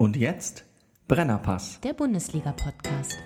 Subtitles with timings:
[0.00, 0.64] Und jetzt
[1.08, 1.78] Brennerpass.
[1.82, 3.18] Der Bundesliga-Podcast.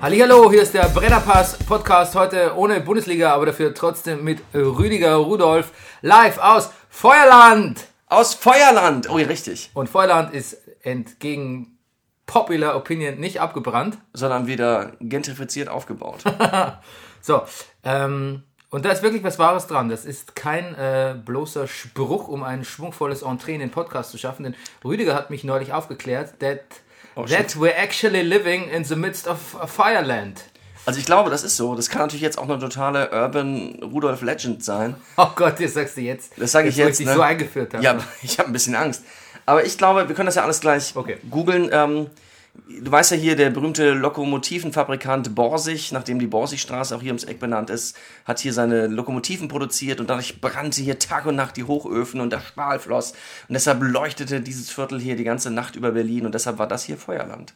[0.00, 5.70] Hallo, hier ist der Brennerpass Podcast heute ohne Bundesliga, aber dafür trotzdem mit Rüdiger Rudolf
[6.00, 7.86] live aus Feuerland.
[8.08, 9.08] Aus Feuerland!
[9.08, 9.70] Oh, ja, richtig.
[9.74, 11.78] Und Feuerland ist entgegen
[12.32, 13.98] popular opinion nicht abgebrannt.
[14.14, 16.24] Sondern wieder gentrifiziert aufgebaut.
[17.24, 17.42] So,
[17.84, 19.88] ähm, und da ist wirklich was Wahres dran.
[19.88, 24.42] Das ist kein äh, bloßer Spruch, um ein schwungvolles Entree in den Podcast zu schaffen,
[24.42, 26.62] denn Rüdiger hat mich neulich aufgeklärt, that,
[27.14, 30.42] Oh, that we're actually living in the midst of a Fireland.
[30.84, 31.76] Also ich glaube, das ist so.
[31.76, 34.96] Das kann natürlich jetzt auch eine totale Urban Rudolf Legend sein.
[35.16, 36.32] Oh Gott, das sagst du jetzt.
[36.38, 36.98] Das sage ich wo jetzt.
[36.98, 37.14] Ich dich ne?
[37.14, 37.84] so eingeführt habe.
[37.84, 39.04] Ja, ich habe ein bisschen Angst.
[39.46, 41.18] Aber ich glaube, wir können das ja alles gleich Okay.
[41.30, 41.68] googeln.
[41.72, 42.06] Ähm,
[42.68, 47.40] du weißt ja hier, der berühmte Lokomotivenfabrikant Borsig, nachdem die Borsigstraße auch hier ums Eck
[47.40, 51.64] benannt ist, hat hier seine Lokomotiven produziert und dadurch brannte hier Tag und Nacht die
[51.64, 53.12] Hochöfen und der Stahl floss.
[53.48, 56.84] Und deshalb leuchtete dieses Viertel hier die ganze Nacht über Berlin und deshalb war das
[56.84, 57.54] hier Feuerland.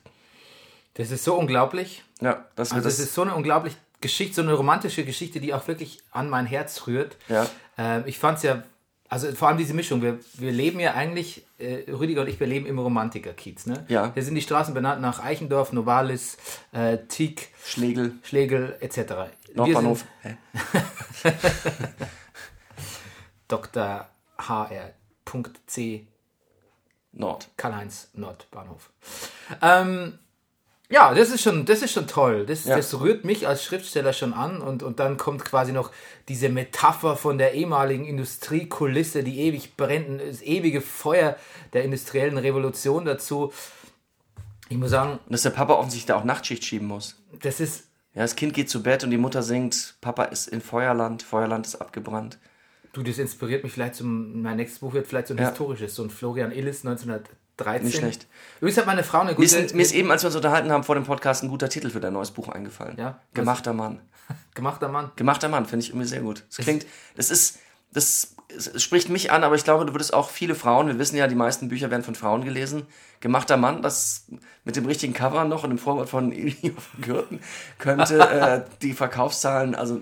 [0.94, 2.02] Das ist so unglaublich.
[2.20, 5.52] Ja, das, Also das es ist so eine unglaubliche Geschichte, so eine romantische Geschichte, die
[5.52, 7.16] auch wirklich an mein Herz rührt.
[7.28, 7.46] Ja.
[7.76, 8.62] Ähm, ich fand es ja,
[9.08, 12.46] also vor allem diese Mischung, wir, wir leben ja eigentlich, äh, Rüdiger und ich, wir
[12.46, 13.66] leben im Romantiker-Kiez.
[13.66, 13.84] Ne?
[13.88, 14.12] Ja.
[14.14, 16.36] Hier sind die Straßen benannt nach Eichendorf, Novalis,
[16.72, 19.30] äh, Tieck, Schlegel, Schlegel etc.
[19.54, 20.04] Nordbahnhof.
[20.22, 20.36] sind?
[23.48, 24.08] Dr.
[24.38, 26.06] Hr.c
[27.12, 27.48] Nord.
[27.56, 28.90] Karl-Heinz Nordbahnhof.
[29.62, 30.18] Ähm,
[30.88, 32.46] ja, das ist schon, das ist schon toll.
[32.46, 32.76] Das, Ja.
[32.76, 35.90] das rührt mich als Schriftsteller schon an und, und dann kommt quasi noch
[36.28, 41.36] diese Metapher von der ehemaligen Industriekulisse, die ewig brennten, das ewige Feuer
[41.72, 43.52] der industriellen Revolution dazu.
[44.68, 47.16] Ich muss sagen, dass der Papa offensichtlich da auch Nachtschicht schieben muss.
[47.42, 47.84] das ist,
[48.14, 51.66] Ja, das Kind geht zu Bett und die Mutter singt, Papa ist in Feuerland, Feuerland
[51.66, 52.38] ist abgebrannt.
[52.92, 55.48] du, das inspiriert mich vielleicht zum, mein nächstes Buch wird vielleicht so ein Ja.
[55.50, 56.82] historisches, so ein Florian Illis
[57.58, 57.84] 1913.
[57.84, 58.26] Nicht schlecht.
[58.58, 59.58] Übrigens hat meine Frau eine Mir gute...
[59.58, 61.90] ist, mir ist eben, als wir uns unterhalten haben vor dem Podcast, ein guter Titel
[61.90, 62.96] für dein neues Buch eingefallen.
[62.98, 63.20] Ja?
[63.34, 64.00] Gemachter Mann.
[64.54, 65.10] gemachter Mann.
[65.16, 66.44] Gemachter Mann, finde ich irgendwie sehr gut.
[66.48, 66.86] Das klingt,
[67.16, 67.58] das ist,
[67.92, 68.34] das,
[68.76, 71.34] spricht mich an, aber ich glaube, du würdest auch viele Frauen, wir wissen ja, die
[71.34, 72.86] meisten Bücher werden von Frauen gelesen.
[73.20, 74.26] Gemachter Mann, das
[74.64, 77.40] mit dem richtigen Cover noch und dem Vorwort von Ilio von Gürten,
[77.78, 80.00] könnte äh, die Verkaufszahlen, also, äh,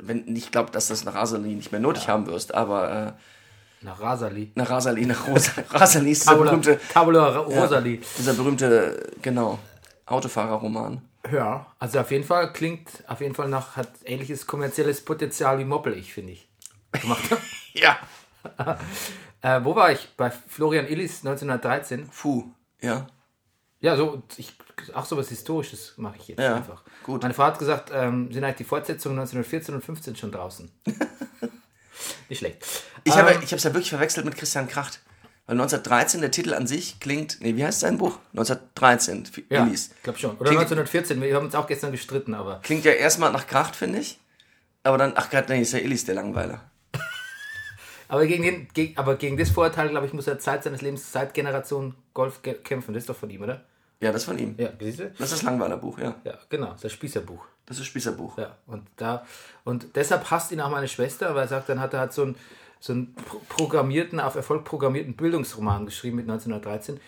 [0.00, 3.12] wenn, ich glaube, dass das nach Rasali nicht mehr nötig haben wirst, aber, äh,
[3.84, 4.50] Nach Rasali.
[4.54, 8.00] nach Rasali, nach Rosa, Rasali ist dieser Tabula, berühmte, Tabula Rosali.
[8.18, 9.58] dieser berühmte, genau,
[10.06, 11.02] Autofahrerroman.
[11.30, 15.64] Ja, also auf jeden Fall klingt auf jeden Fall nach, hat ähnliches kommerzielles Potenzial wie
[15.64, 16.48] Moppel, ich finde ich.
[16.92, 17.22] Gemacht.
[17.76, 17.98] Ja.
[19.42, 20.08] äh, wo war ich?
[20.16, 22.08] Bei Florian Illis 1913.
[22.08, 22.44] Puh,
[22.80, 23.06] ja.
[23.80, 24.54] Ja, so, ich,
[24.94, 26.84] auch so was Historisches mache ich jetzt Ja, einfach.
[27.02, 27.22] gut.
[27.22, 30.70] Meine Frau hat gesagt, ähm, sind eigentlich die Fortsetzungen 1914 und 15 schon draußen.
[32.28, 32.58] Nicht schlecht.
[33.04, 35.00] Ich Ähm, habe es ja wirklich verwechselt mit Christian Kracht.
[35.46, 38.18] Weil 1913, der Titel an sich klingt, nee, wie heißt sein Buch?
[38.32, 39.90] 1913, F- ja, Willis.
[39.96, 40.30] ich glaube schon.
[40.38, 43.76] Oder Klingt- 1914, wir haben uns auch gestern gestritten, aber Klingt ja erstmal nach Kracht,
[43.76, 44.18] finde ich.
[44.84, 46.62] Aber dann, ach Gott, nee, ist ja Illis der Langweiler.
[48.08, 51.10] Aber gegen, den, gegen, aber gegen das Vorurteil, glaube ich, muss er Zeit seines Lebens,
[51.10, 52.92] seit Generation Golf kämpfen.
[52.94, 53.64] Das ist doch von ihm, oder?
[54.00, 54.54] Ja, das von ihm.
[54.58, 55.10] Ja, siehst du?
[55.10, 56.14] Das ist das Langweilerbuch, ja.
[56.24, 57.44] Ja, genau, das Spießerbuch.
[57.66, 58.36] Das ist Spießerbuch.
[58.38, 59.24] Ja, und da,
[59.64, 62.22] und deshalb hasst ihn auch meine Schwester, weil er sagt, dann hat er halt so
[62.22, 62.36] einen,
[62.80, 67.00] so einen pro- programmierten, auf Erfolg programmierten Bildungsroman geschrieben mit 1913,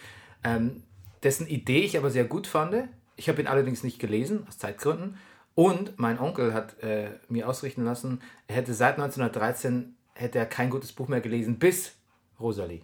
[0.44, 0.82] ähm,
[1.22, 2.74] dessen Idee ich aber sehr gut fand.
[3.16, 5.18] Ich habe ihn allerdings nicht gelesen, aus Zeitgründen.
[5.54, 10.70] Und mein Onkel hat äh, mir ausrichten lassen, er hätte seit 1913 hätte er kein
[10.70, 11.92] gutes Buch mehr gelesen, bis
[12.40, 12.80] Rosalie.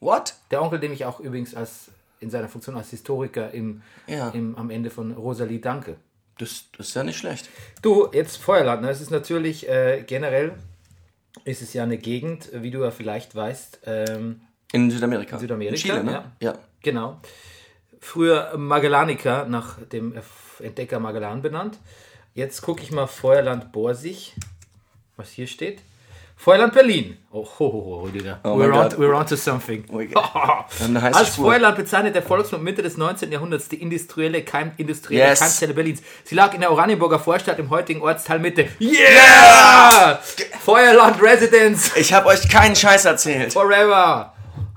[0.00, 0.34] What?
[0.50, 1.90] Der Onkel, dem ich auch übrigens als
[2.20, 4.30] in seiner Funktion als Historiker im, Ja.
[4.30, 5.96] im, am Ende von Rosalie danke.
[6.38, 7.48] Das, das ist ja nicht schlecht.
[7.82, 8.82] Du, jetzt Feuerland.
[8.82, 8.90] Ne?
[8.90, 10.52] Es ist natürlich äh, generell,
[11.44, 14.40] ist es ja eine Gegend, wie du ja vielleicht weißt, ähm,
[14.72, 15.38] In Südamerika.
[15.38, 16.32] Südamerika, In Chile, ne?
[16.40, 16.54] Ja.
[16.82, 17.20] genau.
[18.00, 20.14] Früher Magellanica, nach dem
[20.60, 21.78] Entdecker Magellan benannt.
[22.34, 24.34] Jetzt gucke ich mal Feuerland Borsig,
[25.16, 25.82] was hier steht.
[26.40, 27.16] Feuerland Berlin.
[27.32, 28.38] Oh, ho, ho, ho, Rüdiger.
[28.44, 29.84] Oh we're, on, we're on to something.
[29.90, 29.98] Oh
[31.12, 31.34] Als.
[31.34, 33.32] Feuerland bezeichnet der Volksmund Mitte des 19.
[33.32, 35.40] Jahrhunderts die industrielle, Keim, industrielle Yes.
[35.40, 36.00] Keimzelle Berlins.
[36.22, 38.68] Sie lag in der Oranienburger Vorstadt im heutigen Ortsteil Mitte.
[38.80, 40.20] Yeah!
[40.60, 43.52] Feuerland Residence Ich habe euch keinen Scheiß erzählt.
[43.52, 44.32] forever.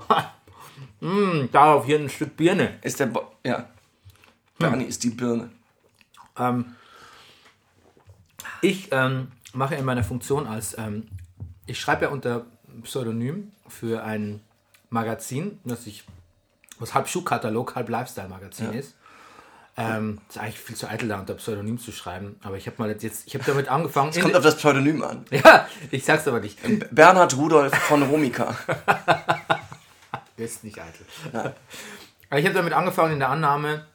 [1.00, 2.78] mm, darauf hier ein Stück Birne.
[2.82, 3.68] Ist der Bo Ja.
[4.58, 5.50] Bernie ist die Birne.
[6.36, 6.74] Ähm,
[8.62, 11.06] ich ähm, mache in meiner Funktion als, ähm,
[11.66, 12.46] ich schreibe ja unter
[12.82, 14.40] Pseudonym für ein
[14.90, 16.04] Magazin, das ich,
[16.78, 18.94] was halb Schuhkatalog, halb Lifestyle-Magazin ist.
[19.74, 22.36] Ähm, ist eigentlich viel zu eitel, da unter Pseudonym zu schreiben.
[22.42, 24.10] Aber ich habe mal jetzt, ich habe damit angefangen.
[24.10, 25.24] Es kommt auf das Pseudonym an.
[25.30, 26.58] ja, ich sag's aber nicht.
[26.94, 28.54] Bernhard Rudolf von Romika.
[30.36, 31.06] Ist nicht eitel.
[32.28, 33.86] Aber ich habe damit angefangen in der Annahme,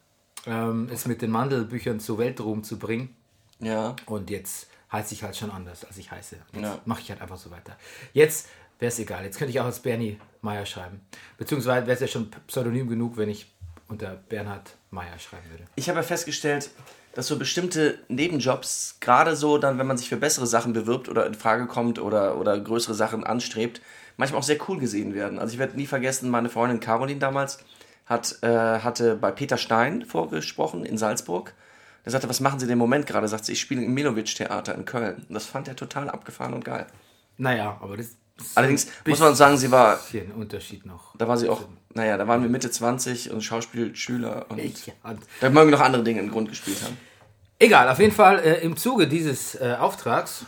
[0.48, 3.16] ähm, es mit den Mandelbüchern zu Weltruhm zu bringen.
[3.60, 3.96] Ja.
[4.06, 6.38] Und jetzt heiße ich halt schon anders, als ich heiße.
[6.54, 6.80] Jetzt Ja.
[6.86, 7.76] mache ich halt einfach so weiter.
[8.14, 8.48] Jetzt
[8.80, 9.24] wäre es egal.
[9.24, 11.02] Jetzt könnte ich auch als Bernie Meyer schreiben.
[11.38, 13.52] Beziehungsweise wäre es ja schon Pseudonym genug, wenn ich
[13.88, 15.66] unter Bernhard Meyer schreiben würde.
[15.76, 16.70] Ich habe ja festgestellt,
[17.14, 21.26] dass so bestimmte Nebenjobs, gerade so dann, wenn man sich für bessere Sachen bewirbt oder
[21.26, 23.82] in Frage kommt oder, oder größere Sachen anstrebt,
[24.18, 25.40] manchmal auch sehr cool gesehen werden.
[25.40, 27.60] Also ich werde nie vergessen, meine Freundin Caroline damals
[28.06, 28.48] hat, äh,
[28.80, 31.54] hatte bei Peter Stein vorgesprochen in Salzburg.
[32.08, 33.28] Der sagte, was machen Sie denn im Moment gerade?
[33.28, 35.26] Sagt sie, ich spiele im Milowitsch-Theater in Köln.
[35.28, 36.88] Und das fand er total abgefahren und geil.
[37.36, 38.18] Naja, aber das ist
[38.56, 41.14] Allerdings muss man sagen, sie war, ein Unterschied noch.
[41.18, 41.64] da war sie auch,
[41.94, 44.94] naja, da waren wir Mitte 20 und Schauspielschüler und Ja,
[45.42, 46.98] da mögen noch andere Dinge im Grund gespielt haben.
[47.60, 50.46] Egal, auf jeden Fall äh, im Zuge dieses äh, Auftrags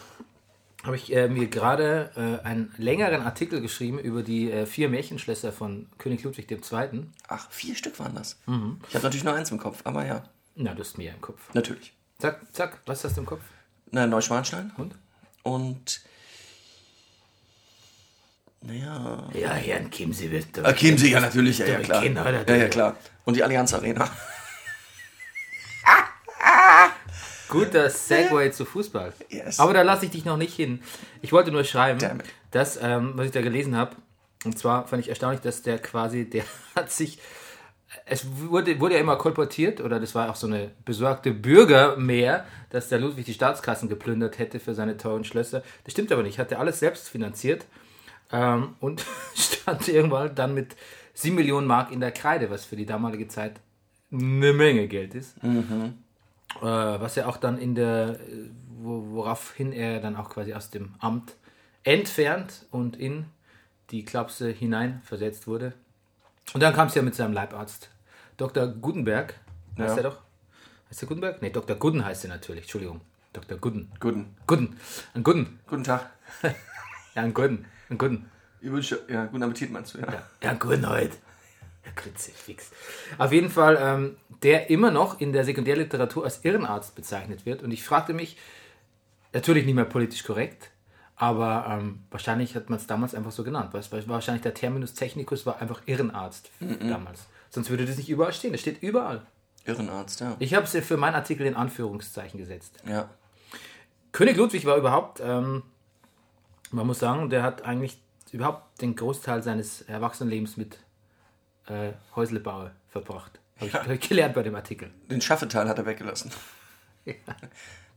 [0.86, 5.52] habe ich äh, mir gerade äh, einen längeren Artikel geschrieben über die äh, vier Märchenschlösser
[5.52, 7.08] von König Ludwig II.
[7.28, 8.38] Ach, vier Stück waren das.
[8.88, 10.24] Ich habe natürlich nur eins im Kopf, aber ja,
[10.56, 11.54] Na, du hast mehr im Kopf.
[11.54, 11.94] natürlich.
[12.20, 13.42] Zack, zack, was hast du im Kopf?
[13.92, 14.96] Na, Neuschwanstein Und?
[15.44, 16.02] und.
[18.62, 19.30] Naja.
[19.34, 22.02] Ja, Herrn Kimsey wird Äh, Chiemsee, ja, natürlich, ja, ja, klar.
[22.04, 22.46] Kinder, oder?
[22.46, 22.98] Ja, ja, klar.
[23.24, 24.10] Und die Allianz Arena.
[27.48, 29.14] Guter Segway zu Fußball.
[29.30, 29.60] Yes.
[29.60, 30.84] Aber da lasse ich dich noch nicht hin.
[31.22, 33.96] Ich wollte nur schreiben, dass, ähm, was ich da gelesen habe,
[34.46, 36.44] und zwar fand ich erstaunlich, dass der quasi, der
[36.76, 37.18] hat sich,
[38.06, 42.90] es wurde, wurde ja immer kolportiert, oder das war auch so eine besorgte Bürgermehr, dass
[42.90, 45.64] der Ludwig die Staatskassen geplündert hätte für seine teuren Schlösser.
[45.84, 47.66] Das stimmt aber nicht, hat er alles selbst finanziert
[48.32, 49.06] ähm, und
[49.36, 50.76] stand irgendwann dann mit
[51.16, 53.60] 7 Millionen Mark in der Kreide, was für die damalige Zeit
[54.12, 55.36] eine Menge Geld ist.
[56.62, 58.20] Äh, was er auch dann in der,
[58.80, 61.36] wo, woraufhin er dann auch quasi aus dem Amt
[61.84, 63.26] entfernt und in
[63.92, 65.74] die Klapse hinein versetzt wurde.
[66.54, 67.90] Und dann kam es ja mit seinem Leibarzt,
[68.38, 68.68] Dr.
[68.68, 69.36] Gutenberg,
[69.78, 69.98] heißt Ja.
[69.98, 70.18] er doch?
[70.90, 71.42] Heißt der Gutenberg?
[71.42, 71.76] Nee, Dr.
[71.76, 73.02] Gudden heißt er natürlich, Entschuldigung.
[73.34, 73.58] Dr.
[73.60, 73.92] Gudden.
[74.00, 74.36] Guten.
[74.48, 74.80] Gudden.
[75.14, 75.60] Ein Gudden.
[75.68, 76.10] Guten Tag.
[77.16, 77.66] Ja, ein Gudden.
[77.90, 78.30] Ein.
[78.62, 80.24] Ich wünsche, ja, guten Appetit meinst du, ja.
[80.44, 81.18] Ja, guten heute.
[81.84, 82.70] Ja, Grütze, fix.
[83.18, 87.64] Auf jeden Fall, ähm, der immer noch in der Sekundärliteratur als Irrenarzt bezeichnet wird.
[87.64, 88.38] Und ich fragte mich,
[89.34, 90.70] natürlich nicht mehr politisch korrekt,
[91.20, 93.74] aber ähm, wahrscheinlich hat man es damals einfach so genannt.
[93.74, 96.50] Weil es war wahrscheinlich der Terminus technicus war einfach Irrenarzt
[96.80, 97.28] damals.
[97.50, 98.54] Sonst würde das nicht überall stehen.
[98.54, 99.22] Das steht überall.
[99.66, 100.36] Irrenarzt, ja.
[100.40, 102.78] Ich habe es für meinen Artikel in Anführungszeichen gesetzt.
[102.88, 103.10] Ja.
[104.14, 105.62] König Ludwig war überhaupt, ähm,
[106.72, 108.02] man muss sagen, der hat eigentlich
[108.32, 110.78] überhaupt den Großteil seines Erwachsenenlebens mit
[111.68, 113.40] äh, Häuslebau verbracht.
[113.58, 113.84] Habe ich, Ja.
[113.84, 114.90] hab ich gelernt bei dem Artikel.
[115.12, 116.32] Den Schaffeteil hat er weggelassen.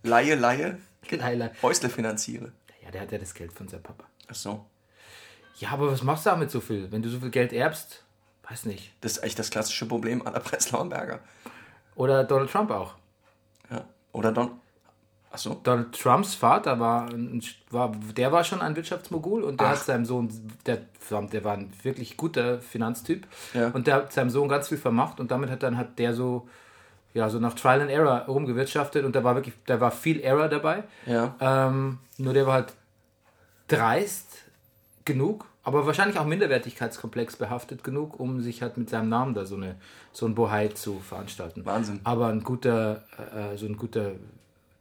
[0.02, 0.78] Laie, Laie,
[1.08, 1.52] Geiler.
[1.62, 2.52] Häusle finanziere.
[2.92, 4.04] Der hat ja das Geld von seinem Papa.
[4.28, 4.64] Ach so.
[5.58, 6.90] Ja, aber was machst du damit so viel?
[6.90, 8.02] Wenn du so viel Geld erbst,
[8.48, 8.92] weiß nicht.
[9.00, 11.20] Das ist echt das klassische Problem aller Breslauer Berger.
[11.94, 12.94] Oder Donald Trump auch.
[13.70, 13.84] Ja.
[14.12, 14.50] Oder Don.
[15.30, 15.58] Ach so.
[15.62, 17.08] Donald Trumps Vater war,
[17.70, 19.72] war der war schon ein Wirtschaftsmogul und der Ach.
[19.72, 20.28] hat seinem Sohn,
[20.66, 20.78] der,
[21.10, 23.68] der war ein wirklich guter Finanztyp Ja.
[23.68, 26.48] und der hat seinem Sohn ganz viel vermacht und damit hat dann hat der so
[27.14, 30.48] ja so nach Trial and Error rumgewirtschaftet und da war wirklich da war viel Error
[30.48, 31.34] dabei Ja.
[31.40, 32.74] ähm, nur der war halt
[33.76, 34.26] dreist
[35.04, 39.56] genug aber wahrscheinlich auch minderwertigkeitskomplex behaftet genug um sich halt mit seinem Namen da so
[39.56, 39.76] eine
[40.12, 42.00] so ein Bohai zu veranstalten Wahnsinn.
[42.04, 44.12] aber ein guter äh, so ein guter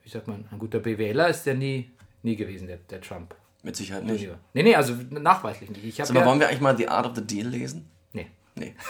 [0.03, 1.89] wie sagt man ein guter BWLer ist der nie
[2.23, 4.21] nie gewesen der, der Trump Mit Sicherheit nicht.
[4.21, 4.37] Junior.
[4.53, 7.15] nee nee also nachweislich nicht ich mal, ja, wollen wir eigentlich mal The Art of
[7.15, 7.89] the Deal lesen?
[8.13, 8.73] nee Nee.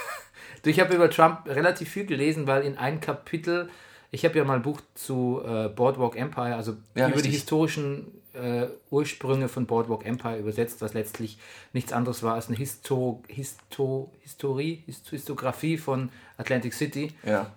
[0.64, 3.68] Ich habe über Trump relativ viel gelesen, weil in einem Kapitel,
[4.12, 7.32] ich habe ja mal ein Buch zu äh, Boardwalk Empire, also Ja, über die richtig.
[7.34, 11.38] historischen äh, Ursprünge von Boardwalk Empire übersetzt, was letztlich
[11.72, 17.12] nichts anderes war als eine Histo Histo Historie, Hist Histografie von Atlantic City.
[17.24, 17.52] Ja.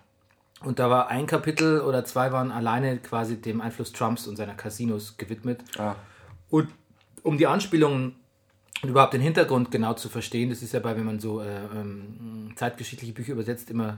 [0.61, 4.55] Und da war ein Kapitel oder zwei waren alleine quasi dem Einfluss Trumps und seiner
[4.55, 5.63] Casinos gewidmet.
[5.77, 5.95] Ah.
[6.49, 6.69] Und
[7.23, 8.15] um die Anspielungen
[8.81, 11.65] und überhaupt den Hintergrund genau zu verstehen, das ist ja bei, wenn man so äh,
[11.65, 13.97] ähm, zeitgeschichtliche Bücher übersetzt, immer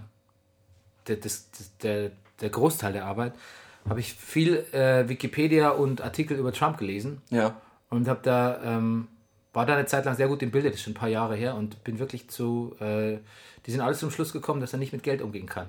[1.08, 1.50] der, das,
[1.82, 3.34] der, der Großteil der Arbeit,
[3.90, 7.60] habe ich viel äh, Wikipedia und Artikel über Trump gelesen Ja.
[7.90, 9.08] und habe da ähm,
[9.54, 11.36] war da eine Zeit lang sehr gut im Bilde, das ist schon ein paar Jahre
[11.36, 13.18] her und bin wirklich zu, äh,
[13.66, 15.68] die sind alles zum Schluss gekommen, dass er nicht mit Geld umgehen kann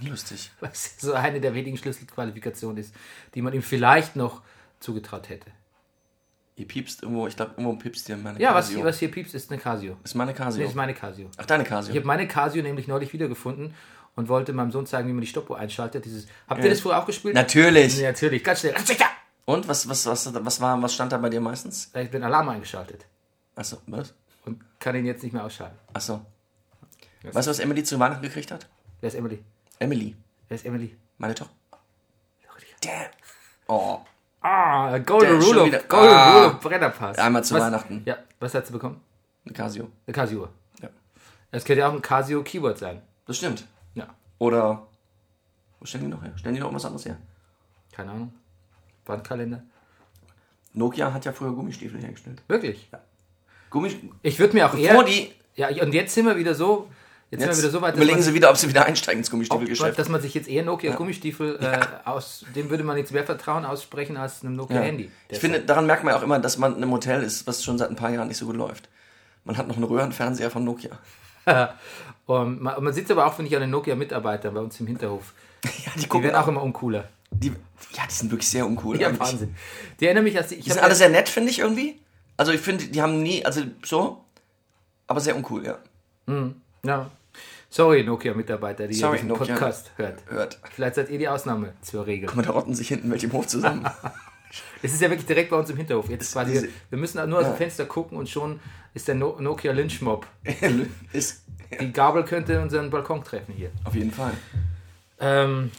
[0.00, 0.50] Lustig.
[0.60, 2.94] was so eine der wenigen Schlüsselqualifikationen ist,
[3.34, 4.42] die man ihm vielleicht noch
[4.80, 5.50] zugetraut hätte.
[6.56, 8.76] Ihr piepst irgendwo, ich glaube, irgendwo piepst ihr meine Ja, was, Casio.
[8.78, 9.96] hier- was hier piepst, ist eine Casio.
[10.04, 10.66] ist meine Nee, Casio.
[10.66, 11.30] ist meine Casio.
[11.38, 11.94] Ach, deine Ich Casio.
[11.94, 13.74] habe meine Casio nämlich neulich wiedergefunden
[14.16, 16.04] und wollte meinem Sohn zeigen, wie man die Stoppuhr einschaltet.
[16.04, 17.34] Dieses, habt ihr das früher auch gespielt?
[17.34, 17.98] Natürlich.
[17.98, 18.74] Ja, natürlich, ganz schnell.
[19.44, 21.90] Und was, was, was, was, war, was stand da bei dir meistens?
[21.94, 23.06] Ich bin Alarm eingeschaltet
[23.56, 24.14] Achso, was?
[24.44, 25.76] und kann ihn jetzt nicht mehr ausschalten.
[25.92, 26.24] Achso.
[27.24, 28.68] Weißt du, was Emily zu Weihnachten gekriegt hat?
[29.00, 29.42] Wer ist Emily?
[29.78, 30.16] Emily.
[30.48, 30.96] Wer ist Emily?
[31.18, 31.52] Meine Tochter.
[32.82, 33.10] Damn.
[33.68, 34.00] Oh.
[34.40, 36.32] Ah, Golden Rule of, Golden Ah.
[36.34, 37.18] Rule of Brennerpass.
[37.18, 38.02] Einmal zu was, Weihnachten.
[38.04, 39.00] Ja, was hat sie bekommen?
[39.44, 39.88] Eine Casio.
[40.06, 40.48] Eine Casio.
[40.80, 40.88] Ja.
[41.52, 43.02] Das könnte ja auch ein Casio-Keyword sein.
[43.26, 43.64] Das stimmt.
[43.94, 44.08] Ja,
[44.38, 44.86] Oder.
[45.78, 46.32] Wo stellen die noch her?
[46.36, 47.16] Stellen die noch irgendwas anderes her?
[47.92, 48.32] keine Ahnung.
[49.04, 49.62] Wandkalender.
[50.72, 52.42] Nokia hat ja früher Gummistiefel hergestellt.
[52.48, 52.88] Wirklich?
[53.70, 54.10] Gummi.
[54.22, 55.04] Ich würde mir auch Bevor eher...
[55.04, 55.32] die.
[55.54, 56.88] Ja, und jetzt sind wir wieder so...
[57.30, 59.20] Jetzt, sind wir Jetzt wieder so weit, überlegen man, sie wieder, ob sie wieder einsteigen
[59.20, 59.98] ins Gummistiefelgeschäft.
[59.98, 62.44] dass man sich jetzt eher Nokia-Gummistiefel äh, aus...
[62.54, 65.10] Dem würde man jetzt mehr Vertrauen aussprechen als einem Nokia-Handy.
[65.28, 67.64] Ich finde, daran merkt man ja auch immer, dass man in einem Hotel ist, was
[67.64, 68.88] schon seit ein paar Jahren nicht so gut läuft.
[69.44, 70.98] Man hat noch einen Röhrenfernseher von Nokia.
[72.26, 75.32] Und man, man sieht aber auch, finde ich, an den Nokia-Mitarbeitern bei uns im Hinterhof.
[75.64, 77.08] Ja, die Die werden auch immer uncooler.
[77.30, 79.00] Die, ja, die sind wirklich sehr uncool.
[79.00, 79.20] Ja, eigentlich.
[79.20, 79.54] Wahnsinn.
[79.98, 82.00] Die erinnern mich, dass die, ich Die sind alle sehr nett, finde ich irgendwie.
[82.36, 84.24] Also ich finde, die haben nie, also so,
[85.06, 85.78] aber sehr uncool, ja.
[86.84, 87.10] ja.
[87.68, 89.54] Sorry, Nokia-Mitarbeiter, die Sorry, diesen Nokia.
[89.54, 90.22] Podcast hört.
[90.28, 90.58] Hört.
[90.74, 92.26] Vielleicht seid ihr die Ausnahme zur Regel.
[92.26, 93.88] Guck mal, da rotten sich hinten welche im Hof zusammen.
[94.82, 96.10] Es ist ja wirklich direkt bei uns im Hinterhof.
[96.10, 98.60] Jetzt quasi, wir müssen nur aus dem Fenster gucken und schon
[98.94, 100.26] ist der no Nokia Lynchmob.
[101.12, 101.44] ist,
[101.80, 103.70] Die Gabel könnte unseren Balkon treffen hier.
[103.84, 104.34] auf jeden Fall.
[105.20, 105.70] Ähm,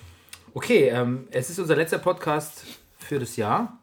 [0.53, 2.65] okay, ähm, es ist unser letzter Podcast
[2.97, 3.77] für das Jahr.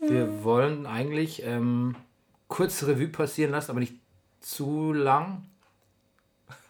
[0.00, 1.94] Wir wollen eigentlich ähm,
[2.48, 3.94] kurz Revue passieren lassen, aber nicht
[4.40, 5.44] zu lang.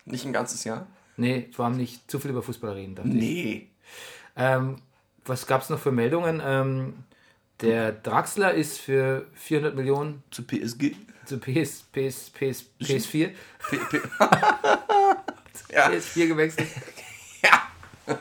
[0.05, 0.87] Nicht ein ganzes Jahr?
[1.17, 2.99] Nee, vor allem nicht zu viel über Fußball reden.
[3.05, 3.69] Nee.
[4.37, 4.77] Ähm,
[5.25, 6.43] was gab es noch für Meldungen?
[6.45, 6.95] Ähm,
[7.61, 10.95] der Draxler ist für 400 Millionen Zu PSG?
[11.25, 13.31] Zu PS, PS, PS, PS4,
[13.71, 14.01] P P
[15.73, 16.69] ja, PS4 gewechselt.
[17.43, 18.19] ja.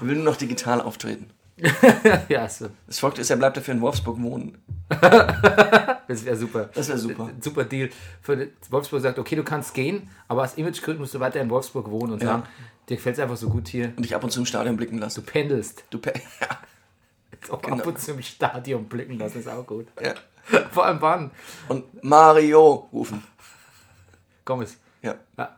[0.00, 1.30] Will nur noch digital auftreten.
[2.28, 2.68] ja, so.
[2.86, 4.58] Das Folgte ist, er bleibt dafür in Wolfsburg wohnen.
[6.08, 6.68] Das wäre super.
[6.74, 7.30] Das wäre super.
[7.40, 7.90] Super Deal.
[8.22, 11.90] Für Wolfsburg sagt, okay, du kannst gehen, aber aus Imagegründen musst du weiter in Wolfsburg
[11.90, 12.28] wohnen und Ja.
[12.28, 12.42] sagen,
[12.88, 13.92] dir gefällt es einfach so gut hier.
[13.96, 15.24] Und dich ab und zu im Stadion blicken Du lassen.
[15.24, 15.84] pendelst.
[15.90, 16.48] Du, pe ja.
[17.50, 17.76] Auch Genau.
[17.78, 19.86] ab und zu im Stadion blicken lassen, ist auch gut.
[20.02, 20.14] ja.
[20.72, 21.30] Vor allem wann?
[21.68, 23.22] Und Mario rufen.
[24.44, 24.76] Komm es.
[25.02, 25.16] Ja.
[25.36, 25.56] Ja,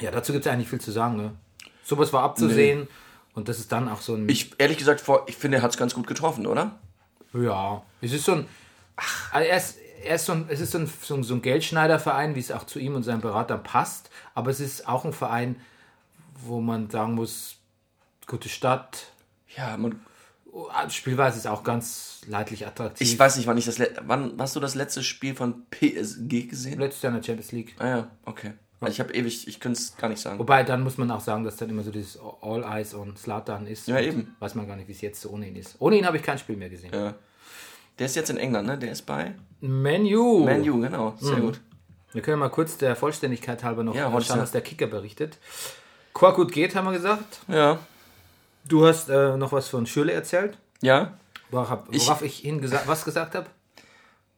[0.00, 1.16] ja dazu gibt es eigentlich viel zu sagen.
[1.16, 1.34] Ne?
[1.82, 2.88] Sowas war abzusehen
[3.34, 4.28] und das ist dann auch so ein...
[4.28, 6.78] Ich, ehrlich gesagt, ich finde, er hat es ganz gut getroffen, oder?
[7.32, 8.48] Ja, es ist so ein.
[8.96, 11.34] Ach, also er ist, er ist so ein, es ist so ein, so ein, so
[11.34, 14.10] ein Geldschneiderverein, wie es auch zu ihm und seinen Beratern passt.
[14.34, 15.56] Aber es ist auch ein Verein,
[16.42, 17.56] wo man sagen muss,
[18.26, 19.12] gute Stadt.
[19.56, 20.00] Ja, man,
[20.88, 23.06] Spielweise ist auch ganz leidlich attraktiv.
[23.06, 26.80] ich weiß nicht, wann ich das wann hast du das letzte Spiel von PSG gesehen?
[26.80, 27.74] Letztes Jahr in der Champions League.
[27.78, 28.52] Ah ja, okay.
[28.80, 30.38] Weil ich habe ewig, ich könnte es gar nicht sagen.
[30.38, 33.66] Wobei, dann muss man auch sagen, dass dann immer so dieses All Eyes on Slatan
[33.66, 33.88] ist.
[33.88, 34.36] Ja, eben.
[34.38, 35.76] Weiß man gar nicht, wie es jetzt so ohne ihn ist.
[35.80, 36.92] Ohne ihn habe ich kein Spiel mehr gesehen.
[36.94, 37.14] Ja.
[37.98, 38.78] Der ist jetzt in England, ne?
[38.78, 40.44] Der ist bei Menu.
[40.44, 41.14] Man U, genau.
[41.18, 41.60] Sehr gut.
[42.12, 45.38] Wir können mal kurz der Vollständigkeit halber noch Ja, schauen, was der Kicker berichtet.
[46.12, 47.40] Korkut geht, haben wir gesagt.
[47.48, 47.78] Ja.
[48.68, 51.18] Du hast äh, noch was von Schürle erzählt, Ja.
[51.50, 53.46] worauf, Ich- worauf ich, Ihnen gesa was gesagt habe.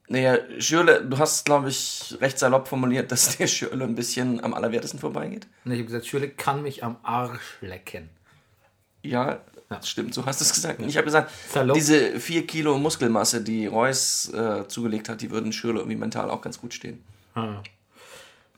[0.09, 4.55] Naja, Schürle, du hast, glaube ich, recht salopp formuliert, dass der Schürle ein bisschen am
[4.55, 5.47] allerwertesten vorbeigeht.
[5.65, 8.09] Und ich habe gesagt, Schürle kann mich am Arsch lecken.
[9.03, 10.81] Ja, das stimmt, so hast du es gesagt.
[10.81, 11.75] Und ich habe gesagt, Salopp.
[11.75, 16.43] diese vier Kilo Muskelmasse, die Reus äh, zugelegt hat, die würden Schürle irgendwie mental auch
[16.43, 17.05] ganz gut stehen.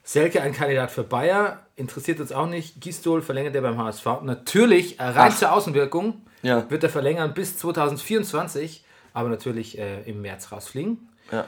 [0.04, 2.80] Selke, ein Kandidat für Bayer, interessiert uns auch nicht.
[2.80, 4.04] Gistol verlängert er beim HSV.
[4.22, 5.36] Natürlich, rein Ach.
[5.36, 6.68] zur Außenwirkung, Ja.
[6.70, 11.08] wird er verlängern bis 2024, aber natürlich äh, im März rausfliegen.
[11.30, 11.44] Ja.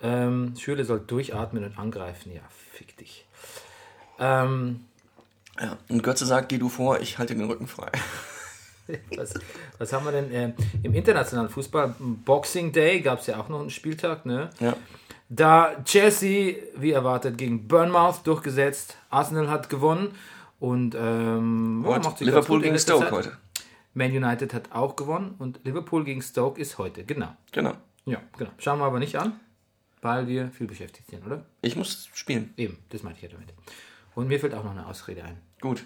[0.00, 2.32] Ähm, Schürle soll durchatmen und angreifen.
[2.32, 2.40] Ja,
[2.72, 3.26] fick dich.
[4.18, 4.84] Ähm,
[5.60, 5.76] ja.
[5.88, 7.90] Und Götze sagt, geh du vor, ich halte den Rücken frei.
[9.18, 9.34] Was,
[9.76, 11.94] was haben wir denn äh, im internationalen Fußball?
[11.98, 14.48] Boxing Day gab es ja auch noch einen Spieltag, ne?
[14.60, 14.76] Ja.
[15.28, 18.96] Da Chelsea, wie erwartet, gegen Bournemouth durchgesetzt.
[19.10, 20.14] Arsenal hat gewonnen
[20.58, 22.08] und ähm, Heute.
[22.08, 23.12] macht Liverpool gegen Stoke Zeit.
[23.12, 23.38] heute.
[23.92, 27.36] Man United hat auch gewonnen und Liverpool gegen Stoke ist heute, genau.
[27.52, 27.74] Genau.
[28.06, 28.50] Ja, genau.
[28.58, 29.38] Schauen wir aber nicht an,
[30.00, 31.44] weil wir viel beschäftigt sind, oder?
[31.60, 32.54] Ich muss spielen.
[32.56, 33.52] Eben, das meinte ich ja damit.
[34.14, 35.36] Und mir fällt auch noch eine Ausrede ein.
[35.60, 35.84] Gut.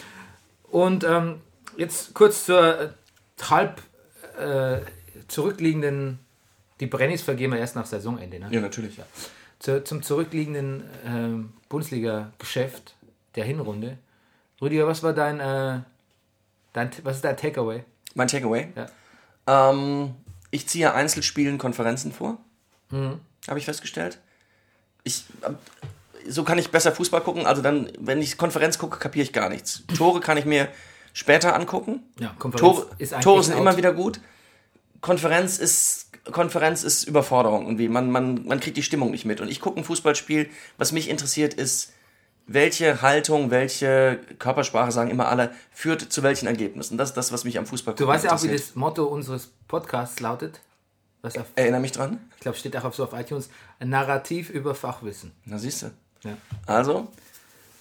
[0.70, 1.40] Und ähm,
[1.76, 2.88] jetzt kurz zur äh,
[3.42, 3.82] halb
[4.38, 4.80] äh,
[5.28, 6.18] zurückliegenden,
[6.80, 8.48] die Brennis vergehen wir erst nach Saisonende, ne?
[8.50, 8.96] Ja, natürlich.
[9.58, 12.94] Zu, zum zurückliegenden ähm, Bundesliga-Geschäft
[13.36, 13.98] der Hinrunde.
[14.60, 15.80] Rüdiger, was war dein, äh,
[16.72, 17.84] dein was ist dein Takeaway?
[18.14, 18.68] Mein Takeaway.
[18.74, 19.70] Ja.
[19.70, 20.14] Ähm,
[20.50, 22.38] ich ziehe Einzelspielen Konferenzen vor.
[22.90, 23.20] Mhm.
[23.48, 24.18] Habe ich festgestellt.
[25.04, 25.56] Ich, ähm,
[26.28, 27.46] so kann ich besser Fußball gucken.
[27.46, 29.82] Also dann, wenn ich Konferenz gucke, kapiere ich gar nichts.
[29.96, 30.68] Tore kann ich mir
[31.12, 32.02] später angucken.
[32.18, 33.60] Ja, Konferenz Tore, Tore sind out.
[33.60, 34.20] immer wieder gut.
[35.00, 37.88] Konferenz ist, Konferenz ist Überforderung irgendwie.
[37.88, 39.40] Man, man, man kriegt die Stimmung nicht mit.
[39.40, 40.50] Und ich gucke ein Fußballspiel.
[40.78, 41.92] Was mich interessiert ist,
[42.46, 46.98] welche Haltung, welche Körpersprache, sagen immer alle, führt zu welchen Ergebnissen.
[46.98, 49.50] Das ist das, was mich am Fußball Du weißt ja auch, wie das Motto unseres
[49.68, 50.60] Podcasts lautet.
[51.22, 52.18] Was auf, Erinnere mich dran.
[52.34, 53.50] ich glaube, steht auch auf, so auf iTunes.
[53.78, 55.32] Ein Narrativ über Fachwissen.
[55.44, 55.90] Na siehst du.
[56.24, 56.36] Ja.
[56.66, 57.08] Also,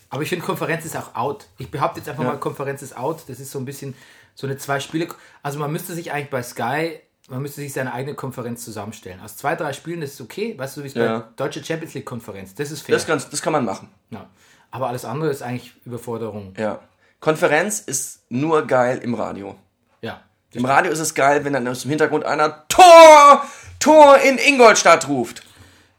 [0.09, 1.47] Aber ich finde, Konferenz ist auch out.
[1.57, 2.31] Ich behaupte jetzt einfach Ja.
[2.31, 3.23] mal, Konferenz ist out.
[3.27, 3.95] Das ist so ein bisschen
[4.35, 5.07] so eine zwei Spiele.
[5.41, 9.19] Also man müsste sich eigentlich bei Sky, man müsste sich seine eigene Konferenz zusammenstellen.
[9.21, 10.55] Aus zwei, drei Spielen ist okay.
[10.57, 11.19] Weißt du, wie es Ja.
[11.19, 12.55] bei Deutsche Champions League Konferenz.
[12.55, 12.95] Das ist fair.
[12.95, 13.89] das, ganz, das kann man machen.
[14.09, 14.27] ja.
[14.71, 16.53] Aber alles andere ist eigentlich Überforderung.
[16.55, 16.79] Ja.
[17.19, 19.55] Konferenz ist nur geil im Radio.
[20.01, 20.21] Ja.
[20.53, 23.43] Im Radio ist es geil, wenn dann aus dem Hintergrund einer Tor,
[23.79, 25.43] Tor in Ingolstadt ruft.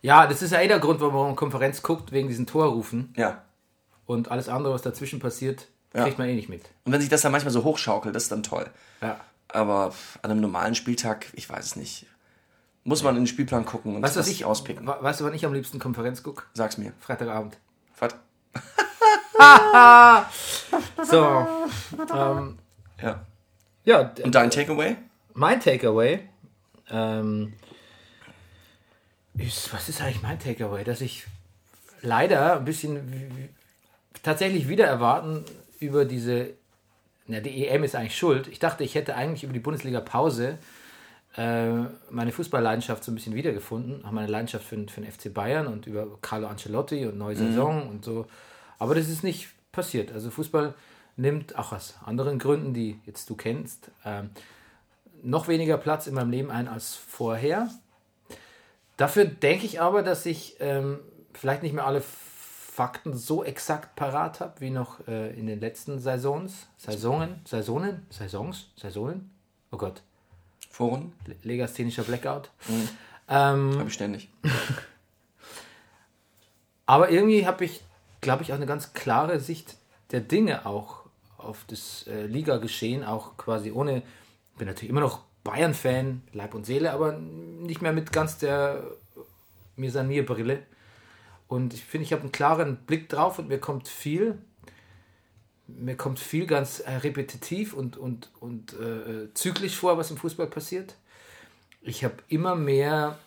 [0.02, 3.12] Ja, das ist ja eh der Grund, warum man Konferenz guckt, wegen diesen Torrufen.
[3.16, 3.42] Ja.
[4.06, 6.04] Und alles andere, was dazwischen passiert, Ja.
[6.04, 6.62] kriegt man eh nicht mit.
[6.84, 8.66] Und wenn sich das dann manchmal so hochschaukelt, das ist dann toll.
[9.02, 9.18] Ja.
[9.52, 12.07] Aber an einem normalen Spieltag, ich weiß es nicht.
[12.85, 14.87] Muss man in den Spielplan gucken und Weißt das ich auspicken.
[14.87, 16.45] Weißt du, wann ich am liebsten Konferenz gucke?
[16.54, 16.92] Sag's mir.
[17.00, 17.59] Freitagabend.
[17.99, 18.14] Was?
[21.02, 21.47] So.
[22.14, 22.59] ähm,
[23.02, 23.25] Ja.
[23.85, 24.97] ja, Und dein Takeaway?
[25.35, 26.21] mein Takeaway.
[26.90, 27.54] Ähm,
[29.35, 30.85] ist, was ist eigentlich mein Takeaway?
[30.85, 31.26] Dass ich
[32.02, 33.49] leider ein bisschen
[34.23, 35.45] tatsächlich wieder erwarten
[35.78, 36.50] über diese.
[37.30, 38.49] Na, die EM ist eigentlich schuld.
[38.49, 40.58] Ich dachte, ich hätte eigentlich über die Bundesliga-Pause
[41.37, 41.68] äh,
[42.10, 44.04] meine Fußballleidenschaft so ein bisschen wiedergefunden.
[44.04, 47.37] Auch meine Leidenschaft für, den- für den FC Bayern und über Carlo Ancelotti und neue
[47.37, 48.26] Saison und so.
[48.80, 50.10] Aber das ist nicht passiert.
[50.12, 50.75] Also Fußball
[51.16, 54.30] nimmt auch aus anderen Gründen, die jetzt du kennst, ähm,
[55.22, 57.68] noch weniger Platz in meinem Leben ein als vorher.
[58.96, 60.99] Dafür denke ich aber, dass ich ähm,
[61.34, 62.02] vielleicht nicht mehr alle
[62.80, 66.66] Fakten so exakt parat habe wie noch äh, in den letzten Saisons.
[66.78, 69.30] Saisonen, Saisonen, Saisons, Saisonen.
[69.70, 70.00] Oh Gott,
[70.70, 71.12] Foren?
[71.26, 72.49] Le- legasthenischer Blackout.
[73.28, 74.30] Ähm, Hab ich ständig.
[76.86, 77.82] aber irgendwie habe ich,
[78.23, 79.76] glaube ich, auch eine ganz klare Sicht
[80.10, 81.00] der Dinge auch
[81.36, 84.02] auf das äh, Liga-Geschehen, auch quasi ohne,
[84.56, 88.84] bin natürlich immer noch Bayern-Fan, Leib und Seele, aber nicht mehr mit ganz der
[89.76, 90.62] Mir-San-Mir-Brille.
[91.50, 94.39] Und ich finde, ich habe einen klaren Blick drauf und mir kommt viel,
[95.67, 100.47] mir kommt viel ganz äh, repetitiv und, und, und äh, zyklisch vor, was im Fußball
[100.47, 100.95] passiert.
[101.82, 103.19] Ich habe immer mehr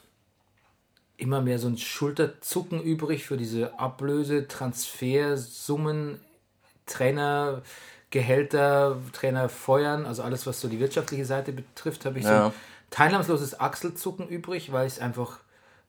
[1.17, 6.19] immer mehr so ein Schulterzucken übrig für diese Ablöse, Transfersummen,
[6.85, 7.61] Trainer,
[8.09, 12.47] Gehälter, Trainer feuern, also alles, was so die wirtschaftliche Seite betrifft, habe ich so Ja.
[12.47, 12.53] ein
[12.89, 15.39] teilnahmsloses Achselzucken übrig, weil ich es einfach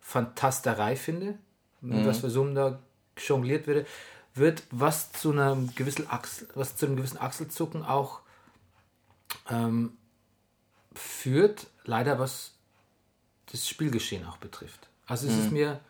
[0.01, 1.39] Fantasterei finde,
[1.85, 2.79] mit was für Summen da
[3.17, 3.87] jongliert wird,
[4.35, 8.21] wird was zu einem gewissen Achsel, was zu einem gewissen Achselzucken auch
[9.49, 9.93] ähm,
[10.95, 12.55] führt, leider was
[13.53, 14.89] das Spielgeschehen auch betrifft.
[15.07, 15.81] Also es ist mir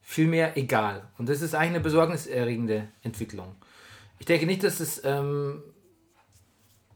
[0.00, 1.08] viel mehr egal.
[1.18, 3.56] Und das ist eigentlich eine besorgniserregende Entwicklung.
[4.18, 5.62] Ich denke nicht, dass es ähm,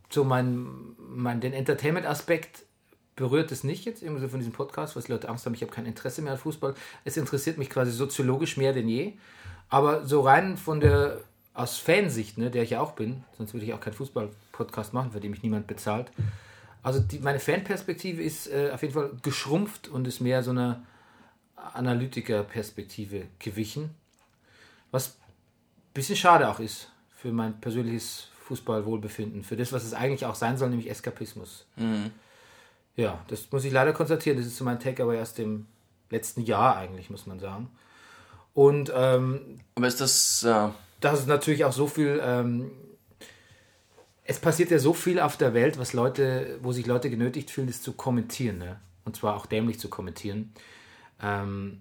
[0.08, 2.64] so mein, mein den Entertainment-Aspekt
[3.20, 5.60] berührt es nicht jetzt irgendwie so von diesem Podcast, was die Leute Angst haben, ich
[5.60, 6.74] habe kein Interesse mehr an Fußball.
[7.04, 9.12] Es interessiert mich quasi soziologisch mehr denn je.
[9.68, 11.20] Aber so rein von der,
[11.52, 15.12] aus Fansicht, ne, der ich ja auch bin, sonst würde ich auch keinen Fußball-Podcast machen,
[15.12, 16.10] für den mich niemand bezahlt.
[16.82, 20.82] Also die, meine Fanperspektive ist äh, auf jeden Fall geschrumpft und ist mehr so eine
[21.56, 23.90] Analytiker-Perspektive gewichen.
[24.92, 30.24] Was ein bisschen schade auch ist für mein persönliches Fußballwohlbefinden, für das, was es eigentlich
[30.24, 31.66] auch sein soll, nämlich Eskapismus.
[33.00, 34.36] Ja, das muss ich leider konstatieren.
[34.36, 35.64] Das ist so mein Takeaway aus dem
[36.10, 37.70] letzten Jahr eigentlich, muss man sagen.
[38.52, 39.40] Und ähm,
[39.74, 40.68] Aber ist das, äh,
[41.00, 42.20] das ist natürlich auch so viel.
[42.22, 42.70] Ähm,
[44.24, 47.68] es passiert ja so viel auf der Welt, was Leute, wo sich Leute genötigt fühlen,
[47.68, 48.78] das zu kommentieren, ne?
[49.06, 50.52] Und zwar auch dämlich zu kommentieren.
[51.22, 51.80] Ähm,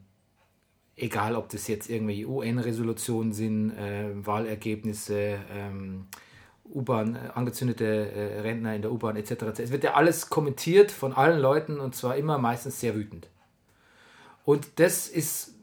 [0.95, 6.07] egal, ob das jetzt irgendwelche UN-Resolutionen sind, äh, Wahlergebnisse, ähm,
[6.73, 9.43] U-Bahn, äh, angezündete äh, Rentner in der U-Bahn etc.
[9.57, 13.27] Es wird ja alles kommentiert von allen Leuten und zwar immer meistens sehr wütend.
[14.45, 15.55] Und das ist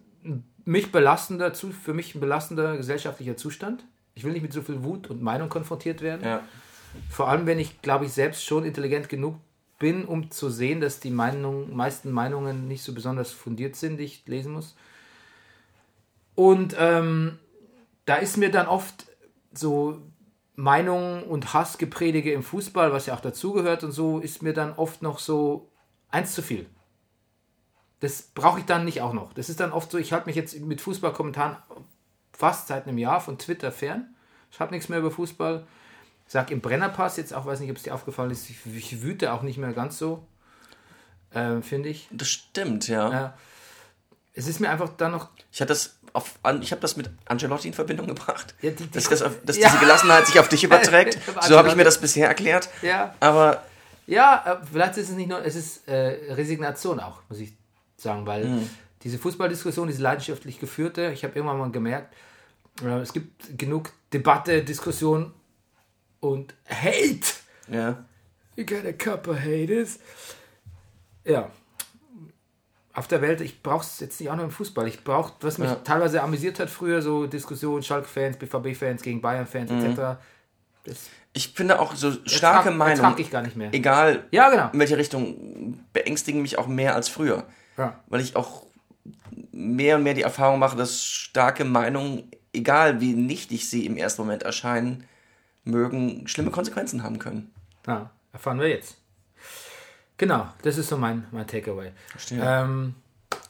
[0.64, 3.85] mich belastender, für mich ein belastender gesellschaftlicher Zustand.
[4.14, 6.23] Ich will nicht mit so viel Wut und Meinung konfrontiert werden.
[6.25, 6.42] ja.
[7.11, 9.37] Vor allem, wenn ich, glaube ich, selbst schon intelligent genug
[9.79, 14.05] bin, um zu sehen, dass die Meinung, meisten Meinungen nicht so besonders fundiert sind, die
[14.05, 14.75] ich lesen muss.
[16.35, 17.38] Und ähm,
[18.05, 19.07] da ist mir dann oft
[19.53, 20.01] so
[20.57, 25.03] Meinung und Hassgepredige im Fußball, was ja auch dazugehört und so, ist mir dann oft
[25.03, 25.69] noch so
[26.11, 26.66] eins zu viel.
[28.01, 29.33] Das brauche ich dann nicht auch noch.
[29.35, 31.57] Das ist dann oft so, ich halte mich jetzt mit Fußballkommentaren
[32.33, 34.14] fast seit einem Jahr von Twitter fern.
[34.51, 35.66] Ich habe nichts mehr über Fußball.
[36.27, 39.03] Ich sag im Brennerpass jetzt auch, weiß nicht, ob es dir aufgefallen ist, ich, ich
[39.03, 40.27] wüte auch nicht mehr ganz so,
[41.31, 42.09] äh, finde ich.
[42.11, 43.12] Das stimmt, ja.
[43.12, 43.38] Ja.
[44.37, 47.68] Es ist mir einfach dann noch Ich hatte das auf, ich habe das mit Angelotti
[47.68, 48.55] in Verbindung gebracht.
[48.62, 49.68] Ja, die- die- dass das auf, dass Ja.
[49.68, 51.18] diese Gelassenheit sich auf dich überträgt.
[51.42, 52.68] so habe ich mir das bisher erklärt.
[52.83, 53.14] Ja.
[53.20, 53.64] Aber
[54.07, 57.55] Ja, äh, vielleicht ist es nicht nur, es ist äh, Resignation auch, muss ich
[57.96, 58.70] sagen, weil Hm.
[59.03, 62.14] diese Fußballdiskussion, diese leidenschaftlich geführte, ich habe irgendwann mal gemerkt,
[62.83, 65.33] äh, es gibt genug Debatte, Diskussion
[66.20, 67.27] und Hate.
[67.68, 68.05] ja,
[68.55, 69.99] You got a couple haters.
[71.25, 71.51] Ja.
[72.96, 74.88] Auf der Welt, ich brauche es jetzt nicht auch nur im Fußball.
[74.88, 75.74] Ich brauche, was mich Ja.
[75.76, 79.85] teilweise amüsiert hat früher, so Diskussionen, Schalke-Fans, BVB-Fans gegen Bayern-Fans Mhm.
[79.85, 80.00] etc.
[80.85, 83.68] Das ich finde auch so starke ertrag- Meinungen, ich gar nicht mehr.
[83.74, 84.70] egal Ja, genau.
[84.72, 87.44] in welche Richtung, beängstigen mich auch mehr als früher.
[87.76, 88.00] Ja.
[88.06, 88.62] Weil ich auch
[89.52, 94.22] mehr und mehr die Erfahrung mache, dass starke Meinungen, egal wie nichtig sie im ersten
[94.22, 95.04] Moment erscheinen,
[95.64, 97.52] mögen, schlimme Konsequenzen haben können.
[97.87, 98.96] Ja, erfahren wir jetzt.
[100.18, 101.90] Genau, das ist so mein, mein Takeaway.
[102.31, 102.94] Ähm,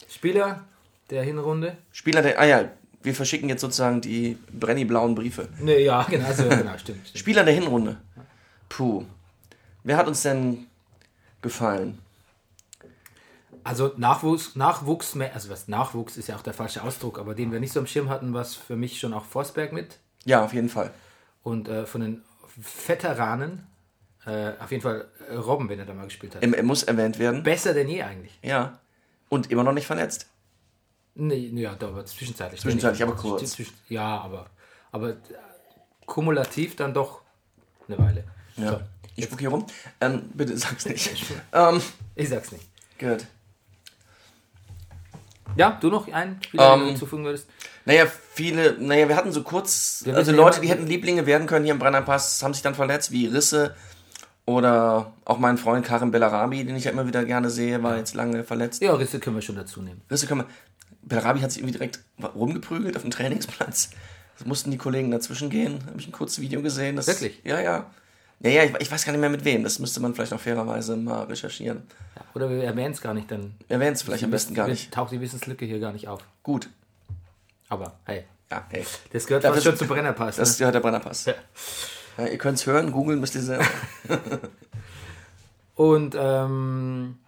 [0.09, 0.65] Spieler
[1.09, 1.77] der Hinrunde?
[1.91, 2.69] Spieler der, ah ja,
[3.01, 5.47] wir verschicken jetzt sozusagen die brenniblauen Briefe.
[5.59, 7.07] Ne, ja, genau, so, genau stimmt.
[7.07, 7.17] stimmt.
[7.17, 7.97] Spieler der Hinrunde.
[8.67, 9.05] Puh.
[9.83, 10.67] Wer hat uns denn
[11.41, 11.99] gefallen?
[13.63, 17.59] Also Nachwuchs, Nachwuchs, also was Nachwuchs ist ja auch der falsche Ausdruck, aber den wir
[17.59, 19.99] nicht so am Schirm hatten, war für mich schon auch Forsberg mit.
[20.25, 20.91] Ja, auf jeden Fall.
[21.43, 22.23] Und äh, von den
[22.87, 23.67] Veteranen,
[24.27, 26.43] äh, auf jeden Fall äh, Robben, wenn er da mal gespielt hat.
[26.43, 27.43] Er, muss erwähnt werden.
[27.43, 28.37] Besser denn je eigentlich.
[28.43, 28.79] Ja.
[29.29, 30.27] Und immer noch nicht verletzt.
[31.15, 32.61] Nee, ja, da war zwischenzeitlich.
[32.61, 33.51] Zwischenzeitlich, aber kurz.
[33.53, 34.45] zwischen- Ja, aber,
[34.91, 35.15] aber äh,
[36.05, 37.21] kumulativ dann doch
[37.87, 38.23] eine Weile.
[38.55, 38.71] Ja.
[38.71, 38.79] So,
[39.15, 39.65] Ich spuck hier rum.
[39.99, 41.09] Ähm, bitte sag's nicht.
[41.53, 41.81] ähm,
[42.15, 42.65] ich sag's nicht.
[42.99, 43.25] gut.
[45.55, 47.47] Ja, du noch einen Spieler, Ähm, hinzufügen würdest?
[47.85, 51.65] Naja, viele, naja, wir hatten so kurz, Wir also Leute, die hätten Lieblinge werden können
[51.65, 53.75] hier im Brennerpass, haben sich dann verletzt, wie Risse
[54.47, 58.15] oder auch mein Freund Karim Bellarabi, den ich ja immer wieder gerne sehe, war jetzt
[58.15, 58.81] lange verletzt.
[58.81, 60.01] Ja, Risse können wir schon dazu nehmen.
[60.09, 60.47] Risse können wir,
[61.03, 61.99] Bellarabi hat sich irgendwie direkt
[62.33, 63.91] rumgeprügelt auf dem Trainingsplatz.
[64.37, 65.79] Das mussten die Kollegen dazwischen gehen.
[65.87, 66.95] Habe ich ein kurzes Video gesehen.
[66.95, 67.41] Das, Wirklich?
[67.43, 67.85] Ja, ja.
[68.39, 69.63] Ja, ja, ich, ich weiß gar nicht mehr mit wem.
[69.63, 71.81] Das müsste man vielleicht auch fairerweise mal recherchieren.
[72.15, 74.93] Ja, oder wir erwähnen es gar nicht, dann Erwähnt es vielleicht am besten gar nicht.
[74.93, 76.21] taucht die Wissenslücke hier gar nicht auf.
[76.43, 76.69] Gut.
[77.67, 78.85] Aber hey, Ja, hey.
[79.11, 80.35] das gehört das- schon zum Brennerpass.
[80.37, 80.57] Das ne?
[80.59, 81.25] gehört der Brennerpass.
[81.25, 81.33] Ja.
[82.17, 83.65] Ja, ihr könnt es hören, googeln müsst ihr selber.
[85.75, 87.19] Und ähm,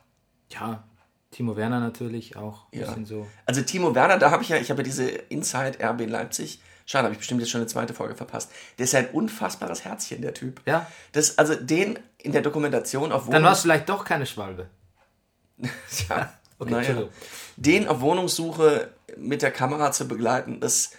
[0.49, 0.83] ja,
[1.31, 2.85] Timo Werner natürlich auch ein Ja.
[2.87, 3.27] bisschen so.
[3.45, 6.61] Also Timo Werner, da habe ich ja, ich habe ja diese Inside RB Leipzig.
[6.85, 8.51] Schade, habe ich bestimmt jetzt schon eine zweite Folge verpasst.
[8.79, 10.61] Der ist ja ein unfassbares Herzchen, der Typ.
[10.65, 14.69] Ja, Das, also den in der Dokumentation auf dann war es vielleicht doch keine Schwalbe.
[16.09, 17.03] ja, Okay, naja.
[17.55, 20.91] Den auf Wohnungssuche mit der Kamera zu begleiten, das,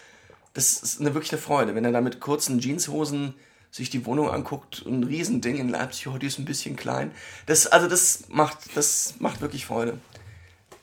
[0.55, 1.75] das ist eine wirklich eine Freude.
[1.75, 3.35] Wenn er da mit kurzen Jeanshosen
[3.71, 7.13] sich die Wohnung anguckt, ein Riesending in Leipzig, oh, die ist ein bisschen klein.
[7.47, 9.99] Das, also das macht, das macht wirklich Freude.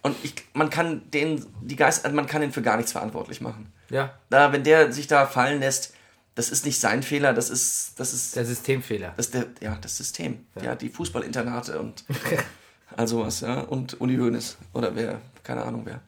[0.02, 3.42] Und ich, man kann den, die Geist, also man kann ihn für gar nichts verantwortlich
[3.42, 3.74] machen.
[3.90, 5.94] Ja, Da, wenn der sich da fallen lässt,
[6.36, 9.14] das ist nicht sein Fehler, das ist, das ist, der Systemfehler.
[9.18, 10.46] das der, ja, das System.
[10.62, 12.06] Ja, die Fußballinternate und
[12.96, 13.62] all sowas, ja.
[13.62, 16.00] Und Uli Hoeneß oder wer, keine Ahnung wer.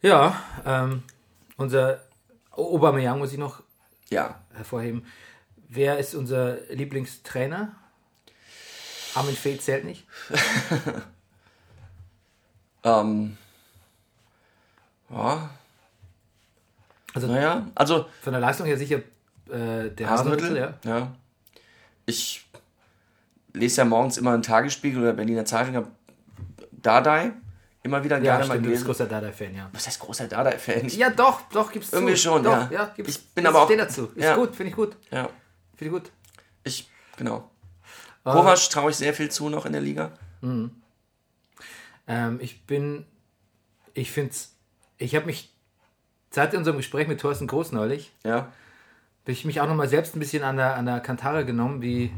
[0.00, 1.02] Ja, ähm,
[1.56, 2.00] unser
[2.52, 3.62] Aubameyang muss ich noch
[4.08, 5.04] Ja, hervorheben.
[5.74, 7.74] Wer ist unser Lieblingstrainer?
[9.14, 10.04] Armin Fee zählt nicht.
[12.84, 13.36] ähm,
[15.10, 15.50] ja,
[17.14, 18.98] Also naja, also von der Leistung her sicher
[19.50, 20.74] äh, der Hasenhüttel, ja.
[20.84, 21.12] ja.
[22.06, 22.46] Ich
[23.52, 25.88] lese ja morgens immer einen Tagesspiegel oder Berliner Zeitung, hab
[26.70, 27.32] Dardai
[27.82, 28.86] immer wieder Ja, gerne mal stimmt, du bist gelesen.
[28.86, 29.68] großer Dada-Fan, ja.
[29.72, 30.86] Was heißt großer Dardai-Fan?
[30.86, 32.20] Ich- Ja, doch, doch, gibt's Irgendwie zu.
[32.20, 32.92] schon, doch, ja.
[32.96, 34.10] gibt's, Ich bin aber auch- dazu.
[34.14, 34.36] Ist ja.
[34.36, 34.96] gut, finde ich gut.
[35.10, 35.28] Ja,
[35.82, 36.12] Finde ich gut.
[36.64, 37.50] ich, genau.
[38.24, 40.12] Kovac traue ich sehr viel zu noch in der Liga.
[42.06, 43.04] Ähm, ich bin,
[43.94, 44.34] ich finde
[44.98, 45.50] ich habe mich
[46.30, 48.52] seit unserem Gespräch mit Thorsten Groß neulich, Ja,
[49.22, 52.12] habe ich mich auch nochmal selbst ein bisschen an der, an der Kantare genommen, wie,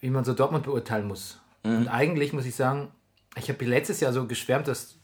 [0.00, 1.40] wie man so Dortmund beurteilen muss.
[1.64, 2.90] Und eigentlich muss ich sagen,
[3.36, 4.96] ich habe letztes Jahr so geschwärmt, dass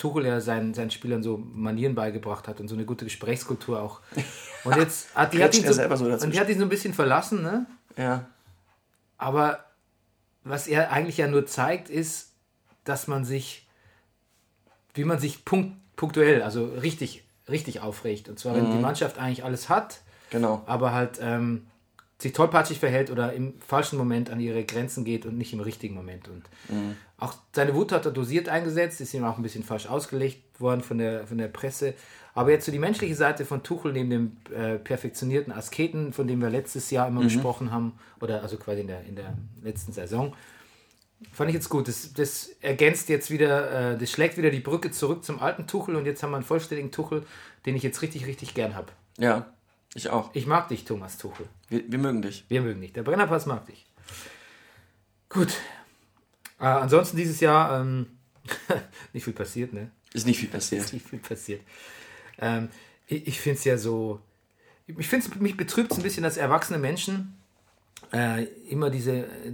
[0.00, 4.00] Tuchel ja seinen, seinen Spielern so Manieren beigebracht hat und so eine gute Gesprächskultur auch.
[4.64, 6.64] Und jetzt hat die, hat ihn er so, selber so und die hat ihn so
[6.66, 7.64] ein bisschen verlassen, ne?
[7.96, 8.26] ja.
[9.16, 9.64] Aber
[10.44, 12.32] was er eigentlich ja nur zeigt, ist,
[12.84, 13.66] dass man sich,
[14.92, 18.28] wie man sich punkt, punktuell, also richtig, richtig aufregt.
[18.28, 20.62] Und zwar, wenn die Mannschaft eigentlich alles hat, Genau.
[20.66, 21.66] aber halt ähm,
[22.22, 25.94] sich tollpatschig verhält oder im falschen Moment an ihre Grenzen geht und nicht im richtigen
[25.94, 26.28] Moment.
[26.28, 26.44] Und
[27.18, 30.80] auch seine Wut hat er dosiert eingesetzt, ist ihm auch ein bisschen falsch ausgelegt worden
[30.80, 31.94] von der, von der Presse.
[32.34, 36.40] Aber jetzt so die menschliche Seite von Tuchel neben dem äh, perfektionierten Asketen, von dem
[36.40, 40.34] wir letztes Jahr immer gesprochen haben, oder also quasi in der, in der letzten Saison,
[41.32, 41.88] fand ich jetzt gut.
[41.88, 45.96] Das, das ergänzt jetzt wieder, äh, das schlägt wieder die Brücke zurück zum alten Tuchel
[45.96, 47.24] und jetzt haben wir einen vollständigen Tuchel,
[47.66, 48.88] den ich jetzt richtig, richtig gern habe.
[49.18, 49.52] Ja,
[49.94, 50.30] ich auch.
[50.34, 51.46] Ich mag dich, Thomas Tuchel.
[51.68, 52.44] Wir, wir mögen dich.
[52.48, 52.92] Wir mögen dich.
[52.92, 53.86] Der Brennerpass mag dich.
[55.28, 55.52] Gut.
[56.60, 58.06] Äh, ansonsten dieses Jahr ähm,
[59.12, 59.90] nicht viel passiert, ne?
[60.12, 60.92] Ist nicht viel passiert.
[60.92, 61.62] Nicht viel passiert.
[62.38, 62.68] Ähm,
[63.06, 64.20] ich ich finde es ja so.
[64.86, 67.36] Ich finde es, mich betrübt es ein bisschen, dass erwachsene Menschen
[68.12, 69.52] äh, immer diese, äh,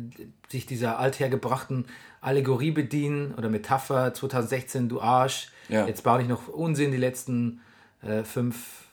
[0.48, 1.86] sich dieser althergebrachten
[2.20, 5.48] Allegorie bedienen oder Metapher 2016, du Arsch.
[5.68, 5.86] Ja.
[5.86, 7.60] Jetzt baue ich noch Unsinn die letzten
[8.02, 8.85] äh, fünf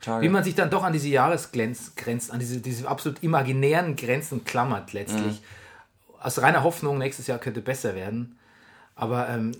[0.00, 0.24] Tage.
[0.24, 4.92] wie man sich dann doch an diese Jahresgrenzen, an diese, diese absolut imaginären Grenzen klammert
[4.92, 5.42] letztlich.
[6.20, 8.38] Aus reiner Hoffnung, nächstes Jahr könnte besser werden.
[8.94, 9.52] Aber ähm,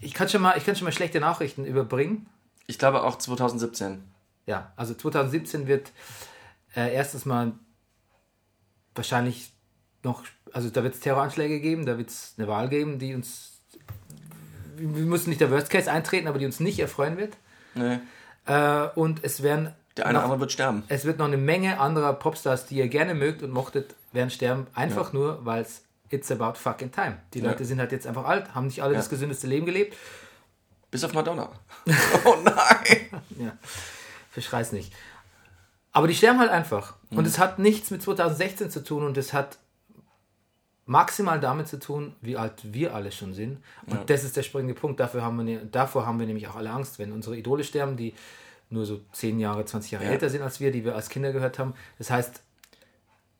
[0.00, 2.26] ich, kann schon mal, ich kann schon mal schlechte Nachrichten überbringen.
[2.66, 4.02] ich glaube auch 2017.
[4.46, 5.92] Ja, also 2017 wird
[6.74, 7.52] äh, erstens mal
[8.94, 9.52] wahrscheinlich
[10.02, 13.60] noch, also da wird es Terroranschläge geben, da wird es eine Wahl geben, die uns,
[14.76, 17.36] wir müssen nicht der Worst Case eintreten, aber die uns nicht erfreuen wird.
[17.74, 18.00] Nee.
[18.46, 20.82] Äh, und es werden Der eine noch- oder andere wird sterben.
[20.88, 24.66] es wird noch eine Menge anderer Popstars, die ihr gerne mögt und mochtet, werden sterben.
[24.74, 27.16] Einfach nur, weil es It's about fucking time.
[27.32, 27.46] Die Ja.
[27.48, 28.98] Leute sind halt jetzt einfach alt, haben nicht alle Ja.
[28.98, 29.96] das gesündeste Leben gelebt.
[30.90, 31.48] Bis auf Madonna.
[32.26, 33.22] oh nein.
[33.38, 33.52] Ja,
[34.30, 34.92] verschrei's nicht.
[35.92, 36.96] Aber die sterben halt einfach.
[37.10, 37.18] Mhm.
[37.18, 39.56] Und es hat nichts mit 2016 zu tun und es hat
[40.86, 43.58] maximal damit zu tun, wie alt wir alle schon sind.
[43.86, 44.04] Und Ja.
[44.04, 44.98] das ist der springende Punkt.
[45.00, 48.14] Dafür haben wir, davor haben wir nämlich auch alle Angst, wenn unsere Idole sterben, die
[48.70, 50.10] nur so 10 Jahre, 20 Jahre Ja.
[50.10, 51.74] älter sind als wir, die wir als Kinder gehört haben.
[51.98, 52.42] Das heißt,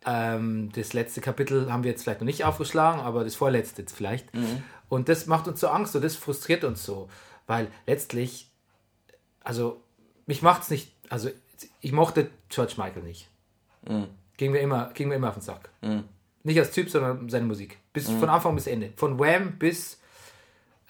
[0.05, 3.96] ähm, das letzte Kapitel haben wir jetzt vielleicht noch nicht aufgeschlagen, aber das vorletzte jetzt
[3.96, 4.28] vielleicht.
[4.88, 7.09] Und das macht uns so Angst und das frustriert uns so,
[7.46, 8.50] weil letztlich,
[9.42, 9.81] also
[10.26, 11.31] mich macht's nicht, also
[11.81, 13.28] ich mochte George Michael nicht.
[14.37, 15.70] Ging, mir immer, ging mir immer auf den Sack.
[16.44, 17.78] Nicht als Typ, sondern seine Musik.
[17.92, 18.92] Bis von Anfang bis Ende.
[18.96, 19.98] Von Wham bis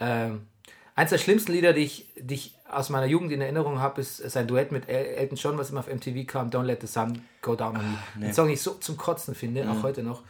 [0.00, 0.46] ähm,
[0.94, 4.16] eins der schlimmsten Lieder, die ich, die ich aus meiner Jugend in Erinnerung habe, ist
[4.16, 7.22] sein Duett mit El Elton John, was immer auf MTV kam, Don't Let the Sun
[7.42, 7.98] Go Down on Me.
[8.26, 10.22] Den Song, den ich so zum Kotzen finde, auch heute noch.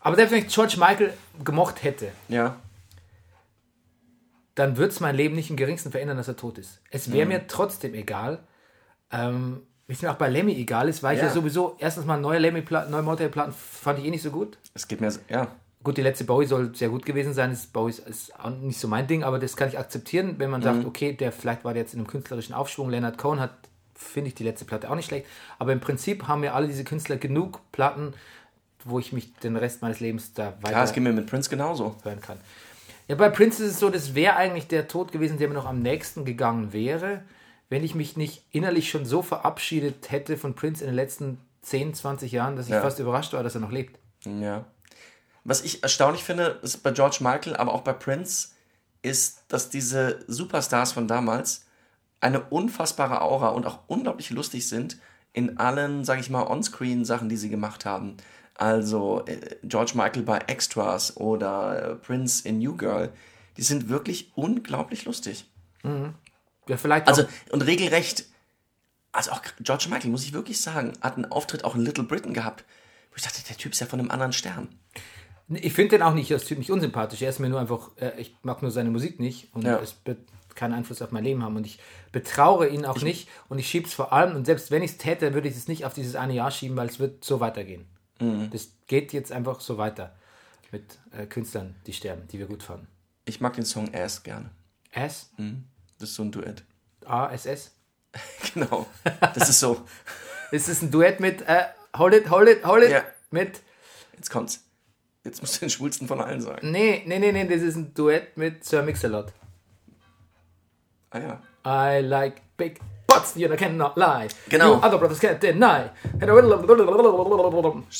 [0.00, 1.12] Aber selbst wenn ich George Michael
[1.44, 2.60] gemocht hätte, Ja.
[4.54, 6.80] dann wird es mein Leben nicht im geringsten verändern, dass er tot ist.
[6.90, 8.38] Es wäre mir trotzdem egal.
[9.10, 11.28] Ähm, wie es mir auch bei Lemmy egal ist, weil ich Ja.
[11.28, 14.58] ja sowieso, erstens mal neue Lemmy-Platten, neue Motorhead-Platten fand ich eh nicht so gut.
[14.74, 15.48] Es geht mir, so- ja.
[15.84, 17.50] Gut, die letzte Bowie soll sehr gut gewesen sein.
[17.50, 20.60] Das Bowie ist- auch nicht so mein Ding, aber das kann ich akzeptieren, wenn man
[20.60, 22.90] sagt, okay, der vielleicht war der jetzt in einem künstlerischen Aufschwung.
[22.90, 23.52] Leonard Cohen hat,
[23.94, 25.26] finde ich, die letzte Platte auch nicht schlecht.
[25.60, 28.14] Aber im Prinzip haben mir alle diese Künstler genug Platten,
[28.84, 31.48] wo ich mich den Rest meines Lebens da weiter Ja, es geht mir mit Prince
[31.48, 31.94] genauso.
[32.02, 32.38] hören kann.
[33.06, 35.66] Ja, bei Prince ist es so, das wäre eigentlich der Tod gewesen, der mir noch
[35.66, 37.22] am nächsten gegangen wäre,
[37.68, 41.94] wenn ich mich nicht innerlich schon so verabschiedet hätte von Prince in den letzten 10,
[41.94, 42.80] 20 Jahren, dass ich Ja.
[42.80, 43.98] fast überrascht war, dass er noch lebt.
[44.24, 44.64] Ja.
[45.44, 48.48] Was ich erstaunlich finde, ist bei George Michael, aber auch bei Prince,
[49.02, 51.66] ist, dass diese Superstars von damals
[52.20, 54.98] eine unfassbare Aura und auch unglaublich lustig sind
[55.32, 58.16] in allen, sag ich mal, On-Screen-Sachen, die sie gemacht haben.
[58.54, 63.12] Also äh, George Michael bei Extras oder äh, Prince in New Girl.
[63.56, 65.46] Die sind wirklich unglaublich lustig.
[66.68, 68.24] Ja, vielleicht Also, und regelrecht,
[69.12, 72.34] also auch George Michael, muss ich wirklich sagen, hat einen Auftritt auch in Little Britain
[72.34, 72.64] gehabt,
[73.10, 74.68] wo ich dachte, der Typ ist ja von einem anderen Stern.
[75.48, 77.22] ich finde den auch nicht als Typ nicht unsympathisch.
[77.22, 79.78] Er ist mir nur einfach, äh, ich mag nur seine Musik nicht und Ja.
[79.78, 80.18] es wird
[80.56, 81.78] keinen Einfluss auf mein Leben haben und ich
[82.12, 84.96] betraure ihn auch nicht und ich schiebe es vor allem und selbst wenn ich es
[84.98, 87.86] täte, würde ich es nicht auf dieses eine Jahr schieben, weil es wird so weitergehen.
[88.20, 88.50] Mhm.
[88.50, 90.16] Das geht jetzt einfach so weiter
[90.72, 92.88] mit äh, Künstlern, die sterben, die wir gut fanden.
[93.26, 94.50] Ich mag den Song Ass gerne.
[94.92, 95.30] S,
[95.98, 96.64] Das ist so ein Duett.
[97.04, 97.72] A, S, S.
[98.54, 98.86] Genau.
[99.34, 99.84] Das ist so.
[100.52, 101.64] Es ist ein Duett mit äh,
[101.96, 102.90] Hold it, hold it, hold it.
[102.90, 103.04] Ja.
[103.30, 103.62] Mit.
[104.14, 104.64] Jetzt kommt's.
[105.24, 106.70] Jetzt musst du den schwulsten von allen sagen.
[106.70, 109.32] Nee, nee, nee, nee, das ist ein Duett mit Sir Mix-a-Lot.
[111.10, 111.42] Ah ja.
[111.66, 114.28] I like big butts, you cannot lie.
[114.48, 114.74] Genau.
[114.74, 115.90] You other brothers can't deny.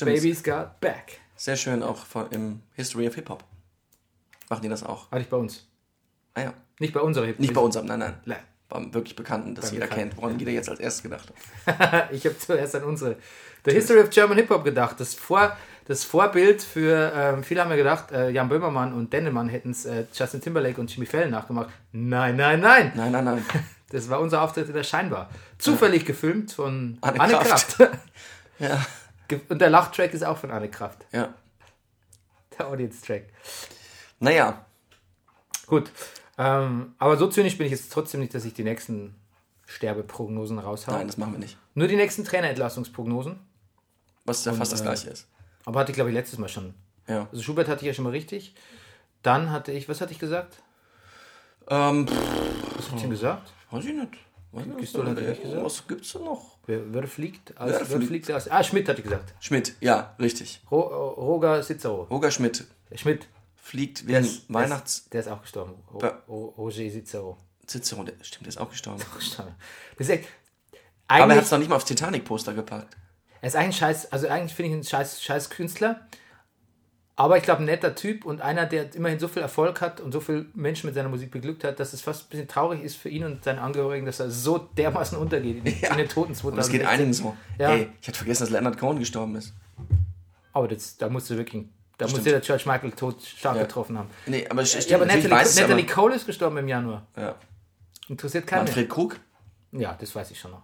[0.04, 1.20] Baby's got back.
[1.36, 3.44] Sehr schön auch im History of Hip Hop.
[4.48, 5.10] Machen die das auch?
[5.10, 5.66] Hatte ich bei uns.
[6.36, 6.54] Ah ja.
[6.78, 8.14] Nicht bei unserer Hip Nicht bei uns, nein, nein.
[8.26, 8.38] Nein.
[8.68, 11.32] Beim wirklich Bekannten, das jeder Bekannten, kennt, woran jeder jetzt als erstes gedacht
[11.66, 12.10] hat.
[12.12, 13.16] ich habe zuerst an unsere
[13.64, 15.00] The History of German Hip Hop gedacht.
[15.00, 19.48] Das, Vor, das Vorbild für, ähm, viele haben ja gedacht, äh, Jan Böhmermann und Dennemann
[19.48, 21.70] hätten es äh, Justin Timberlake und Jimmy Fallon nachgemacht.
[21.92, 22.92] Nein, nein, nein.
[22.94, 23.44] Nein, nein, nein.
[23.90, 25.30] Das war unser Auftritt in der Scheinbar.
[25.58, 27.76] Zufällig gefilmt von Anne Anne, Kraft.
[27.76, 27.98] Kraft.
[28.58, 28.84] Ja.
[29.48, 31.06] Und der Lachtrack ist auch von Anne Kraft.
[31.12, 31.32] Ja.
[32.58, 33.26] Der Audience-Track.
[34.18, 34.66] Naja,
[35.66, 35.90] Gut.
[36.38, 39.14] Ähm, aber so zynisch bin ich jetzt trotzdem nicht, dass ich die nächsten
[39.66, 40.94] Sterbeprognosen raushaue.
[40.94, 41.56] nein, das machen wir nicht.
[41.74, 43.38] Nur die nächsten Trainerentlassungsprognosen.
[44.24, 45.28] Was ja fast das äh, gleiche ist.
[45.64, 46.74] Aber hatte ich, glaube ich, letztes Mal schon.
[47.08, 47.28] Ja.
[47.30, 48.54] Also Schubert hatte ich ja schon mal richtig.
[49.22, 50.56] Dann hatte ich, was hatte ich gesagt?
[51.68, 53.52] Ähm, pff, Was habe ich denn gesagt?
[53.70, 54.78] weiß ich nicht.
[54.78, 55.64] Pistole hat er nicht gesagt.
[55.64, 56.56] Was gibt's denn noch?
[56.66, 57.56] Wer, wer fliegt?
[57.58, 58.06] Aus, Wer wer fliegt?
[58.06, 58.48] fliegt aus?
[58.50, 59.34] Ah, Schmidt hatte ich gesagt.
[59.40, 60.62] Schmidt, ja, richtig.
[60.70, 62.04] Ro, Roger Cicero.
[62.04, 63.26] Roger Schmidt Schmidt.
[63.66, 65.08] Fliegt wegen ist- Weihnachts...
[65.10, 65.74] Der ist auch gestorben.
[66.28, 67.36] Roger Cicero.
[67.66, 69.02] Cicero, der, stimmt, der ist auch gestorben.
[69.18, 69.54] Gestorben.
[69.98, 70.28] Das ist echt,
[71.08, 72.96] Aber er hat es noch nicht mal aufs Titanic-Poster gepackt.
[73.40, 76.06] er ist eigentlich ein scheiß, also eigentlich finde ich ihn ein scheiß, scheiß Künstler.
[77.18, 80.12] Aber ich glaube, ein netter Typ und einer, der immerhin so viel Erfolg hat und
[80.12, 82.96] so viele Menschen mit seiner Musik beglückt hat, dass es fast ein bisschen traurig ist
[82.96, 85.92] für ihn und seine Angehörigen, dass er so dermaßen untergeht in, Ja.
[85.92, 86.86] in den Toten Und es geht 2016.
[86.86, 87.34] einigen so.
[87.58, 87.70] Ja.
[87.72, 89.54] Ey, ich hatte vergessen, dass Leonard Cohen gestorben ist.
[90.52, 91.64] Aber das, da musste wirklich,
[91.98, 92.34] da musste Stimmt.
[92.34, 93.62] der George Michael tot stark Ja.
[93.62, 94.10] getroffen haben.
[94.26, 95.92] Nee, aber, stimmt, Ja, aber Natalie, weiß Natalie aber.
[95.94, 97.06] Cole ist gestorben im Januar.
[97.16, 97.34] Ja.
[98.08, 98.64] Interessiert keinen.
[98.64, 99.18] Manfred Krug?
[99.72, 100.62] Ja, das weiß ich schon noch.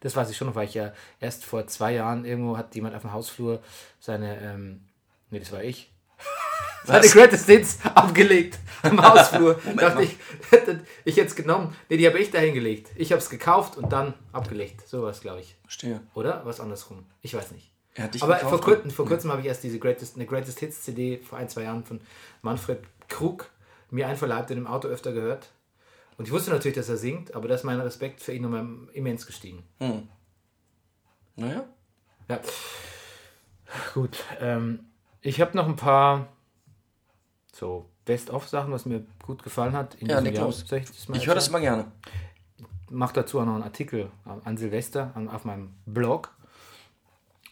[0.00, 2.94] Das weiß ich schon noch, weil ich ja erst vor zwei Jahren irgendwo hat jemand
[2.96, 3.62] auf dem Hausflur
[4.00, 4.84] seine, ähm,
[5.30, 5.92] nee, das war ich,
[6.84, 9.60] seine Greatest Hits abgelegt am Hausflur.
[9.76, 10.16] Dachte ich,
[10.50, 11.76] hätte ich jetzt genommen.
[11.88, 12.90] Nee, die habe ich da hingelegt.
[12.96, 14.88] Ich habe es gekauft und dann abgelegt.
[14.88, 15.54] So was, glaube ich.
[15.62, 16.00] Verstehe.
[16.14, 16.44] Oder?
[16.44, 17.04] Was andersrum.
[17.20, 17.71] Ich weiß nicht.
[17.94, 20.26] Er hat dich Aber vor, kurzem, und- vor kurzem habe ich erst diese Greatest, eine
[20.26, 22.00] Greatest Hits CD vor ein, zwei Jahren von
[22.40, 23.50] Manfred Krug
[23.90, 25.50] mir einverleibt und im Auto öfter gehört.
[26.16, 28.66] Und ich wusste natürlich, dass er singt, aber da ist mein Respekt für ihn nochmal
[28.94, 29.62] immens gestiegen.
[31.36, 31.64] Naja.
[32.28, 32.40] Ja.
[33.94, 34.22] Gut.
[34.40, 34.80] Ähm,
[35.20, 36.28] ich habe noch ein paar
[37.52, 39.94] so Best-of-Sachen, was mir gut gefallen hat.
[39.96, 40.64] In Ja, leg los.
[40.70, 41.90] Ich Ich höre das immer gerne.
[42.90, 44.10] Mach dazu auch noch einen Artikel
[44.44, 46.34] an, Silvester auf meinem Blog.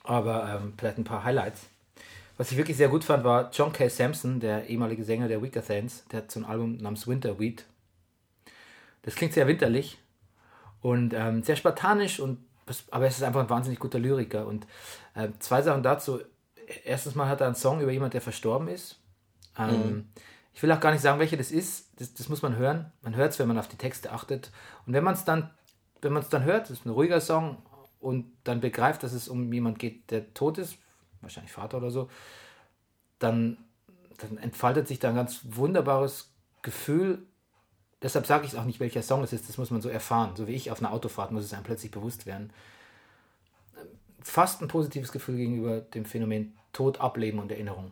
[0.04, 1.66] Aber ähm, vielleicht ein paar Highlights.
[2.36, 3.88] Was ich wirklich sehr gut fand, war John K.
[3.88, 6.04] Sampson, der ehemalige Sänger der Weaker Thans.
[6.10, 7.66] Der hat so ein Album namens Winterweed.
[9.02, 9.98] Das klingt sehr winterlich
[10.80, 12.38] und ähm, sehr spartanisch, und,
[12.90, 14.46] aber es ist einfach ein wahnsinnig guter Lyriker.
[14.46, 14.66] Und
[15.14, 16.20] äh, zwei Sachen dazu.
[16.84, 18.98] Erstens mal hat er einen Song über jemanden, der verstorben ist.
[19.58, 20.08] Ähm,
[20.52, 21.88] Ich will auch gar nicht sagen, welcher das ist.
[21.98, 22.92] Das, das muss man hören.
[23.02, 24.50] Man hört es, wenn man auf die Texte achtet.
[24.86, 25.50] Und wenn man es dann,
[26.02, 27.58] wenn man es dann hört, das ist ein ruhiger Song
[28.00, 30.76] und dann begreift, dass es um jemanden geht, der tot ist,
[31.20, 32.08] wahrscheinlich Vater oder so,
[33.18, 33.58] dann,
[34.18, 36.30] dann entfaltet sich da ein ganz wunderbares
[36.62, 37.22] Gefühl.
[38.02, 39.48] Deshalb sage ich auch nicht, welcher Song es ist.
[39.48, 40.34] Das muss man so erfahren.
[40.34, 42.50] So wie ich auf einer Autofahrt muss es einem plötzlich bewusst werden.
[44.22, 47.90] Fast ein positives Gefühl gegenüber dem Phänomen Tod, Ableben und Erinnerung.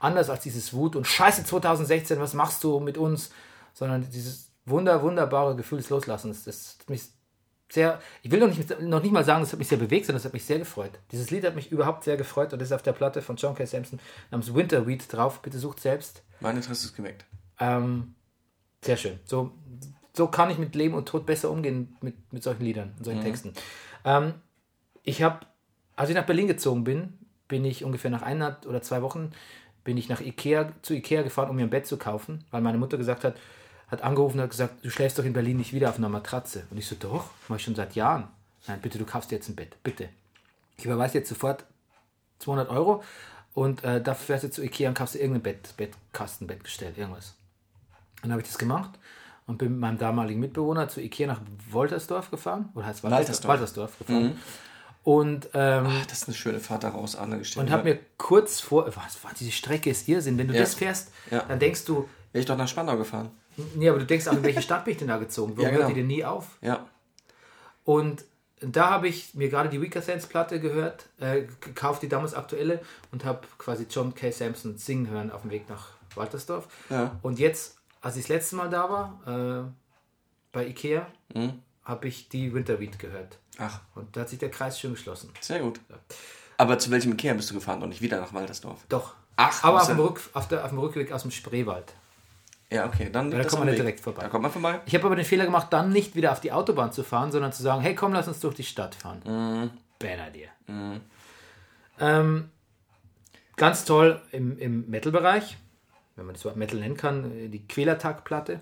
[0.00, 3.30] Anders als dieses Wut und Scheiße 2016, was machst du mit uns?
[3.74, 6.44] Sondern dieses wunder, wunderbare Gefühl des Loslassens.
[6.44, 7.02] Das mich
[7.68, 10.18] sehr, ich will noch nicht, noch nicht mal sagen, das hat mich sehr bewegt, sondern
[10.18, 10.92] das hat mich sehr gefreut.
[11.10, 13.54] Dieses Lied hat mich überhaupt sehr gefreut und das ist auf der Platte von John
[13.54, 13.66] K.
[13.66, 13.98] Sampson
[14.30, 15.42] namens Winterweed drauf.
[15.42, 16.22] Bitte sucht selbst.
[16.40, 17.24] Mein Interesse ist geweckt.
[17.58, 18.14] Ähm,
[18.82, 19.18] sehr schön.
[19.24, 19.52] So,
[20.12, 23.22] so kann ich mit Leben und Tod besser umgehen mit, mit solchen Liedern und solchen
[23.22, 23.52] Texten.
[24.04, 24.34] Ähm,
[25.02, 25.40] ich habe,
[25.96, 29.32] als ich nach Berlin gezogen bin, bin ich ungefähr nach einer oder zwei Wochen
[29.86, 32.76] bin ich nach Ikea, zu Ikea gefahren, um mir ein Bett zu kaufen, weil meine
[32.76, 33.36] Mutter gesagt hat,
[33.88, 36.64] hat angerufen und hat gesagt, du schläfst doch in Berlin nicht wieder auf einer Matratze.
[36.70, 38.28] Und ich so, doch, mache ich schon seit Jahren.
[38.66, 40.08] Nein, bitte, du kaufst jetzt ein Bett, bitte.
[40.76, 41.64] Ich überweise jetzt sofort
[42.40, 43.02] 200 Euro
[43.54, 47.34] und äh, dafür fährst du zu Ikea und kaufst dir irgendein Bett, Bettkasten, Bettgestell, irgendwas.
[48.22, 48.90] Dann habe ich das gemacht
[49.46, 52.70] und bin mit meinem damaligen Mitbewohner zu Ikea nach Woltersdorf gefahren.
[52.74, 53.48] Oder heißt Waltersdorf.
[53.48, 54.38] Waltersdorf gefahren.
[55.04, 57.66] Und, ähm, Das ist eine schöne Fahrt daraus, Anne gestellt.
[57.66, 60.36] und habe mir kurz vor, was war diese Strecke ist Irrsinn.
[60.36, 60.60] Wenn du Ja.
[60.60, 61.42] das fährst, Ja.
[61.46, 63.30] dann denkst du, Wäre ich doch nach Spandau gefahren.
[63.74, 65.52] Nee, aber du denkst auch, in welche Stadt bin ich denn da gezogen?
[65.56, 65.82] Warum Ja, genau.
[65.82, 66.58] hört die denn nie auf?
[66.60, 66.86] Ja.
[67.84, 68.24] Und
[68.60, 72.80] da habe ich mir gerade die Weaker Sense Platte gehört, äh, gekauft, die damals aktuelle,
[73.12, 74.30] und habe quasi John K.
[74.30, 76.66] Sampson singen hören auf dem Weg nach Waltersdorf.
[76.90, 77.16] Ja.
[77.22, 79.70] Und jetzt, als ich das letzte Mal da war, äh,
[80.52, 81.60] bei Ikea, Mhm.
[81.84, 83.38] habe ich die Winterweed gehört.
[83.58, 85.30] Ach, Und da hat sich der Kreis schön geschlossen.
[85.40, 85.80] sehr gut.
[86.56, 88.80] Aber zu welchem Ikea bist du gefahren und nicht wieder nach Waltersdorf?
[88.88, 89.14] Doch.
[89.36, 91.92] Ach, aber auf dem, ja- Rück, auf, der, auf dem Rückweg aus dem Spreewald.
[92.70, 94.22] Ja, okay, dann da kommt man nicht direkt vorbei.
[94.22, 94.80] Da kommt man vorbei.
[94.86, 97.52] Ich habe aber den Fehler gemacht, dann nicht wieder auf die Autobahn zu fahren, sondern
[97.52, 99.22] zu sagen, hey komm, lass uns durch die Stadt fahren.
[99.24, 99.70] Mhm.
[99.98, 100.48] Banner dir.
[102.00, 102.50] Ähm,
[103.56, 105.56] ganz toll im, im Metal-Bereich,
[106.16, 108.60] wenn man das Wort Metal nennen kann, äh, die Quälertag-Platte.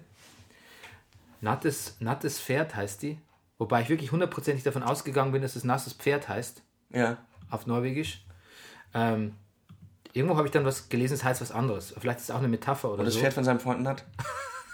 [1.41, 3.19] Nattes, Nattes Pferd heißt die.
[3.59, 7.19] Wobei ich wirklich hundertprozentig davon ausgegangen bin, dass es nasses Pferd heißt, Ja.
[7.51, 8.25] auf Norwegisch.
[8.93, 9.35] Ähm,
[10.15, 11.95] irgendwo habe ich dann was gelesen, es heißt was anderes.
[11.99, 13.21] Vielleicht ist es auch eine Metapher oder Und das so.
[13.21, 14.05] Pferd von seinen Freunden hat?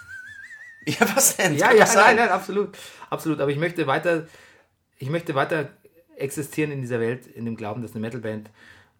[0.86, 1.56] ja, was denn?
[1.56, 2.76] Ja, ja, nein, nein, absolut.
[3.08, 3.40] Absolut.
[3.40, 4.26] Aber ich möchte weiter,
[4.98, 5.70] ich möchte weiter
[6.16, 8.50] existieren in dieser Welt, in dem Glauben, dass eine Metalband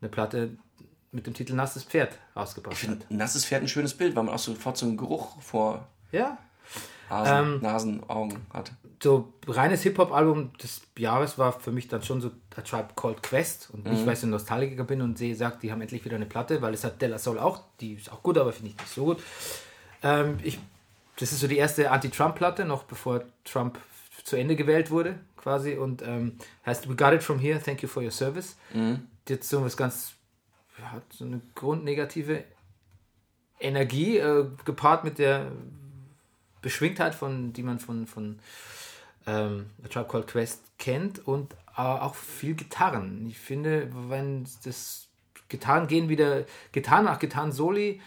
[0.01, 0.57] eine Platte
[1.13, 3.11] mit dem Titel Nasses Pferd rausgebracht hat.
[3.11, 6.39] Nasses Pferd ein schönes Bild, weil man auch sofort so einen Geruch vor Ja,
[7.11, 8.73] Hasen, Ähm, Nasen, Augen hat.
[9.03, 13.71] so reines Hip-Hop-Album des Jahres war für mich dann schon so A Tribe Called Quest.
[13.73, 16.17] Und nicht, weil ich so ein Nostalgiker bin und sehe, sagt, die haben endlich wieder
[16.17, 18.77] eine Platte, weil es hat Della Soul auch, die ist auch gut, aber finde ich
[18.77, 19.23] nicht so gut.
[20.03, 20.59] Ähm, ich,
[21.19, 23.79] das ist so die erste Anti-Trump-Platte, noch bevor Trump
[24.25, 25.75] zu Ende gewählt wurde, quasi.
[25.75, 26.37] Und ähm,
[26.67, 28.57] heißt We Got It From Here, Thank You For Your Service.
[28.75, 30.13] Die hat so was ganz,
[30.83, 32.45] hat so eine grundnegative
[33.59, 35.51] Energie, äh, gepaart mit der
[36.63, 38.39] Beschwingtheit, von, die man von, von
[39.27, 43.27] ähm, A Tribe Called Quest kennt und äh, auch viel Gitarren.
[43.29, 45.09] Ich finde, wenn das
[45.49, 48.01] Gitarren gehen wieder, Gitarren nach Gitarren Soli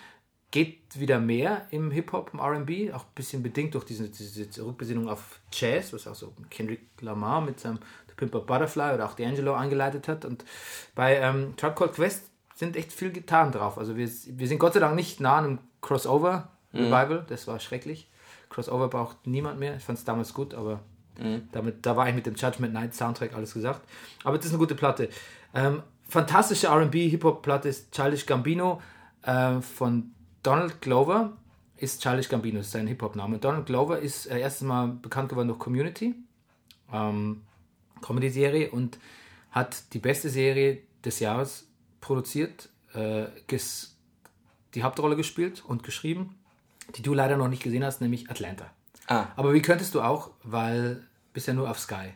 [0.51, 5.09] geht wieder mehr im Hip-Hop, im R&B, auch ein bisschen bedingt durch diese, diese Rückbesinnung
[5.09, 9.17] auf Jazz, was auch so Kendrick Lamar mit seinem The Pimp of Butterfly oder auch
[9.17, 10.25] D'Angelo eingeleitet hat.
[10.25, 10.45] Und
[10.93, 13.79] bei ähm, Tribe Called Quest sind echt viel Gitarren drauf.
[13.79, 18.07] Also wir, wir sind Gott sei Dank nicht nah an einem Crossover-Revival, das war schrecklich.
[18.53, 19.75] Crossover braucht niemand mehr.
[19.75, 20.81] Ich fand es damals gut, aber
[21.51, 23.81] damit, da war ich mit dem Judgment Night Soundtrack alles gesagt.
[24.23, 25.09] Aber das ist eine gute Platte.
[25.53, 28.81] Ähm, fantastische RB Hip-Hop-Platte ist Childish Gambino
[29.23, 31.33] äh, von Donald Glover.
[31.77, 33.37] Ist Childish Gambino, ist sein Hip-Hop-Name.
[33.37, 36.15] Donald Glover ist äh, erstes Mal bekannt geworden durch Community,
[36.91, 37.41] ähm,
[38.01, 38.97] Comedy-Serie und
[39.51, 41.67] hat die beste Serie des Jahres
[42.01, 43.25] produziert, äh,
[44.73, 46.35] die Hauptrolle gespielt und geschrieben,
[46.95, 48.65] die du leider noch nicht gesehen hast, nämlich Atlanta.
[49.07, 51.03] Ah, Aber wie könntest du auch, weil
[51.33, 52.13] bisher nur auf Sky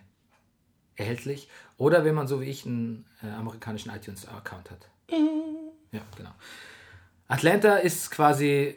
[0.96, 4.90] erhältlich oder wenn man so wie ich einen äh, amerikanischen iTunes-Account hat.
[5.92, 6.32] Ja, genau.
[7.28, 8.76] Atlanta ist quasi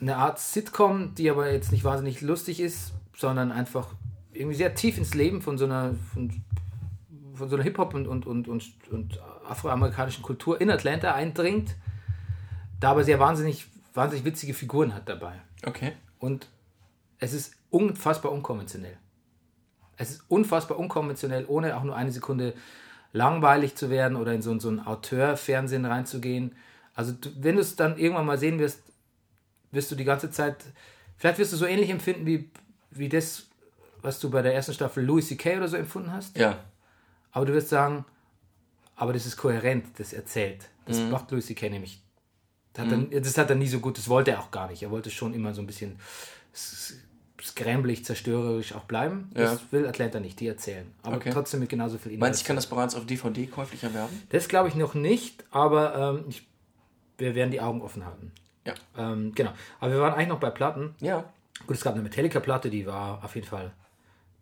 [0.00, 3.88] eine Art Sitcom, die aber jetzt nicht wahnsinnig lustig ist, sondern einfach
[4.32, 6.42] irgendwie sehr tief ins Leben von so einer, von,
[7.34, 11.76] von so einer Hip-Hop und, und, und, und, und afroamerikanischen Kultur in Atlanta eindringt,
[12.80, 15.40] da aber sehr wahnsinnig, wahnsinnig witzige Figuren hat dabei.
[15.64, 15.92] okay.
[16.18, 16.48] Und
[17.18, 18.96] es ist unfassbar unkonventionell.
[19.96, 22.54] Es ist unfassbar unkonventionell, ohne auch nur eine Sekunde
[23.12, 26.54] langweilig zu werden oder in so, so ein Auteur-Fernsehen reinzugehen.
[26.94, 28.82] Also du, wenn du es dann irgendwann mal sehen wirst,
[29.70, 30.56] wirst du die ganze Zeit,
[31.16, 32.50] vielleicht wirst du so ähnlich empfinden wie,
[32.90, 33.46] wie das,
[34.02, 35.56] was du bei der ersten Staffel Louis C.K.
[35.56, 36.36] oder so empfunden hast.
[36.36, 36.58] Ja.
[37.32, 38.04] Aber du wirst sagen,
[38.94, 40.68] aber das ist kohärent, das erzählt.
[40.86, 41.68] Das macht Louis C.K.
[41.68, 42.02] nämlich.
[42.76, 44.82] Das hat, er, das hat er nie so gut, das wollte er auch gar nicht.
[44.82, 45.98] Er wollte schon immer so ein bisschen
[47.42, 49.30] scramblig, zerstörerisch auch bleiben.
[49.34, 49.42] Ja.
[49.44, 50.90] Das will Atlanta nicht, die erzählen.
[51.02, 51.30] Aber Okay.
[51.32, 52.20] trotzdem mit genauso viel Inhalt.
[52.20, 54.22] Meinst du, ich kann das bereits auf DVD käuflich erwerben?
[54.30, 56.46] Das glaube ich noch nicht, aber ähm, ich,
[57.18, 58.32] wir werden die Augen offen halten.
[58.64, 58.74] Ja.
[58.96, 59.52] Ähm, genau.
[59.80, 60.94] Aber wir waren eigentlich noch bei Platten.
[61.00, 61.24] Ja.
[61.66, 63.72] Gut, es gab eine Metallica-Platte, die war auf jeden Fall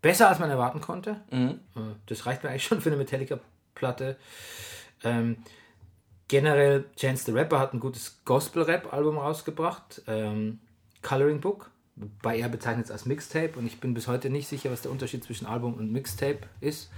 [0.03, 1.20] besser, als man erwarten konnte.
[1.30, 1.55] Äh,
[2.07, 4.16] Das reicht mir eigentlich schon für eine Metallica-Platte.
[5.03, 5.37] Ähm,
[6.29, 10.03] generell, Chance the Rapper hat ein gutes Gospel-Rap-Album rausgebracht.
[10.07, 10.61] Ähm,
[11.03, 11.70] Coloring Book.
[12.22, 14.91] Bei er bezeichnet es als Mixtape und ich bin bis heute nicht sicher, was der
[14.91, 16.91] Unterschied zwischen Album und Mixtape ist.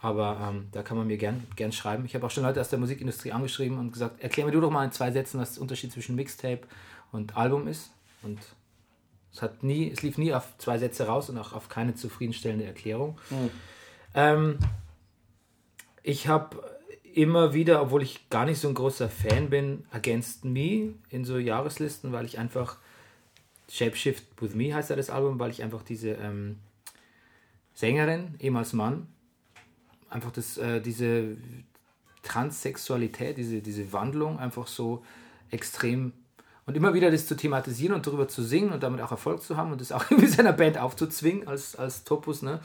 [0.00, 2.04] Aber ähm, da kann man mir gern, gern schreiben.
[2.06, 4.70] Ich habe auch schon Leute aus der Musikindustrie angeschrieben und gesagt, erklär mir du doch
[4.70, 6.62] mal in zwei Sätzen, was der Unterschied zwischen Mixtape
[7.12, 7.92] und Album ist.
[8.22, 8.40] Und
[9.32, 12.64] es, hat nie, es lief nie auf zwei Sätze raus und auch auf keine zufriedenstellende
[12.64, 13.16] Erklärung.
[14.14, 14.58] Ähm,
[16.02, 16.71] ich habe
[17.14, 21.38] immer wieder, obwohl ich gar nicht so ein großer Fan bin, Against Me in so
[21.38, 22.78] Jahreslisten, weil ich einfach
[23.70, 26.58] Shapeshift With Me heißt ja das Album, weil ich einfach diese ähm,
[27.74, 29.06] Sängerin, ehemals Mann,
[30.10, 31.36] einfach das, äh, diese
[32.22, 35.04] Transsexualität, diese, diese Wandlung einfach so
[35.50, 36.12] extrem
[36.66, 39.56] und immer wieder das zu thematisieren und darüber zu singen und damit auch Erfolg zu
[39.56, 42.60] haben und das auch irgendwie seiner Band aufzuzwingen als, als Topus, ne?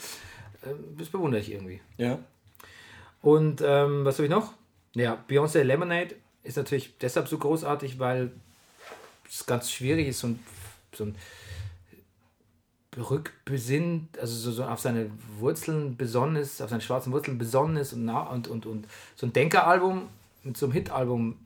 [0.64, 1.82] äh, Das bewundere ich irgendwie.
[1.98, 2.20] Ja.
[3.22, 4.53] Und ähm, was habe ich noch?
[4.93, 8.32] Ja, Beyoncé Lemonade ist natürlich deshalb so großartig, weil
[9.30, 10.39] es ganz schwierig ist, so ein,
[10.93, 11.15] so ein
[12.97, 17.93] rückbesinnt, also so, so auf seine Wurzeln besonnen ist, auf seine schwarzen Wurzeln besonnen ist
[17.93, 20.07] und, und, und, und so ein Denkeralbum
[20.43, 21.38] mit so einem Hitalbum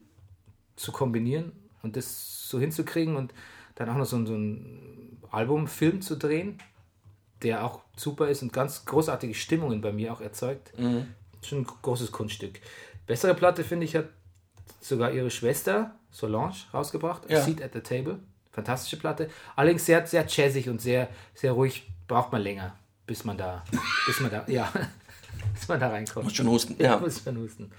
[0.75, 1.51] zu kombinieren
[1.81, 3.33] und das so hinzukriegen und
[3.75, 6.57] dann auch noch so, so ein Albumfilm zu drehen,
[7.41, 10.71] der auch super ist und ganz großartige Stimmungen bei mir auch erzeugt.
[11.43, 12.59] Schon ein großes Kunststück.
[13.07, 14.05] Bessere Platte, finde ich, hat
[14.79, 17.29] sogar ihre Schwester Solange rausgebracht.
[17.29, 17.41] Ja.
[17.41, 18.19] Seat at the Table.
[18.51, 19.29] Fantastische Platte.
[19.55, 21.89] Allerdings sehr, sehr jazzig und sehr, sehr ruhig.
[22.07, 22.75] Braucht man länger,
[23.07, 23.63] bis man da,
[24.05, 24.71] bis man da, ja,
[25.53, 26.25] bis man da reinkommt.
[26.25, 26.75] Muss schon husten.
[26.77, 26.91] Ja.
[26.91, 26.99] Ja.
[26.99, 27.71] Muss man husten.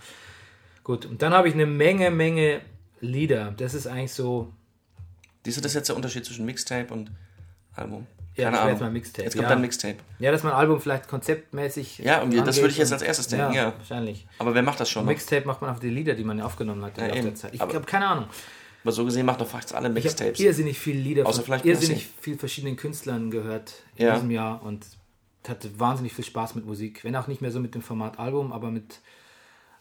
[0.82, 2.62] Gut, und dann habe ich eine Menge, Menge
[3.00, 3.52] Lieder.
[3.52, 4.52] Das ist eigentlich so,
[5.44, 7.10] Siehst du, das ist jetzt der Unterschied zwischen Mixtape und
[7.74, 8.06] Album?
[8.34, 8.72] Ja, Keine Ahnung.
[8.72, 9.24] jetzt mal Mixtape.
[9.24, 9.48] Jetzt kommt ja.
[9.50, 9.96] dann Mixtape.
[10.18, 11.98] Ja, dass man ein Album vielleicht konzeptmäßig.
[11.98, 13.74] Ja, und das würde ich jetzt als erstes denken, ja.
[13.76, 14.26] Wahrscheinlich.
[14.38, 15.04] Aber wer macht das schon?
[15.04, 17.34] Mixtape macht man auf die Lieder, die man aufgenommen hat Ja, Laufe der.
[17.34, 17.54] Zeit.
[17.54, 18.24] Ich habe keine Ahnung.
[18.84, 20.40] Aber so gesehen macht doch fast alle Ich habe Mixtapes.
[20.40, 24.14] irrsinnig viele Lieder Außer von irrsinnig viel verschiedenen Künstlern gehört in Ja.
[24.14, 24.84] diesem Jahr und
[25.46, 27.04] hatte wahnsinnig viel Spaß mit Musik.
[27.04, 28.98] Wenn auch nicht mehr so mit dem Format Album, aber mit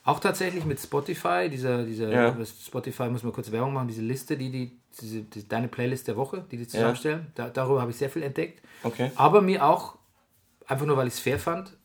[0.03, 2.45] auch tatsächlich mit Spotify, dieser, dieser Ja.
[2.45, 6.17] Spotify muss man kurz Werbung machen, diese Liste, die, die, diese, die deine Playlist der
[6.17, 8.61] Woche, die die zusammenstellen, da, darüber habe ich sehr viel entdeckt.
[8.83, 9.11] Okay.
[9.15, 9.97] Aber mir auch,
[10.65, 11.77] einfach nur weil ich es fair fand,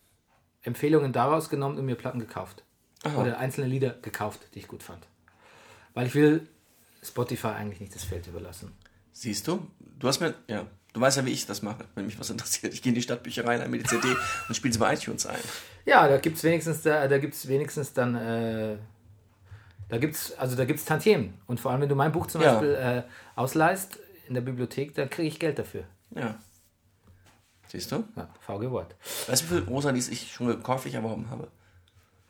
[0.62, 2.64] Empfehlungen daraus genommen und mir Platten gekauft.
[3.05, 3.21] Aha.
[3.21, 5.07] Oder einzelne Lieder gekauft, die ich gut fand.
[5.95, 6.49] Weil ich will
[7.03, 8.73] Spotify eigentlich nicht das Feld überlassen.
[9.12, 9.67] Siehst du?
[9.99, 12.72] Du hast mir, ja, du weißt ja, wie ich das mache, wenn mich was interessiert.
[12.72, 14.09] Ich gehe in die Stadtbücherei, mir die CD
[14.49, 15.36] und spiele sie bei iTunes ein.
[15.84, 18.78] Ja, da gibt es wenigstens, da, da gibt's wenigstens dann, äh,
[19.90, 21.34] da gibt's, also da gibt's Tantiemen.
[21.47, 22.53] Und vor allem, wenn du mein Buch zum Ja.
[22.55, 23.03] Beispiel äh,
[23.38, 25.84] ausleihst in der Bibliothek, dann kriege ich Geld dafür.
[26.14, 26.34] Ja.
[27.68, 28.05] Siehst du?
[28.16, 28.94] Ja, VG Wort.
[29.26, 31.49] Weißt du, wie viele Rosalis ich schon käuflich erworben habe?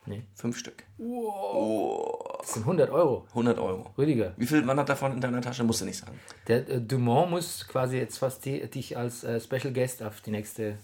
[0.07, 0.23] Nee.
[0.35, 0.83] Fünf Stück.
[0.97, 3.25] Das sind 100 Euro.
[3.29, 3.91] 100 Euro.
[3.97, 4.33] Rüdiger.
[4.37, 6.19] Wie viel man hat davon in deiner Tasche, musst du nicht sagen.
[6.47, 10.31] Der äh, Dumont muss quasi jetzt fast die, dich als äh, Special Guest auf die
[10.31, 10.77] nächste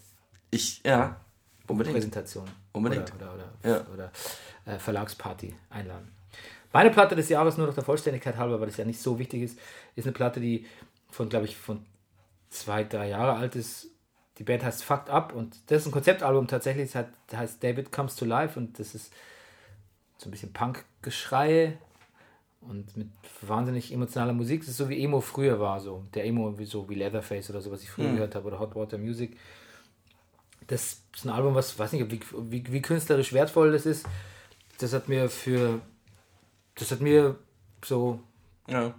[0.51, 1.15] Ich, ja,
[1.67, 1.95] unbedingt.
[1.95, 3.13] Präsentation Unbedingt.
[3.15, 3.85] oder, oder, oder, Ja.
[3.93, 4.11] oder
[4.65, 6.11] äh, Verlagsparty einladen.
[6.73, 9.43] Meine Platte des Jahres, nur noch der Vollständigkeit halber, weil das ja nicht so wichtig
[9.43, 9.59] ist,
[9.95, 10.65] ist eine Platte, die
[11.11, 11.85] von, glaube ich, von
[12.49, 13.87] zwei, drei Jahre alt ist.
[14.43, 18.17] Die Band heißt Fucked Up und das ist ein Konzeptalbum tatsächlich, das heißt David Comes
[18.17, 19.13] to Life und das ist
[20.17, 21.77] so ein bisschen Punk-Geschrei
[22.59, 23.07] und mit
[23.39, 24.59] wahnsinnig emotionaler Musik.
[24.59, 27.61] Das ist so wie Emo früher war, so der Emo wie so wie Leatherface oder
[27.61, 29.37] so, was ich früher gehört habe oder Hot Water Music.
[30.67, 32.19] Das ist ein Album, was weiß nicht, wie,
[32.51, 34.05] wie, wie künstlerisch wertvoll das ist.
[34.77, 35.79] Das hat mir für
[36.75, 37.37] das hat mir
[37.85, 38.19] so
[38.67, 38.93] Ja.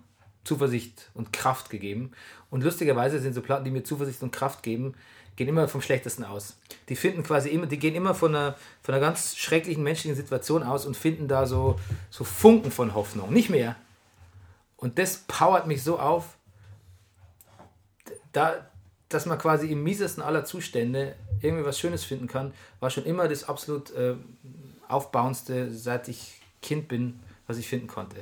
[0.45, 2.13] Zuversicht und Kraft gegeben.
[2.49, 4.95] Und lustigerweise sind so Platten, die mir Zuversicht und Kraft geben,
[5.37, 6.57] gehen immer vom Schlechtesten aus.
[6.89, 10.63] Die finden quasi immer, die gehen immer von einer, von einer ganz schrecklichen menschlichen Situation
[10.63, 11.79] aus und finden da so,
[12.11, 13.33] so Funken von Hoffnung.
[13.33, 13.77] Nicht mehr.
[14.77, 16.37] Und das powert mich so auf,
[18.33, 18.69] da,
[19.09, 23.29] dass man quasi im miesesten aller Zustände irgendwie was Schönes finden kann, war schon immer
[23.29, 24.15] das absolut äh,
[24.89, 28.17] aufbauendste, seit ich Kind bin, was ich finden konnte.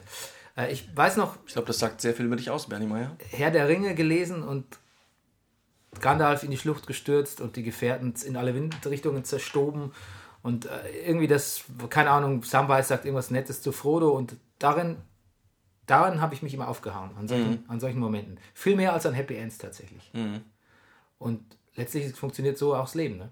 [0.56, 3.16] Äh, ich weiß noch, Ich glaube, das sagt sehr viel über dich aus, Bernie Meyer.
[3.30, 4.64] Herr der Ringe gelesen und
[6.00, 9.92] Gandalf in die Schlucht gestürzt und die Gefährten in alle Windrichtungen zerstoben
[10.42, 10.70] und äh,
[11.06, 14.96] irgendwie das, keine Ahnung, Samwise sagt irgendwas Nettes zu Frodo und darin,
[15.86, 18.38] daran habe ich mich immer aufgehauen, an solchen, an solchen Momenten.
[18.54, 20.10] Viel mehr als an Happy Ends tatsächlich.
[21.18, 21.40] Und
[21.76, 23.18] letztlich funktioniert so auch das Leben.
[23.18, 23.28] Ne?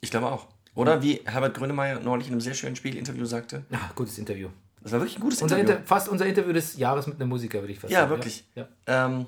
[0.00, 0.46] Ich glaube auch.
[0.74, 3.64] Oder wie Herbert Grönemeyer neulich in einem sehr schönen Spielinterview sagte.
[3.70, 4.48] Ja, gutes Interview.
[4.82, 5.76] Das war wirklich ein gutes Unser Interview.
[5.78, 8.10] Inter fast unser Interview des Jahres mit einem Musiker, würde ich fast Ja, sagen.
[8.10, 8.44] wirklich.
[8.54, 8.68] Ja.
[8.86, 9.26] Ähm,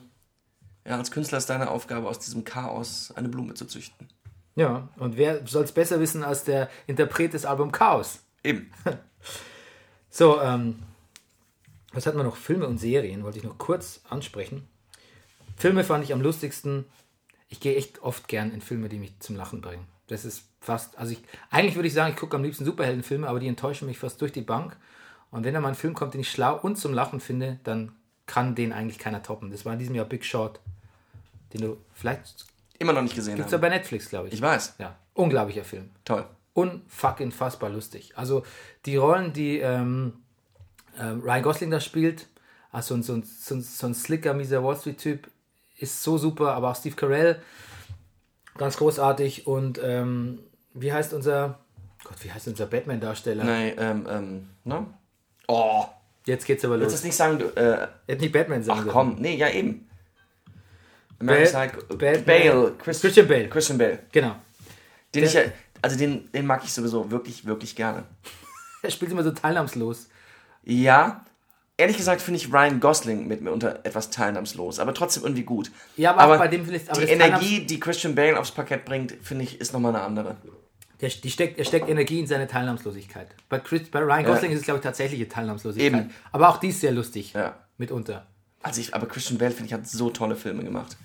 [0.86, 4.08] ja, als Künstler ist deine Aufgabe, aus diesem Chaos eine Blume zu züchten.
[4.54, 8.20] ja, und wer soll es besser wissen als der Interpret des Albums Chaos?
[8.42, 8.70] Eben.
[10.08, 10.78] So, ähm,
[11.92, 12.38] was hatten wir noch?
[12.38, 14.66] Filme und Serien wollte ich noch kurz ansprechen.
[15.58, 16.86] Filme fand ich am lustigsten.
[17.50, 19.86] Ich gehe echt oft gern in Filme, die mich zum Lachen bringen.
[20.06, 21.18] Das ist fast, also ich,
[21.50, 24.32] eigentlich würde ich sagen, ich gucke am liebsten Superheldenfilme, aber die enttäuschen mich fast durch
[24.32, 24.78] die Bank.
[25.30, 27.92] Und wenn da mal ein Film kommt, den ich schlau und zum Lachen finde, dann
[28.24, 29.50] kann den eigentlich keiner toppen.
[29.50, 30.60] Das war in diesem Jahr Big Short,
[31.56, 32.46] den du vielleicht
[32.78, 34.34] Immer noch nicht gesehen gibt's ja bei Netflix, glaube ich.
[34.34, 34.74] Ich weiß.
[34.78, 36.26] Ja, unglaublicher Film Toll.
[36.52, 38.12] unfucking fassbar lustig.
[38.16, 38.42] Also
[38.84, 40.12] die Rollen, die ähm,
[41.00, 42.26] ähm, Ryan Gosling da spielt,
[42.70, 45.28] also so ein, so ein, so ein, slicker, mieser Wall Street-Typ,
[45.78, 47.40] ist so super, aber auch Steve Carell,
[48.58, 49.46] ganz großartig.
[49.46, 50.40] Und ähm,
[50.74, 51.60] wie heißt unser,
[52.04, 53.44] Gott, wie heißt unser Batman-Darsteller?
[53.44, 54.86] Nein, ähm, ähm, ne?
[55.48, 55.86] Oh,
[56.26, 56.92] Jetzt geht's aber willst du los.
[56.94, 57.38] das nicht sagen?
[57.38, 59.85] Du, äh, Er hat nicht Batman sagen ach komm, nee, ja eben.
[61.18, 63.48] Bale- Batman- Bale, Chris, Christian Bale.
[63.48, 63.98] Christian Bale.
[64.12, 64.36] Genau.
[65.14, 65.42] Den Der- ich ja,
[65.82, 68.04] also den, den mag ich sowieso wirklich, wirklich gerne.
[68.82, 70.08] Er spielt immer so teilnahmslos.
[70.62, 71.24] Ja,
[71.76, 75.70] ehrlich gesagt finde ich Ryan Gosling mit mir unter etwas teilnahmslos, aber trotzdem irgendwie gut.
[75.96, 79.14] Ja, aber auch bei dem vielleicht- aber die Energie, die Christian Bale aufs Parkett bringt,
[79.22, 80.36] finde ich, ist nochmal eine andere.
[81.00, 83.28] Der, die steckt, er steckt Energie in seine Teilnahmslosigkeit.
[83.48, 85.92] Bei, Chris, bei Ryan Gosling ist es, glaube ich, tatsächliche Teilnahmslosigkeit.
[86.04, 86.10] Eben.
[86.32, 87.32] Aber auch die ist sehr lustig.
[87.34, 87.56] Ja.
[87.76, 88.26] Mitunter.
[88.62, 90.96] Also ich, aber Christian Bale, finde ich, hat so tolle Filme gemacht.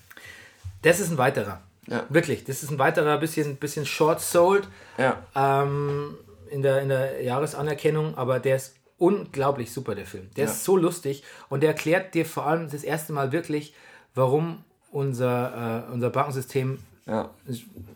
[0.81, 1.61] Das ist ein weiterer.
[1.87, 2.05] Ja.
[2.09, 2.43] Wirklich.
[2.43, 4.67] Das ist ein weiterer, bisschen, bisschen short-sold
[4.97, 5.17] Ja.
[5.35, 6.15] ähm,
[6.49, 10.29] in, der, in der Jahresanerkennung, aber der ist unglaublich super, der Film.
[10.35, 10.51] Der Ja.
[10.51, 13.73] ist so lustig und der erklärt dir vor allem das erste Mal wirklich,
[14.15, 16.79] warum unser, äh, unser Bankensystem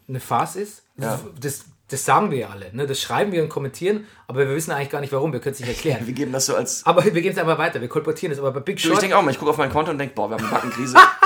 [0.08, 0.84] eine Farce ist.
[0.98, 2.74] Das, das sagen wir ja alle.
[2.76, 2.88] Ne?
[2.88, 5.32] Das schreiben wir und kommentieren, aber wir wissen eigentlich gar nicht warum.
[5.32, 6.00] Wir können es nicht erklären.
[6.08, 6.84] Wir geben das so als.
[6.86, 8.40] Aber wir geben es einfach weiter, wir kolportieren es.
[8.40, 10.00] Aber bei Big Du, ich Short, denke auch mal, ich gucke auf mein Konto und
[10.00, 10.98] denke, boah, wir haben eine Backenkrise.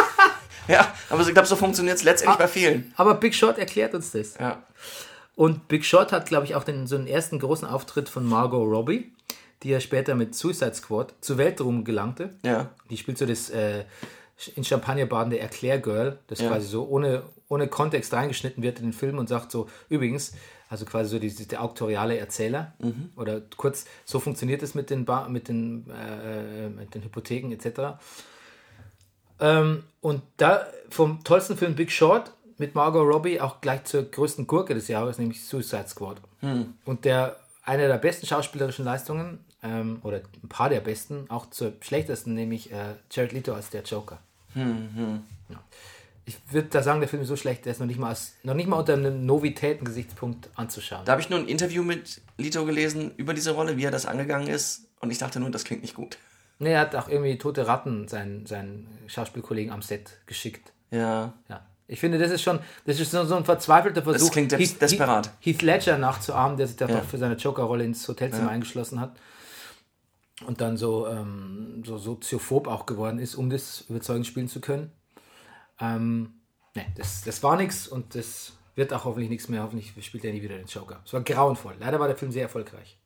[0.74, 2.94] Ja, aber ich glaube, so funktioniert es letztendlich bei vielen.
[2.98, 4.38] Aber Big Shot erklärt uns das.
[4.38, 4.62] Ja.
[5.36, 8.68] Und Big Shot hat, glaube ich, auch den, so einen ersten großen Auftritt von Margot
[8.70, 9.12] Robbie,
[9.64, 12.36] die ja später mit Suicide Squad zu Weltruhm gelangte.
[12.44, 12.70] Ja.
[12.90, 13.84] Die spielt so das äh,
[14.56, 16.50] in Champagner badende Erklärgirl, das Ja.
[16.50, 20.34] quasi so ohne, ohne Kontext reingeschnitten wird in den Film und sagt so, übrigens,
[20.70, 23.10] also quasi so die, der auktoriale Erzähler Mhm.
[23.16, 27.98] oder kurz, so funktioniert es mit den, Bar, mit den, äh, mit den Hypotheken etc.
[29.40, 34.48] Ähm, und da vom tollsten Film Big Short mit Margot Robbie auch gleich zur größten
[34.48, 36.18] Gurke des Jahres, nämlich Suicide Squad.
[36.86, 41.74] Und der eine der besten schauspielerischen Leistungen, ähm, oder ein paar der besten, auch zur
[41.82, 44.20] schlechtesten, nämlich äh, Jared Leto als der Joker.
[45.50, 45.60] Ja.
[46.26, 48.34] Ich würde da sagen, der Film ist so schlecht, der ist noch nicht mal, als,
[48.44, 51.04] noch nicht mal unter einem Novitäten-Gesichtspunkt anzuschauen.
[51.06, 54.06] Da habe ich nur ein Interview mit Lito gelesen über diese Rolle, wie er das
[54.06, 54.86] angegangen ist.
[55.00, 56.18] Und ich dachte nur, das klingt nicht gut.
[56.60, 60.72] Nee, er hat auch irgendwie tote Ratten seinen, seinen Schauspielkollegen am Set geschickt.
[60.92, 61.34] Ja.
[61.48, 61.66] Ja.
[61.88, 65.32] Ich finde, das ist schon, das ist so, so ein verzweifelter Versuch, klingt des- desperat.
[65.40, 67.00] Heath, Heath Ledger nachzuahmen, der sich da Ja.
[67.00, 69.16] doch für seine Joker-Rolle ins Hotelzimmer eingeschlossen hat
[70.46, 74.92] und dann so, ähm, so soziophob auch geworden ist, um das überzeugend spielen zu können.
[75.80, 76.34] Ähm,
[76.76, 79.64] ne, das, das war nichts und das wird auch hoffentlich nichts mehr.
[79.64, 81.02] Hoffentlich spielt er nie wieder den Joker.
[81.06, 81.76] Es war grauenvoll.
[81.80, 83.00] Leider war der Film sehr erfolgreich.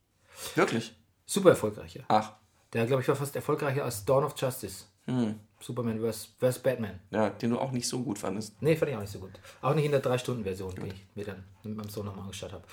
[0.56, 0.93] Wirklich?
[1.26, 2.04] Super erfolgreich, ja.
[2.10, 2.34] Ach.
[2.74, 4.86] Der, glaube ich, war fast erfolgreicher als Dawn of Justice.
[5.05, 5.36] Hm.
[5.59, 6.30] Superman vs.
[6.39, 6.59] vs.
[6.59, 6.99] Batman.
[7.11, 8.61] Ja, den du auch nicht so gut fandest.
[8.61, 9.32] Nee, fand ich auch nicht so gut.
[9.61, 12.63] Auch nicht in der 3-Stunden-Version, die ich mir dann mit meinem Sohn nochmal angeschaut habe.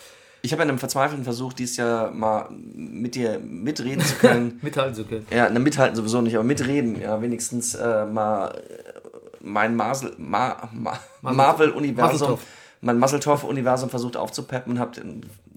[0.43, 4.59] Ich habe in einem verzweifelten Versuch, dieses Jahr mal mit dir mitreden zu können.
[4.63, 5.27] Mithalten zu können.
[5.31, 7.01] ja, ne, mithalten sowieso nicht, aber mitreden.
[7.01, 9.01] Ja, wenigstens äh, mal äh,
[9.41, 12.39] mein Masel, Ma, Ma, Marvel-Universum,
[12.81, 14.93] mein Muzzletoff-Universum versucht aufzupeppen und habe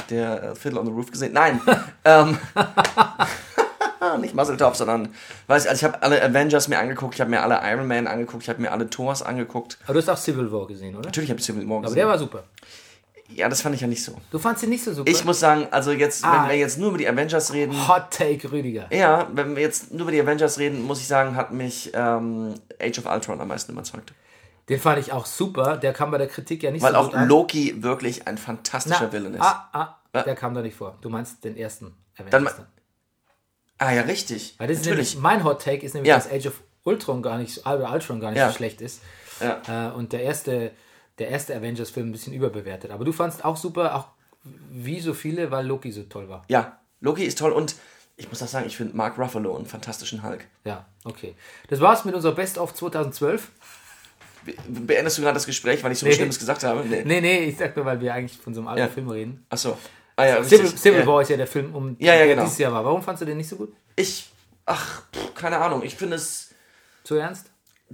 [0.10, 1.34] der äh, Fiddle on the Roof gesehen.
[1.34, 1.62] Nein,
[2.06, 2.38] ähm,
[4.18, 5.10] nicht Muzzletoff, sondern,
[5.48, 8.08] weiß ich, also ich habe alle Avengers mir angeguckt, ich habe mir alle Iron Man
[8.08, 9.78] angeguckt, ich habe mir alle Thors angeguckt.
[9.86, 11.06] Aber du hast auch Civil War gesehen, oder?
[11.06, 11.96] Natürlich habe ich Civil War Aber gesehen.
[11.98, 12.44] der war super.
[13.30, 14.16] ja, das fand ich ja nicht so.
[14.32, 15.10] Du fandst ihn nicht so super?
[15.10, 16.44] Ich muss sagen, also jetzt, Ah.
[16.44, 18.86] wenn wir jetzt nur über die Avengers reden, Hot Take Rüdiger.
[18.94, 22.54] ja, wenn wir jetzt nur über die Avengers reden, muss ich sagen, hat mich ähm,
[22.82, 24.14] Age of Ultron am meisten überzeugt.
[24.70, 25.76] Den fand ich auch super.
[25.76, 27.28] Der kam bei der Kritik ja nicht Weil so auch gut an.
[27.28, 29.42] Loki wirklich ein fantastischer Na, Villain ist.
[29.42, 30.22] Ah, ah, Ja.
[30.24, 30.96] der kam da nicht vor.
[31.02, 32.56] Du meinst den ersten Dann Avengers.
[33.86, 34.56] Ah ja, richtig.
[34.58, 35.16] Weil das ist Natürlich.
[35.16, 36.16] nämlich, mein Hot Take ist nämlich, Ja.
[36.16, 38.50] dass Age of Ultron gar nicht, Ultron gar nicht Ja.
[38.50, 39.02] so schlecht ist.
[39.42, 39.90] Ja.
[39.90, 40.72] Äh, und der erste,
[41.20, 42.92] der erste Avengers-Film ein bisschen überbewertet.
[42.92, 44.08] Aber du fandst auch super, auch
[44.72, 46.44] wie so viele, weil Loki so toll war.
[46.50, 47.76] Ja, Loki ist toll und
[48.16, 50.46] ich muss auch sagen, ich finde Mark Ruffalo einen fantastischen Hulk.
[50.66, 51.36] Ja, okay.
[51.70, 53.50] Das war's mit unserer Best-of 2012.
[54.46, 56.14] Be- Beendest du gerade das Gespräch, weil ich so Nee.
[56.14, 56.84] Schlimmes gesagt habe?
[56.86, 57.04] Nee.
[57.06, 58.94] Nee, nee, ich sag nur, weil wir eigentlich von so einem alten.
[58.94, 59.46] Film reden.
[59.50, 59.78] Achso.
[60.16, 60.78] Ah ja, Civil.
[60.78, 61.08] Civil ja.
[61.08, 62.44] War ist ja der Film, um Ja, ja, genau.
[62.44, 62.86] dieses Jahr war.
[62.86, 63.74] Warum fandst du den nicht so gut?
[63.96, 64.30] Ich,
[64.66, 65.84] ach, pff, keine Ahnung.
[65.84, 66.50] Ich finde es,
[67.04, 67.48] Zu ernst?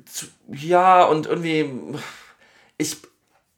[0.06, 1.70] zu, ja, und irgendwie,
[2.78, 2.98] ich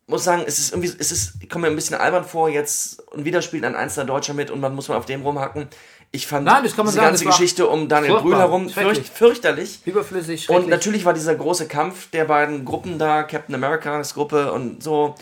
[0.07, 2.99] muss sagen, es ist irgendwie, es ist, ich komme mir ein bisschen albern vor jetzt
[3.11, 5.67] und wieder spielt ein einzelner Deutscher mit und man muss mal auf dem rumhacken.
[6.13, 9.79] Ich fand Nein, diese sagen, ganze Geschichte um Daniel Brühl herum fürcht, fürchterlich.
[9.85, 14.83] Überflüssig, Und natürlich war dieser große Kampf der beiden Gruppen da, Captain America's Gruppe und
[14.83, 15.15] so,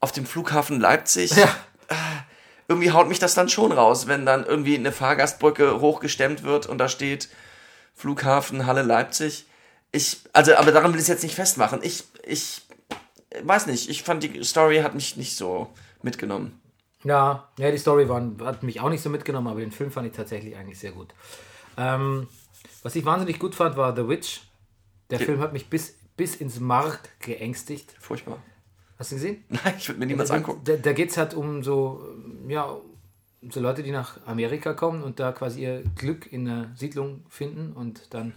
[0.00, 1.30] auf dem Flughafen Leipzig.
[1.30, 1.48] Ja.
[2.68, 6.78] Irgendwie haut mich das dann schon raus, wenn dann irgendwie eine Fahrgastbrücke hochgestemmt wird und
[6.78, 7.30] da steht
[7.94, 9.46] Flughafen Halle Leipzig.
[9.90, 11.80] Ich, also, aber daran will ich es jetzt nicht festmachen.
[11.82, 12.62] Ich, ich
[13.42, 16.60] weiß nicht, ich fand die Story hat mich nicht so mitgenommen.
[17.04, 20.06] Ja, ja, die Story war, hat mich auch nicht so mitgenommen, aber den Film fand
[20.06, 21.14] ich tatsächlich eigentlich sehr gut.
[21.76, 22.28] Ähm,
[22.82, 24.42] was ich wahnsinnig gut fand, war The Witch.
[25.10, 27.94] Der Film hat mich bis, bis ins Mark geängstigt.
[27.98, 28.42] Furchtbar.
[28.98, 29.44] Hast du gesehen?
[29.48, 30.62] Nein, ich würde mir niemals angucken.
[30.64, 32.04] Da, da geht es halt um so,
[32.48, 32.64] ja,
[33.40, 37.24] um so Leute, die nach Amerika kommen und da quasi ihr Glück in einer Siedlung
[37.28, 38.34] finden und dann,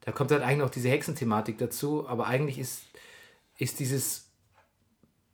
[0.00, 2.82] da kommt halt eigentlich noch diese Hexenthematik dazu, aber eigentlich ist,
[3.56, 4.26] ist dieses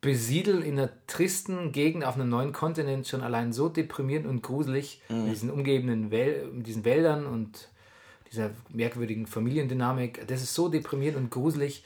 [0.00, 5.00] Besiedeln in einer tristen Gegend auf einem neuen Kontinent schon allein so deprimierend und gruselig
[5.08, 6.08] mit diesen umgebenden
[6.56, 7.68] mit diesen Wäldern und
[8.30, 10.28] dieser merkwürdigen Familiendynamik.
[10.28, 11.82] Das ist so deprimierend und gruselig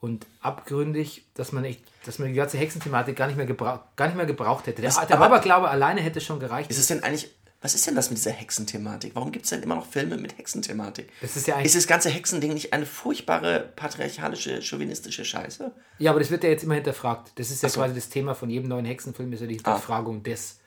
[0.00, 4.06] und abgründig, dass man echt, dass man die ganze Hexenthematik gar nicht mehr, gebrauch, gar
[4.06, 4.80] nicht mehr gebraucht hätte.
[4.82, 6.70] Der, der aber- Aberglaube alleine hätte schon gereicht.
[6.70, 7.30] Ist es denn eigentlich,
[7.60, 9.14] was ist denn das mit dieser Hexenthematik?
[9.14, 11.10] Warum gibt es denn immer noch Filme mit Hexenthematik?
[11.20, 15.70] Das ist ja eigentlich- Ist das ganze Hexending nicht eine furchtbare patriarchalische, chauvinistische Scheiße?
[15.98, 17.32] Ja, aber das wird ja jetzt immer hinterfragt.
[17.34, 17.80] Das ist ja so.
[17.80, 20.58] quasi das Thema von jedem neuen Hexenfilm, ist ja die Hinterfragung des,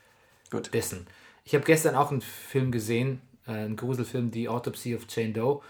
[0.51, 0.71] Gut.
[0.75, 1.07] dessen.
[1.45, 5.61] Ich habe gestern auch einen Film gesehen, äh, einen Gruselfilm, The Autopsy of Jane Doe,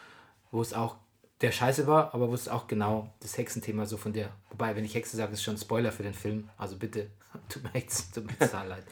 [0.52, 0.98] wo es auch
[1.42, 4.86] der Scheiße war, aber wo es auch genau das Hexenthema so von der, wobei, wenn
[4.86, 7.10] ich Hexe sage, ist schon ein Spoiler für den Film, also bitte,
[7.50, 8.84] tut mir echt tut mir total leid.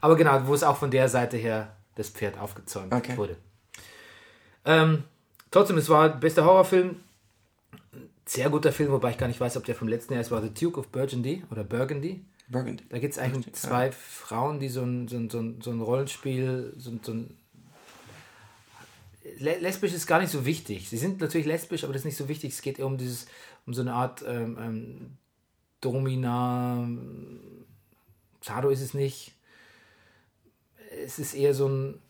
[0.00, 3.16] Aber genau, wo es auch von der Seite her das Pferd aufgezäumt Okay.
[3.16, 3.36] wurde.
[4.64, 5.04] Ähm,
[5.50, 7.00] trotzdem, es war bester Horrorfilm.
[8.26, 10.42] sehr guter Film, wobei ich gar nicht weiß, ob der vom letzten Jahr ist, war
[10.42, 12.24] The Duke of Burgundy oder Burgundy.
[12.48, 12.84] Burgundy.
[12.88, 16.74] Da geht es eigentlich um zwei Frauen, die so ein, so ein, so ein, Rollenspiel,
[16.76, 17.36] so ein, so ein
[19.38, 20.88] lesbisch ist gar nicht so wichtig.
[20.88, 22.52] Sie sind natürlich lesbisch, aber das ist nicht so wichtig.
[22.52, 23.26] Es geht eher um dieses,
[23.66, 25.18] um so eine Art ähm, ähm,
[25.80, 26.86] Domina.
[28.40, 29.32] Sado ist es nicht.
[31.04, 32.00] Es ist eher so ein.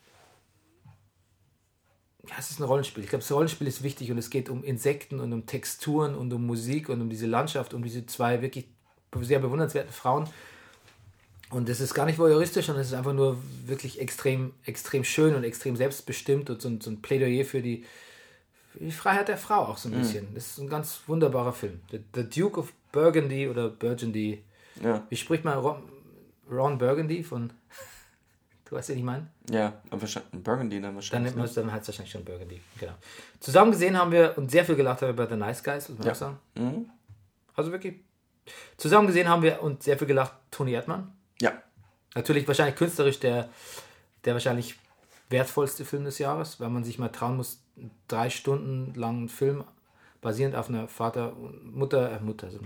[2.29, 3.05] Ja, es ist ein Rollenspiel.
[3.05, 6.33] Ich glaube, das Rollenspiel ist wichtig und es geht um Insekten und um Texturen und
[6.33, 8.67] um Musik und um diese Landschaft, um diese zwei wirklich
[9.21, 10.29] sehr bewundernswerten Frauen.
[11.55, 15.37] Und es ist gar nicht voyeuristisch, sondern es ist einfach nur wirklich extrem, extrem schön
[15.37, 17.85] und extrem selbstbestimmt und so ein, so ein Plädoyer für die,
[18.73, 20.35] für die Freiheit der Frau auch so ein bisschen.
[20.35, 21.81] Das ist ein ganz wunderbarer Film.
[21.93, 24.43] The, The Duke of Burgundy oder Burgundy.
[24.83, 25.83] Ja, Wie spricht man Ron,
[26.51, 27.53] Ron Burgundy von.
[28.67, 29.27] Du weißt ja, was ich meine?
[29.51, 31.33] ja, aber wahrscheinlich Burgundy dann Dann wahrscheinlich.
[31.33, 32.63] nennt man es dann halt wahrscheinlich schon Burgundy.
[32.81, 32.95] Genau.
[33.39, 35.99] Zusammen gesehen haben wir und sehr viel gelacht haben wir bei The Nice Guys, muss
[35.99, 36.39] man auch sagen.
[36.55, 36.89] Mhm.
[37.55, 37.97] Also wirklich.
[38.79, 41.13] Zusammen gesehen haben wir und sehr viel gelacht Toni Erdmann.
[41.45, 41.53] Ja,
[42.15, 43.49] Natürlich wahrscheinlich künstlerisch der,
[44.25, 44.77] der wahrscheinlich
[45.31, 49.65] wertvollste Film des Jahres, weil man sich mal trauen muss, einen drei Stunden langen Film
[50.21, 51.33] basierend auf einer Vater-
[51.65, 52.61] Mutter, äh, Mutter, also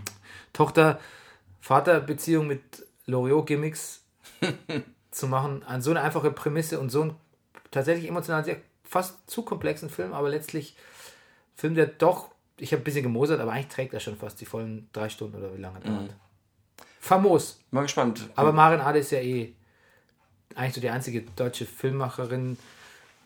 [0.52, 4.02] Tochter-Vater-Beziehung mit Loriot-Gimmicks
[5.10, 7.16] zu machen, an so eine einfache Prämisse und so einen
[7.70, 10.76] tatsächlich emotional sehr fast zu komplexen Film, aber letztlich
[11.56, 14.46] Film, der doch, ich habe ein bisschen gemosert, aber eigentlich trägt er schon fast die
[14.46, 16.16] vollen drei Stunden oder wie lange er dauert.
[16.98, 17.60] Famos.
[17.70, 18.28] mal gespannt.
[18.34, 19.54] Aber Maren Ade ist ja eh
[20.54, 22.58] eigentlich so die einzige deutsche Filmmacherin,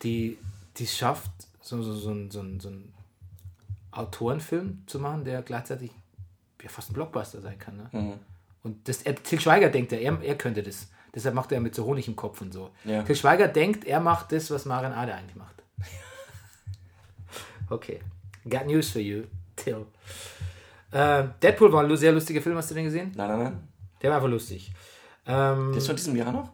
[0.03, 0.37] die
[0.79, 2.93] es schafft, so, so, so, so, so einen
[3.91, 5.91] Autorenfilm zu machen, der gleichzeitig
[6.61, 7.77] ja, fast ein Blockbuster sein kann.
[7.77, 7.89] Ne?
[7.91, 8.13] Mhm.
[8.63, 10.87] Und das, er, Til Schweiger denkt ja, er, er könnte das.
[11.13, 12.71] Deshalb macht er mit so Honig im Kopf und so.
[12.85, 13.03] Ja.
[13.03, 15.55] Til Schweiger denkt, er macht das, was Maren Ade eigentlich macht.
[17.69, 18.01] Okay.
[18.47, 19.23] Got news for you,
[19.55, 19.87] Till.
[20.93, 23.11] Äh, Deadpool war ein sehr lustiger Film, hast du den gesehen?
[23.15, 23.67] Nein, nein, nein.
[24.01, 24.71] Der war einfach lustig.
[25.25, 26.51] Ähm, Der ist von diesem Jahr noch?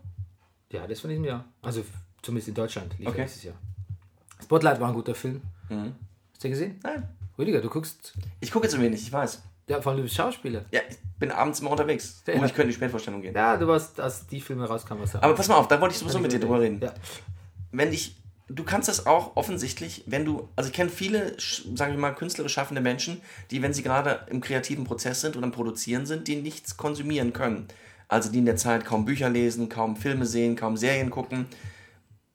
[0.71, 1.45] ja, das von diesem Jahr.
[1.61, 1.83] Also
[2.21, 3.23] zumindest in Deutschland lief Okay.
[3.23, 3.55] dieses Jahr.
[4.41, 5.41] Spotlight war ein guter Film.
[5.69, 5.95] Mhm.
[6.31, 6.79] Hast du den gesehen?
[6.83, 7.09] Nein.
[7.37, 8.13] Rüdiger, du guckst.
[8.39, 9.41] Ich gucke zu wenig, ich weiß.
[9.67, 10.65] Ja, vor allem du bist Schauspieler.
[10.71, 12.23] Ja, ich bin abends immer unterwegs.
[12.27, 12.35] Ja.
[12.35, 13.35] Und ich könnte in die Spätvorstellung gehen.
[13.35, 15.99] Ja, du warst, als die Filme rauskamen, was Aber pass mal auf, da wollte ich
[15.99, 16.79] sowieso mit dir drüber reden.
[16.81, 16.93] Ja.
[17.71, 18.18] Wenn ich,
[18.49, 22.53] du kannst das auch offensichtlich, wenn du, also ich kenne viele, sagen wir mal, künstlerisch
[22.53, 23.21] schaffende Menschen,
[23.51, 27.33] die, wenn sie gerade im kreativen Prozess sind oder am Produzieren sind, die nichts konsumieren
[27.33, 27.67] können.
[28.07, 31.45] Also die in der Zeit kaum Bücher lesen, kaum Filme sehen, kaum Serien gucken.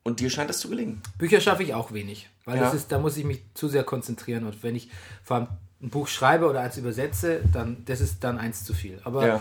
[0.04, 1.02] Und dir scheint das zu gelingen.
[1.18, 2.28] Bücher schaffe ich auch wenig.
[2.44, 2.64] Weil Ja.
[2.64, 4.44] das ist, da muss ich mich zu sehr konzentrieren.
[4.46, 4.88] Und wenn ich
[5.24, 5.48] vor allem
[5.82, 9.00] ein Buch schreibe oder eins übersetze, dann das ist dann eins zu viel.
[9.02, 9.40] Aber Ja.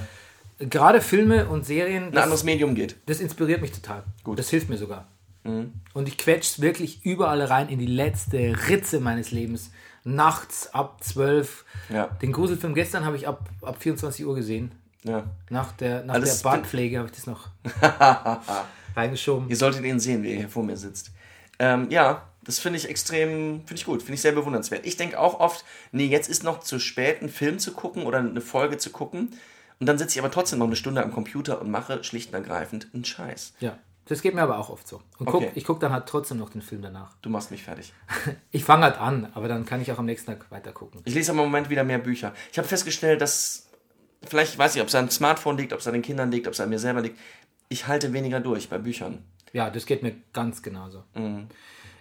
[0.59, 2.95] gerade Filme und Serien, Ein das, anderes Medium geht.
[3.05, 4.03] das inspiriert mich total.
[4.23, 4.39] Gut.
[4.39, 5.07] Das hilft mir sogar.
[5.43, 5.73] Mhm.
[5.93, 9.71] Und ich quetsche wirklich überall rein in die letzte Ritze meines Lebens.
[10.03, 11.65] Nachts ab 12.
[11.89, 12.07] Ja.
[12.21, 14.71] Den Gruselfilm gestern habe ich ab, ab 24 Uhr gesehen.
[15.03, 15.25] Ja.
[15.49, 17.49] Nach der, nach Alles der Bartpflege habe ich das noch
[18.95, 19.49] reingeschoben.
[19.49, 21.11] Ihr solltet ihn sehen, wie er hier vor mir sitzt.
[21.59, 24.85] Ähm, ja, das finde ich extrem, finde ich gut, finde ich sehr bewundernswert.
[24.85, 28.19] Ich denke auch oft, nee, jetzt ist noch zu spät, einen Film zu gucken oder
[28.19, 29.31] eine Folge zu gucken.
[29.79, 32.35] Und dann sitze ich aber trotzdem noch eine Stunde am Computer und mache schlicht und
[32.35, 33.53] ergreifend einen Scheiß.
[33.59, 35.01] Ja, das geht mir aber auch oft so.
[35.17, 35.51] Und guck, Okay.
[35.55, 37.15] ich gucke dann halt trotzdem noch den Film danach.
[37.21, 37.93] Du machst mich fertig.
[38.51, 41.01] Ich fange halt an, aber dann kann ich auch am nächsten Tag weiter gucken.
[41.05, 42.33] Ich lese aber im Moment wieder mehr Bücher.
[42.51, 43.67] Ich habe festgestellt, dass,
[44.21, 46.53] vielleicht weiß ich, ob es an Smartphone liegt, ob es an den Kindern liegt, ob
[46.53, 47.17] es an mir selber liegt.
[47.69, 49.23] Ich halte weniger durch bei Büchern.
[49.53, 51.03] Ja, das geht mir ganz genauso.
[51.15, 51.47] Mhm.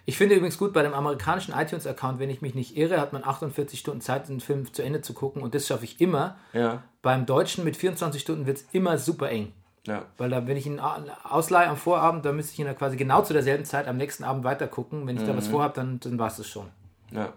[0.05, 3.23] Ich finde übrigens gut, bei dem amerikanischen iTunes-Account, wenn ich mich nicht irre, hat man
[3.23, 6.37] 48 Stunden Zeit, den Film zu Ende zu gucken und das schaffe ich immer.
[6.51, 9.53] Ja, Beim Deutschen mit 24 Stunden wird es immer super eng.
[9.85, 10.05] Ja.
[10.17, 13.21] Weil da, wenn ich ihn ausleihe am Vorabend, dann müsste ich ihn ja quasi genau
[13.23, 15.05] zu derselben Zeit am nächsten Abend weiter gucken.
[15.07, 16.69] Wenn ich da was vorhabe, dann, dann war es das schon.
[17.11, 17.33] ja.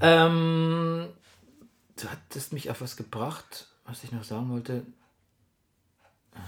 [0.00, 1.08] Ähm,
[1.96, 4.84] du hattest mich auf was gebracht, was ich noch sagen wollte.
[6.34, 6.38] Ah,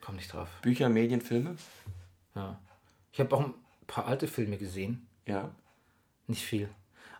[0.00, 0.48] Komm nicht drauf.
[0.62, 1.56] Bücher, Medien, Filme?
[2.34, 2.58] Ja.
[3.12, 3.54] Ich habe auch ein
[3.86, 5.06] paar alte Filme gesehen.
[5.26, 5.50] Ja,
[6.28, 6.68] Nicht viel.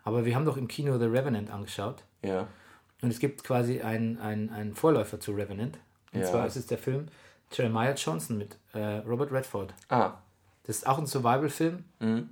[0.04, 2.02] Aber wir haben doch im Kino The Revenant angeschaut.
[2.22, 2.46] ja.
[3.02, 5.78] Und es gibt quasi einen einen Vorläufer zu Revenant.
[6.16, 6.30] Und Ja.
[6.30, 7.06] zwar ist es der Film
[7.52, 9.72] Jeremiah Johnson mit äh, Robert Redford.
[9.88, 10.12] Ah,
[10.64, 11.84] Das ist auch ein Survival-Film.
[12.00, 12.28] Mhm.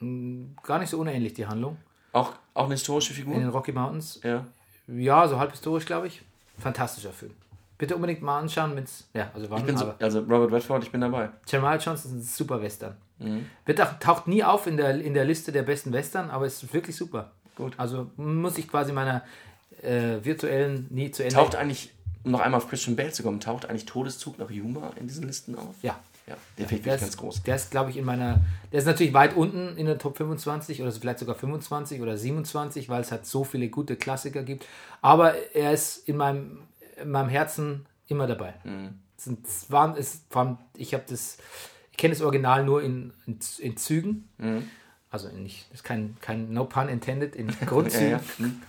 [0.00, 1.76] Mm, Gar nicht so unähnlich, die Handlung.
[2.12, 3.34] auch, auch eine historische In Figur?
[3.34, 4.20] den Rocky Mountains.
[4.22, 4.46] Ja.
[4.88, 6.22] Ja, so halb historisch, glaube ich.
[6.58, 7.32] Fantastischer Film.
[7.78, 9.06] Bitte unbedingt mal anschauen, wenn's.
[9.12, 11.28] Ja, also bin so, also Robert Redford, ich bin dabei.
[11.46, 12.96] Jeremiah Johnson ist ein super Western.
[13.18, 13.46] Mhm.
[13.66, 16.72] Wird auch, taucht nie auf in der, in der Liste der besten Western, aber ist
[16.72, 17.32] wirklich super.
[17.56, 17.74] Gut.
[17.78, 19.22] Also muss ich quasi meiner
[19.82, 21.34] äh, virtuellen nie zu Ende.
[21.34, 21.92] Taucht eigentlich,
[22.26, 25.26] um noch einmal auf Christian Bale zu kommen, taucht eigentlich Todeszug nach Yuma in diesen
[25.26, 25.74] Listen auf?
[25.82, 27.42] Ja, Ja, der ich Der wirklich ganz ist, groß.
[27.44, 28.40] der ist, glaube ich, in meiner.
[28.72, 32.88] Der ist natürlich weit unten in der Top 25 oder vielleicht sogar 25 oder 27,
[32.88, 34.66] weil es halt so viele gute Klassiker gibt.
[35.00, 36.58] Aber er ist in meinem,
[37.00, 38.54] in meinem Herzen immer dabei.
[38.64, 38.98] Mhm.
[39.16, 40.22] Es sind, es waren, es,
[40.76, 41.38] ich habe das.
[41.92, 44.28] Ich kenne das Original nur in, in, in Zügen.
[44.36, 44.68] Mhm.
[45.10, 48.10] Also nicht, das ist kein, kein No Pun intended, in Grundzügen.
[48.10, 48.22] Ja, ja.
[48.38, 48.62] Hm.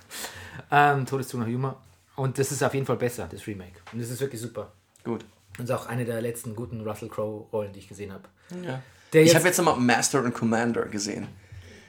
[0.71, 1.81] Ähm, Todeszug nach Humor.
[2.17, 3.79] Und das ist auf jeden Fall besser, das Remake.
[3.93, 4.73] Und das ist wirklich super.
[5.03, 5.23] Gut.
[5.57, 8.23] Und ist auch eine der letzten guten Russell Crowe-Rollen, die ich gesehen habe.
[8.65, 8.81] Ja.
[9.13, 11.27] Der Ich habe jetzt nochmal Master und Commander gesehen.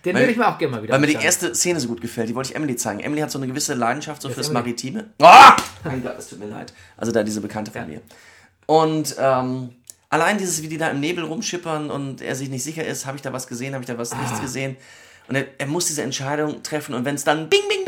[0.04, 2.00] Den würde ich mir auch gerne mal wieder Weil mir die erste Szene so gut
[2.00, 3.00] gefällt, die wollte ich Emily zeigen.
[3.00, 4.50] Emily hat so eine gewisse Leidenschaft so fürs?
[4.52, 5.10] Maritime.
[5.20, 5.56] Ah!
[5.82, 6.72] Mein Gott, es tut mir leid.
[6.96, 8.00] Also da diese Bekannte von mir.
[8.66, 9.74] Und ähm,
[10.08, 13.16] allein dieses, wie die da im Nebel rumschippern und er sich nicht sicher ist, habe
[13.16, 14.18] ich da was gesehen, habe ich da was Ah.
[14.20, 14.76] nichts gesehen.
[15.26, 17.84] Und er, er muss diese Entscheidung treffen und wenn es dann bing, bing,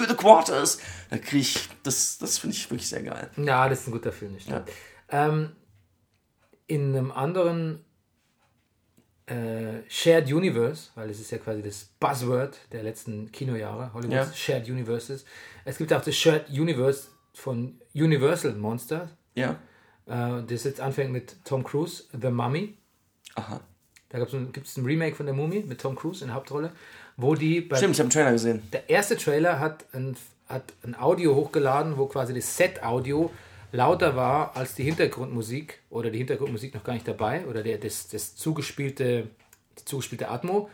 [0.00, 0.78] to the quarters,
[1.10, 3.30] dann kriege ich, das, das finde ich wirklich sehr geil.
[3.36, 4.68] Ja, das ist ein guter Film, das stimmt.
[5.10, 5.52] Ähm,
[6.66, 7.84] in einem anderen
[9.26, 14.32] äh, Shared Universe, weil es ist ja quasi das Buzzword der letzten Kinojahre, Hollywoods Ja.
[14.32, 15.24] Shared Universes.
[15.64, 19.56] Es gibt auch das Shared Universe von Universal Monsters, Ja.
[20.06, 22.76] äh, das jetzt anfängt mit Tom Cruise, The Mummy.
[23.36, 23.60] Aha.
[24.08, 26.72] Da gibt es ein Remake von der Mumie mit Tom Cruise in der Hauptrolle,
[27.16, 28.62] wo die bei Stimmt, ich habe einen Trailer gesehen.
[28.72, 30.16] der erste Trailer hat ein,
[30.48, 33.30] hat ein Audio hochgeladen, wo quasi das Set-Audio
[33.72, 38.08] lauter war als die Hintergrundmusik oder die Hintergrundmusik noch gar nicht dabei oder der, das,
[38.08, 39.28] das zugespielte,
[39.78, 40.68] die zugespielte Atmo,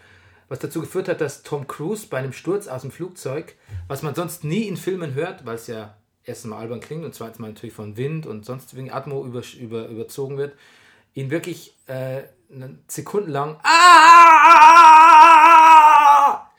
[0.49, 3.55] was dazu geführt hat, dass Tom Cruise bei einem Sturz aus dem Flugzeug,
[3.89, 7.15] was man sonst nie in Filmen hört, weil es ja erstens mal albern klingt und
[7.15, 10.55] zweitens mal natürlich von Wind und sonst wegen Atmo über, über, überzogen wird,
[11.15, 12.23] ihn wirklich äh,
[12.89, 14.06] sekundenlang "Ah!"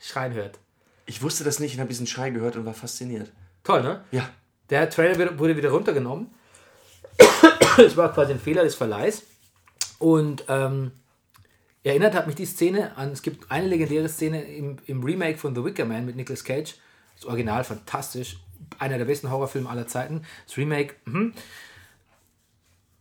[0.00, 0.58] Schreien hört.
[1.06, 3.32] Ich wusste das nicht und habe diesen Schrei gehört und war fasziniert.
[3.64, 4.04] Toll, ne?
[4.10, 4.28] Ja.
[4.70, 6.28] Der Trailer wurde wieder runtergenommen.
[7.78, 9.22] Es war quasi ein Fehler des Verleihs.
[10.00, 10.90] Und ähm,
[11.84, 15.54] erinnert hat mich die Szene an, es gibt eine legendäre Szene im, im Remake von
[15.54, 16.74] The Wicker Man mit Nicolas Cage.
[17.14, 18.38] Das Original fantastisch.
[18.80, 20.22] Einer der besten Horrorfilme aller Zeiten.
[20.46, 21.32] Das Remake, mhm.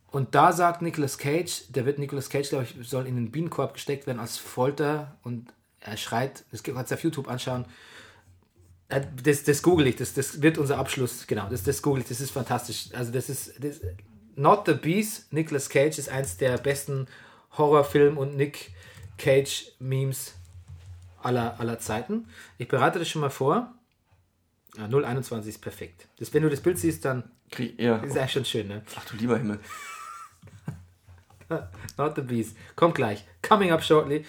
[0.10, 3.74] Und da sagt Nicolas Cage, der wird Nicolas Cage, glaube ich, soll in den Bienenkorb
[3.74, 5.54] gesteckt werden als Folter und
[5.88, 7.66] er schreit, das kannst du auf YouTube anschauen,
[8.90, 12.08] äh, Das, das google ich, das, das wird unser Abschluss, genau, das, das google ich,
[12.08, 12.90] das ist fantastisch.
[12.94, 13.82] Also das ist, das,
[14.36, 17.08] Not the Beast, Nicolas Cage ist eins der besten
[17.58, 18.72] Horrorfilm- und Nick
[19.18, 20.36] Cage-Memes
[21.24, 22.28] aller, aller Zeiten.
[22.60, 23.74] Ich bereite das schon mal vor.
[24.78, 26.08] Ja, 021 ist perfekt.
[26.20, 27.98] Das, wenn du das Bild siehst, dann Krieg, ja.
[27.98, 28.84] ist es eigentlich schon schön, ne?
[28.96, 29.60] Ach du lieber Himmel.
[31.98, 32.56] Not the Beast.
[32.76, 33.26] Kommt gleich.
[33.42, 34.24] Coming up shortly.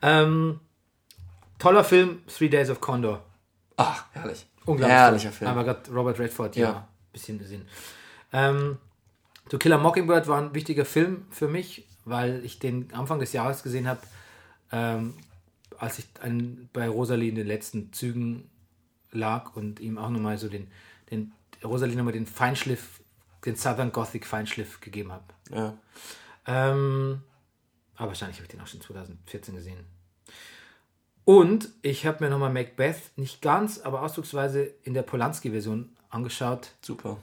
[0.00, 0.60] Ähm,
[1.60, 3.24] toller Film, Three Days of Condor.
[3.76, 4.46] Ach, herrlich.
[4.66, 4.96] Unglaublich.
[4.96, 5.32] Herrlicher.
[5.32, 5.50] Film.
[5.50, 6.68] Aber gerade Robert Redford, ja.
[6.70, 6.88] Ja.
[7.12, 7.66] Bisschen gesehen.
[8.32, 8.78] Ähm,
[9.48, 13.32] To Kill a Mockingbird war ein wichtiger Film für mich, weil ich den Anfang des
[13.32, 14.00] Jahres gesehen habe,
[14.70, 15.14] ähm,
[15.78, 18.48] als ich ein, bei Rosalie in den letzten Zügen
[19.10, 20.70] lag und ihm auch nochmal so den,
[21.10, 21.32] den
[21.64, 23.00] Rosalie nochmal den Feinschliff,
[23.44, 25.24] den Southern Gothic Feinschliff gegeben habe.
[25.50, 25.76] Ja.
[26.46, 27.22] Ähm,
[27.96, 29.84] aber wahrscheinlich habe ich den auch schon 2014 gesehen.
[31.24, 36.70] Und ich habe mir nochmal Macbeth nicht ganz, aber ausdrucksweise in der Polanski-Version angeschaut.
[36.82, 37.18] Super.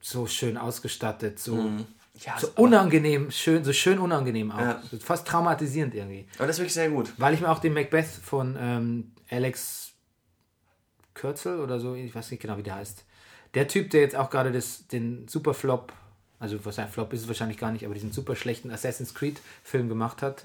[0.00, 1.70] So schön ausgestattet, so,
[2.14, 4.60] Ja, so unangenehm, schön, so schön unangenehm auch.
[4.60, 4.82] Ja.
[4.90, 6.26] So fast traumatisierend irgendwie.
[6.38, 7.12] aber das ist wirklich sehr gut.
[7.18, 9.92] Weil ich mir auch den Macbeth von ähm, Alex
[11.14, 13.04] Kürzel oder so, ich weiß nicht genau, wie der heißt.
[13.54, 15.92] Der Typ, der jetzt auch gerade das, den Superflop,
[16.38, 19.40] also was ein Flop ist es wahrscheinlich gar nicht, aber diesen super schlechten Assassin's Creed
[19.62, 20.44] Film gemacht hat,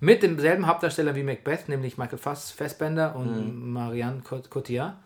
[0.00, 4.96] mit demselben Hauptdarsteller wie Macbeth, nämlich Michael Fass, Fassbender und Marianne Cot- Cotillard.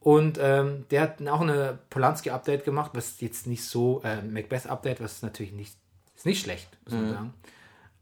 [0.00, 5.22] Und ähm, der hat auch eine Polanski-Update gemacht, was jetzt nicht so, äh, Macbeth-Update, was
[5.22, 5.76] natürlich nicht,
[6.16, 7.34] ist nicht schlecht, muss man sagen.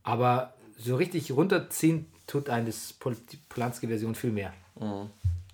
[0.03, 3.15] Aber so richtig runterziehen tut einen das Pol
[3.51, 4.55] Polanski-Version viel mehr.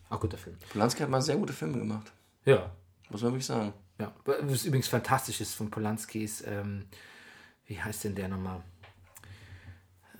[0.09, 0.55] Auch guter Film.
[0.71, 2.13] Polanski hat mal sehr gute Filme gemacht.
[2.45, 2.71] Ja.
[3.11, 3.73] Muss man wirklich sagen.
[3.99, 4.13] Ja.
[4.25, 6.85] Was übrigens fantastisch ist von Polanski ist, ähm,
[7.67, 8.63] wie heißt denn der nochmal?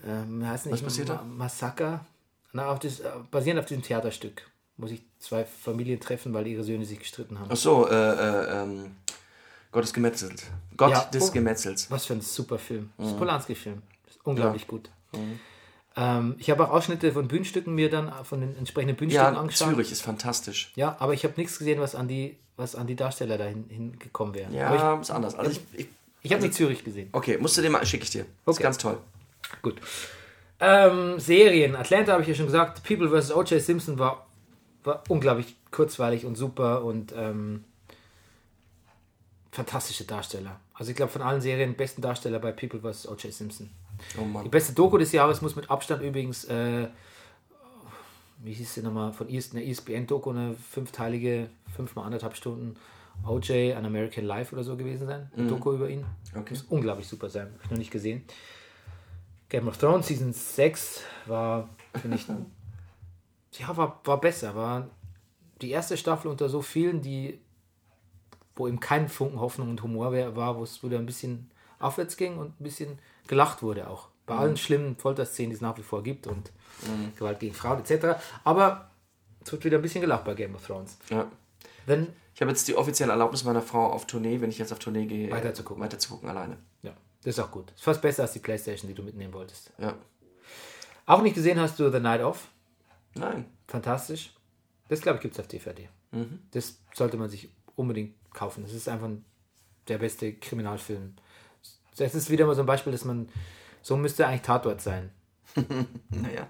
[0.05, 1.23] Ähm, heißt nicht Was passiert da?
[1.23, 2.05] Massaker?
[2.53, 4.49] Na, auf das, äh, basierend auf diesem Theaterstück.
[4.77, 7.49] Muss ich zwei Familien treffen, weil ihre Söhne sich gestritten haben.
[7.51, 8.95] Ach so, äh, äh, ähm,
[9.71, 10.43] Gott ist gemetzelt.
[10.77, 11.31] Gott Ja, des oh.
[11.31, 11.89] Gemetzels.
[11.89, 12.91] Was für ein super Film.
[12.97, 13.11] Das Mhm.
[13.13, 13.81] ist Polanski-Film.
[14.07, 14.89] Ist unglaublich gut.
[15.99, 19.69] Ähm, ich habe auch Ausschnitte von Bühnenstücken mir dann von den entsprechenden Bühnenstücken Ja, angeschaut.
[19.69, 20.71] Zürich ist fantastisch.
[20.75, 24.35] Ja, aber ich habe nichts gesehen, was an die, was an die Darsteller dahin hingekommen
[24.35, 24.51] wäre.
[24.53, 25.33] Ja, Aber ist anders.
[25.35, 25.87] Also ich, ich, ich
[26.23, 27.09] ich habe nicht Zürich gesehen.
[27.13, 28.25] okay, musst du den mal, schicke ich dir.
[28.45, 28.63] Das ist Okay.
[28.63, 28.97] ganz toll.
[29.61, 29.75] Gut.
[30.59, 31.75] Ähm, Serien.
[31.75, 32.83] Atlanta habe ich ja schon gesagt.
[32.83, 33.31] People vs.
[33.31, 33.61] O.J.
[33.61, 34.27] Simpson war,
[34.83, 37.63] war unglaublich kurzweilig und super und ähm,
[39.51, 40.59] fantastische Darsteller.
[40.73, 43.07] Also ich glaube von allen Serien besten Darsteller bei People vs.
[43.07, 43.33] O.J.
[43.33, 43.69] Simpson.
[44.17, 44.41] Oh.
[44.41, 46.87] Die beste Doku des Jahres muss mit Abstand übrigens, äh,
[48.39, 52.75] wie hieß sie nochmal, von ES, eine ESPN-Doku, eine fünfteilige, fünfmal anderthalb Stunden
[53.25, 55.31] OJ, An American Life oder so gewesen sein.
[55.35, 56.05] Eine Doku über ihn.
[56.35, 56.51] Okay.
[56.51, 57.47] Muss unglaublich super sein.
[57.47, 58.23] Habe ich noch nicht gesehen.
[59.49, 61.69] Game of Thrones Season 6 war,
[61.99, 62.27] finde ich,
[63.59, 64.55] ja, war, war besser.
[64.55, 64.89] War
[65.61, 67.39] die erste Staffel unter so vielen, die,
[68.55, 72.37] wo eben kein Funken Hoffnung und Humor war, wo es wieder ein bisschen aufwärts ging
[72.37, 74.09] und ein bisschen gelacht wurde auch.
[74.25, 76.51] Bei allen schlimmen Folterszenen, die es nach wie vor gibt und
[77.17, 78.19] Gewalt gegen Frauen etc.
[78.43, 78.91] Aber
[79.43, 80.97] es wird wieder ein bisschen gelacht bei Game of Thrones.
[81.09, 81.31] Ja.
[81.85, 84.79] Wenn, Ich habe jetzt die offizielle Erlaubnis meiner Frau auf Tournee, wenn ich jetzt auf
[84.79, 85.81] Tournee gehe, Weiterzugucken.
[85.81, 86.57] weiterzugucken alleine.
[86.81, 86.91] ja,
[87.23, 87.71] das ist auch gut.
[87.71, 89.71] Ist fast besser als die Playstation, die du mitnehmen wolltest.
[89.77, 89.93] Ja.
[91.05, 92.49] Auch nicht gesehen hast du The Night Of.
[93.15, 93.45] Nein.
[93.67, 94.33] Fantastisch.
[94.89, 95.87] Das, glaube ich, gibt es auf DVD.
[96.51, 98.63] Das sollte man sich unbedingt kaufen.
[98.63, 99.09] Das ist einfach
[99.87, 101.15] der beste Kriminalfilm.
[101.97, 103.29] Das ist wieder mal so ein Beispiel, dass man,
[103.81, 105.11] so müsste eigentlich Tatort sein.
[106.09, 106.47] Naja.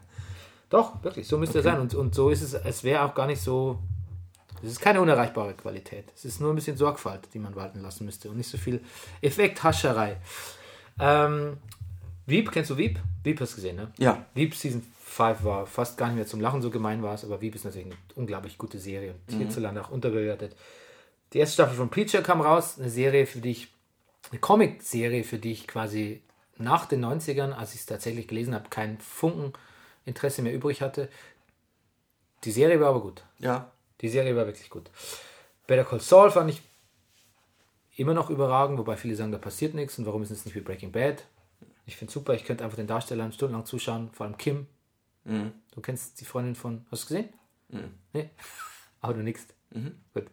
[0.70, 1.80] Doch, wirklich, so müsste er sein.
[1.80, 3.80] Und, und so ist es, es wäre auch gar nicht so,
[4.62, 6.12] es ist keine unerreichbare Qualität.
[6.16, 8.82] Es ist nur ein bisschen Sorgfalt, die man walten lassen müsste und nicht so viel
[9.22, 10.18] Effekthascherei.
[11.00, 11.58] Ähm,
[12.26, 13.00] Wieb, kennst du Wieb?
[13.24, 13.92] Wieb hast du gesehen, ne?
[13.98, 14.26] Ja.
[14.34, 17.40] Wieb Season 5 war fast gar nicht mehr zum Lachen, so gemein war es, aber
[17.40, 20.56] Wieb ist natürlich eine unglaublich gute Serie und hierzulande auch unterbewertet.
[21.34, 23.70] Die erste Staffel von Preacher kam raus, eine Serie, für die ich,
[24.32, 26.22] eine Comic-Serie, für die ich quasi
[26.58, 29.54] nach den 90ern, als ich es tatsächlich gelesen habe, keinen Funken
[30.06, 31.10] Interesse mehr übrig hatte.
[32.44, 33.24] Die Serie war aber gut.
[33.40, 33.72] Ja.
[34.02, 34.90] Die Serie war wirklich gut.
[35.66, 36.62] Better Call Saul fand ich
[37.98, 40.62] immer noch überragend, wobei viele sagen, da passiert nichts und warum ist es nicht wie
[40.62, 41.26] Breaking Bad?
[41.86, 44.68] Ich finde super, ich könnte einfach den Darstellern stundenlang zuschauen, vor allem Kim.
[45.72, 47.30] Du kennst die Freundin von, hast du gesehen?
[48.14, 48.30] Nee?
[49.02, 49.46] Aber du nix.
[50.14, 50.28] Gut.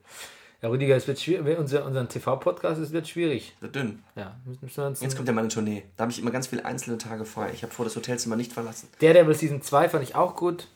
[0.65, 3.55] Ja, Rüdiger, es wird schwierig, unser, unseren TV-Podcast, es wird schwierig.
[3.61, 4.03] Wird dünn.
[4.17, 5.83] Ja, müssen wir uns Jetzt kommt ja meine Tournee.
[5.99, 7.51] Da habe ich immer ganz viele einzelne Tage frei.
[7.53, 8.89] Ich habe vor, das Hotelzimmer nicht verlassen.
[8.99, 10.69] Daredevil Season 2 fand ich auch gut.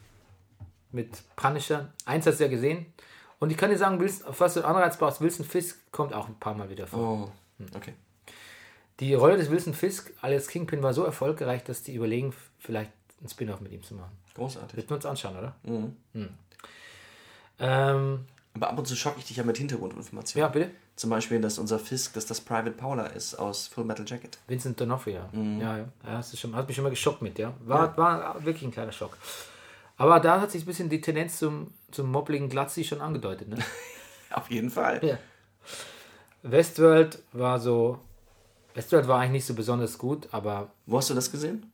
[0.92, 1.88] Mit Punisher.
[2.04, 2.84] Eins hast du ja gesehen.
[3.38, 6.38] Und ich kann dir sagen, Wilson, was du Anreiz brauchst, Wilson Fisk kommt auch ein
[6.38, 7.32] paar Mal wieder vor.
[7.58, 7.66] Oh.
[7.74, 7.94] Okay.
[9.00, 13.30] Die Rolle des Wilson Fisk als Kingpin war so erfolgreich, dass die überlegen, vielleicht einen
[13.30, 14.12] Spin-off mit ihm zu machen.
[14.34, 14.76] Großartig.
[14.76, 15.56] Wird wir uns anschauen, oder?
[15.62, 15.96] Mhm.
[16.12, 16.28] Hm.
[17.60, 18.26] Ähm,
[18.58, 20.46] Aber ab und zu schocke ich dich ja mit Hintergrundinformationen.
[20.46, 20.70] ja, bitte.
[20.96, 24.38] Zum Beispiel, dass unser Fisk, dass das Private Paula ist aus Full Metal Jacket.
[24.48, 25.20] Vincent D'Onofrio.
[25.32, 25.60] Mhm.
[25.60, 25.84] Ja, ja.
[26.04, 27.54] ja hast, du schon, hat mich schon mal geschockt mit, ja.
[27.60, 29.16] War, war wirklich ein kleiner Schock.
[29.96, 33.58] Aber da hat sich ein bisschen die Tendenz zum, zum moppligen Glatzi schon angedeutet, ne?
[34.30, 35.04] Auf jeden Fall.
[35.04, 35.18] Ja.
[36.42, 38.00] Westworld war so.
[38.74, 41.70] Westworld war eigentlich nicht so besonders gut, aber Wo hast du das gesehen?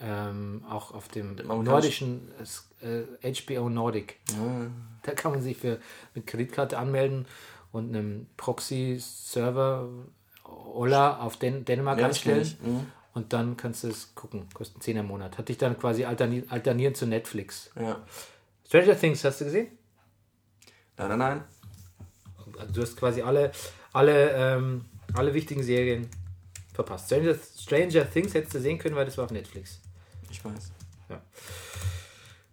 [0.00, 2.28] Ähm, auch auf dem nordischen
[2.82, 4.16] äh, HBO Nordic.
[5.02, 5.78] Da kann man sich für
[6.14, 7.26] mit Kreditkarte anmelden
[7.72, 9.88] und einem Proxy-Server
[10.44, 12.60] Ola auf Den Dänemark Ja, ich.
[12.60, 12.86] Mhm.
[13.12, 14.48] Und dann kannst du es gucken.
[14.54, 15.36] Kostet 10 im Monat.
[15.36, 17.70] Hatte ich dann quasi alterni alternieren zu Netflix.
[17.78, 18.00] Ja.
[18.66, 19.68] Stranger Things hast du gesehen?
[20.96, 21.44] Nein, nein, nein.
[22.58, 23.52] Also du hast quasi alle,
[23.92, 24.84] alle, ähm,
[25.14, 26.08] alle wichtigen Serien
[26.72, 27.06] verpasst.
[27.06, 29.80] Stranger, Stranger Things hättest du sehen können, weil das war auf Netflix.
[30.30, 30.72] Ich weiß.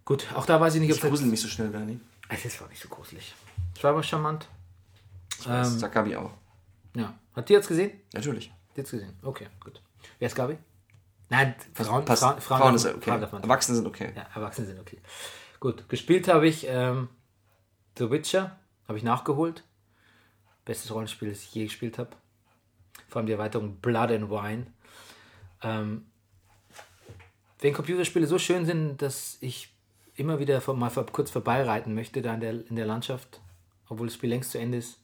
[0.04, 2.00] Gut, auch da weiß ich nicht, ob Ich grusel mich so schnell, Bernie.
[2.30, 3.34] Das war nicht so gruselig.
[3.74, 4.48] Das war aber charmant.
[5.38, 5.68] Ich weiß.
[5.72, 6.32] Ähm, Sagt Gabi auch.
[6.94, 7.14] Ja.
[7.34, 7.92] Hat die jetzt gesehen?
[8.14, 8.52] Natürlich.
[8.74, 9.14] Jetzt gesehen.
[9.22, 9.82] Okay, gut.
[10.18, 10.56] Wer ist Gabi?
[11.28, 12.22] Nein, Frauen, Passt.
[12.22, 13.10] Frauen, Frauen, Frauen, ist okay.
[13.10, 14.12] Frauen man- Erwachsene sind okay.
[14.16, 14.98] Ja, Erwachsene sind okay.
[15.60, 17.08] Gut, gespielt habe ich ähm,
[17.98, 19.62] The Witcher, habe ich nachgeholt.
[20.64, 22.10] Bestes Rollenspiel, das ich je gespielt habe.
[23.08, 24.66] Vor allem die Erweiterung Blood and Wine.
[25.62, 26.06] Ähm,
[27.60, 29.72] wenn Computerspiele so schön sind, dass ich
[30.14, 33.40] immer wieder mal kurz vorbeireiten möchte da in der, in der Landschaft,
[33.88, 34.98] obwohl das Spiel längst zu Ende ist,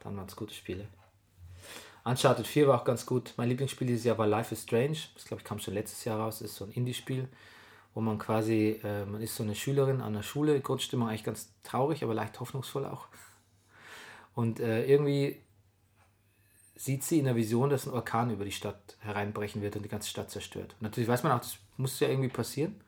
[0.00, 0.86] dann waren es gute Spiele.
[2.04, 3.34] Uncharted 4 war auch ganz gut.
[3.36, 4.96] Mein Lieblingsspiel dieses Jahr war Life is Strange.
[5.14, 6.38] Das glaube ich kam schon letztes Jahr raus.
[6.38, 7.28] Das ist so ein Indie-Spiel,
[7.94, 11.52] wo man quasi, äh, man ist so eine Schülerin an der Schule, Grundstimmung eigentlich ganz
[11.62, 13.08] traurig, aber leicht hoffnungsvoll auch.
[14.34, 15.42] Und äh, irgendwie
[16.80, 19.90] sieht sie in der Vision, dass ein Orkan über die Stadt hereinbrechen wird und die
[19.90, 20.74] ganze Stadt zerstört.
[20.80, 22.80] Und natürlich weiß man auch, das muss ja irgendwie passieren.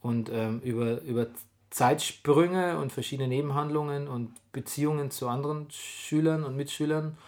[0.00, 1.26] Und ähm, über, über
[1.70, 7.18] Zeitsprünge und verschiedene Nebenhandlungen und Beziehungen zu anderen Schülern und Mitschülern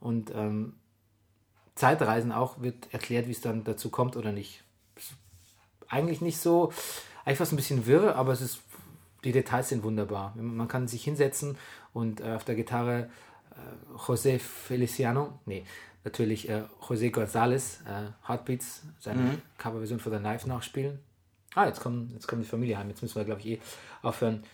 [0.00, 0.74] und ähm,
[1.76, 4.64] Zeitreisen auch wird erklärt, wie es dann dazu kommt oder nicht.
[5.86, 6.72] Eigentlich nicht so,
[7.24, 8.60] eigentlich fast ein bisschen wirr, aber es ist,
[9.22, 10.34] die Details sind wunderbar.
[10.34, 11.56] Man kann sich hinsetzen
[11.92, 13.08] und äh, auf der Gitarre
[13.96, 15.64] José Feliciano, nee,
[16.04, 20.98] natürlich äh, José González, äh, Heartbeats, seine Coverversion von The Knife nachspielen.
[21.54, 22.88] Ah, jetzt kommt, jetzt kommt die Familie heim.
[22.88, 23.60] Jetzt müssen wir, glaube ich, eh
[24.02, 24.44] aufhören.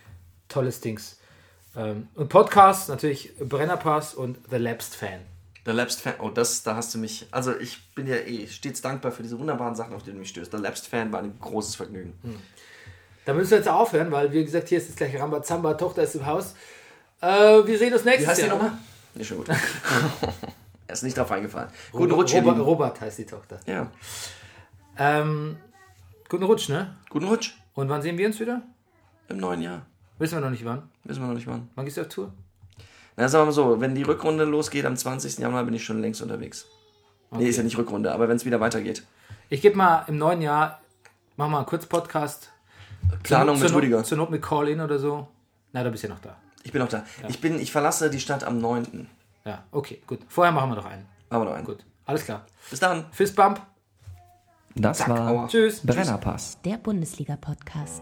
[0.47, 1.19] Tolles Dings.
[1.75, 5.19] Ähm, und Podcast, natürlich Brennerpass und The Lapsed Fan.
[5.65, 7.27] Der Lapsed Fan, oh, das, da hast du mich.
[7.31, 10.29] Also, ich bin ja eh stets dankbar für diese wunderbaren Sachen, auf die du mich
[10.29, 10.53] stößt.
[10.53, 12.13] Der Lapsed Fan war ein großes Vergnügen.
[12.23, 12.37] Hm.
[13.25, 16.15] Da müssen wir jetzt aufhören, weil, wie gesagt, hier ist jetzt gleich Rambazamba, Tochter ist
[16.15, 16.53] im Haus.
[17.21, 17.27] Äh,
[17.65, 18.55] wir sehen uns Wie nächstes heißt die Jahr.
[18.55, 18.77] nochmal?
[19.15, 19.49] Ist schon gut.
[20.87, 21.69] er ist nicht drauf eingefallen.
[21.91, 22.59] Guten Rutsch, Robert.
[22.59, 23.59] Robert heißt die Tochter.
[23.65, 23.91] Ja.
[24.97, 25.57] Ähm,
[26.29, 26.95] guten Rutsch, ne?
[27.09, 27.53] Guten Rutsch.
[27.73, 28.61] Und wann sehen wir uns wieder?
[29.29, 29.85] Im neuen Jahr.
[30.19, 30.83] Wissen wir noch nicht wann.
[31.03, 31.69] Wissen wir noch nicht wann.
[31.75, 32.31] Wann gehst du auf Tour?
[33.17, 35.37] Na, sagen wir mal so, wenn die Rückrunde losgeht am 20.
[35.39, 36.65] Januar, bin ich schon längst unterwegs.
[37.31, 39.03] Nee, ist ja nicht Rückrunde, aber wenn es wieder weitergeht.
[39.49, 40.81] Ich gebe mal im neuen Jahr,
[41.37, 42.51] mach mal einen Kurz-Podcast.
[43.23, 44.03] Planung zur mit Rüdiger.
[44.03, 45.27] Zur Not mit Call-In oder so.
[45.73, 46.37] Na, da bist du ja noch da.
[46.65, 47.05] Ich bin auch da.
[47.27, 49.07] Ich, bin, ich verlasse die Stadt am 9.
[49.45, 50.19] Ja, okay, gut.
[50.27, 51.05] Vorher machen wir noch einen.
[51.29, 51.63] Aber noch einen.
[51.63, 52.45] Gut, alles klar.
[52.69, 53.05] Bis dann.
[53.11, 53.61] Fistbump.
[54.73, 55.47] Das war aua.
[55.47, 55.81] Tschüss.
[55.85, 56.57] Brennerpass.
[56.65, 58.01] Der Bundesliga-Podcast.